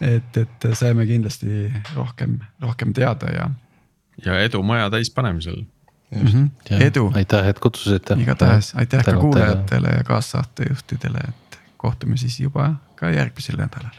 et, 0.01 0.37
et 0.37 0.67
saime 0.73 1.05
kindlasti 1.05 1.71
rohkem, 1.95 2.39
rohkem 2.61 2.93
teada 2.93 3.31
ja. 3.31 3.49
ja 4.25 4.39
edu 4.43 4.63
maja 4.63 4.89
täispanemisel. 4.89 5.63
Mm 6.15 6.27
-hmm. 6.27 6.83
edu. 6.83 7.11
aitäh, 7.15 7.47
et 7.47 7.59
kutsusite. 7.59 8.15
igatahes 8.19 8.75
aitäh 8.75 9.03
ka 9.03 9.13
kuulajatele 9.13 9.87
ja 9.87 10.03
kaassaatejuhtidele, 10.03 11.19
et 11.27 11.59
kohtume 11.77 12.17
siis 12.17 12.39
juba 12.39 12.75
ka 12.95 13.09
järgmisel 13.09 13.57
nädalal. 13.57 13.95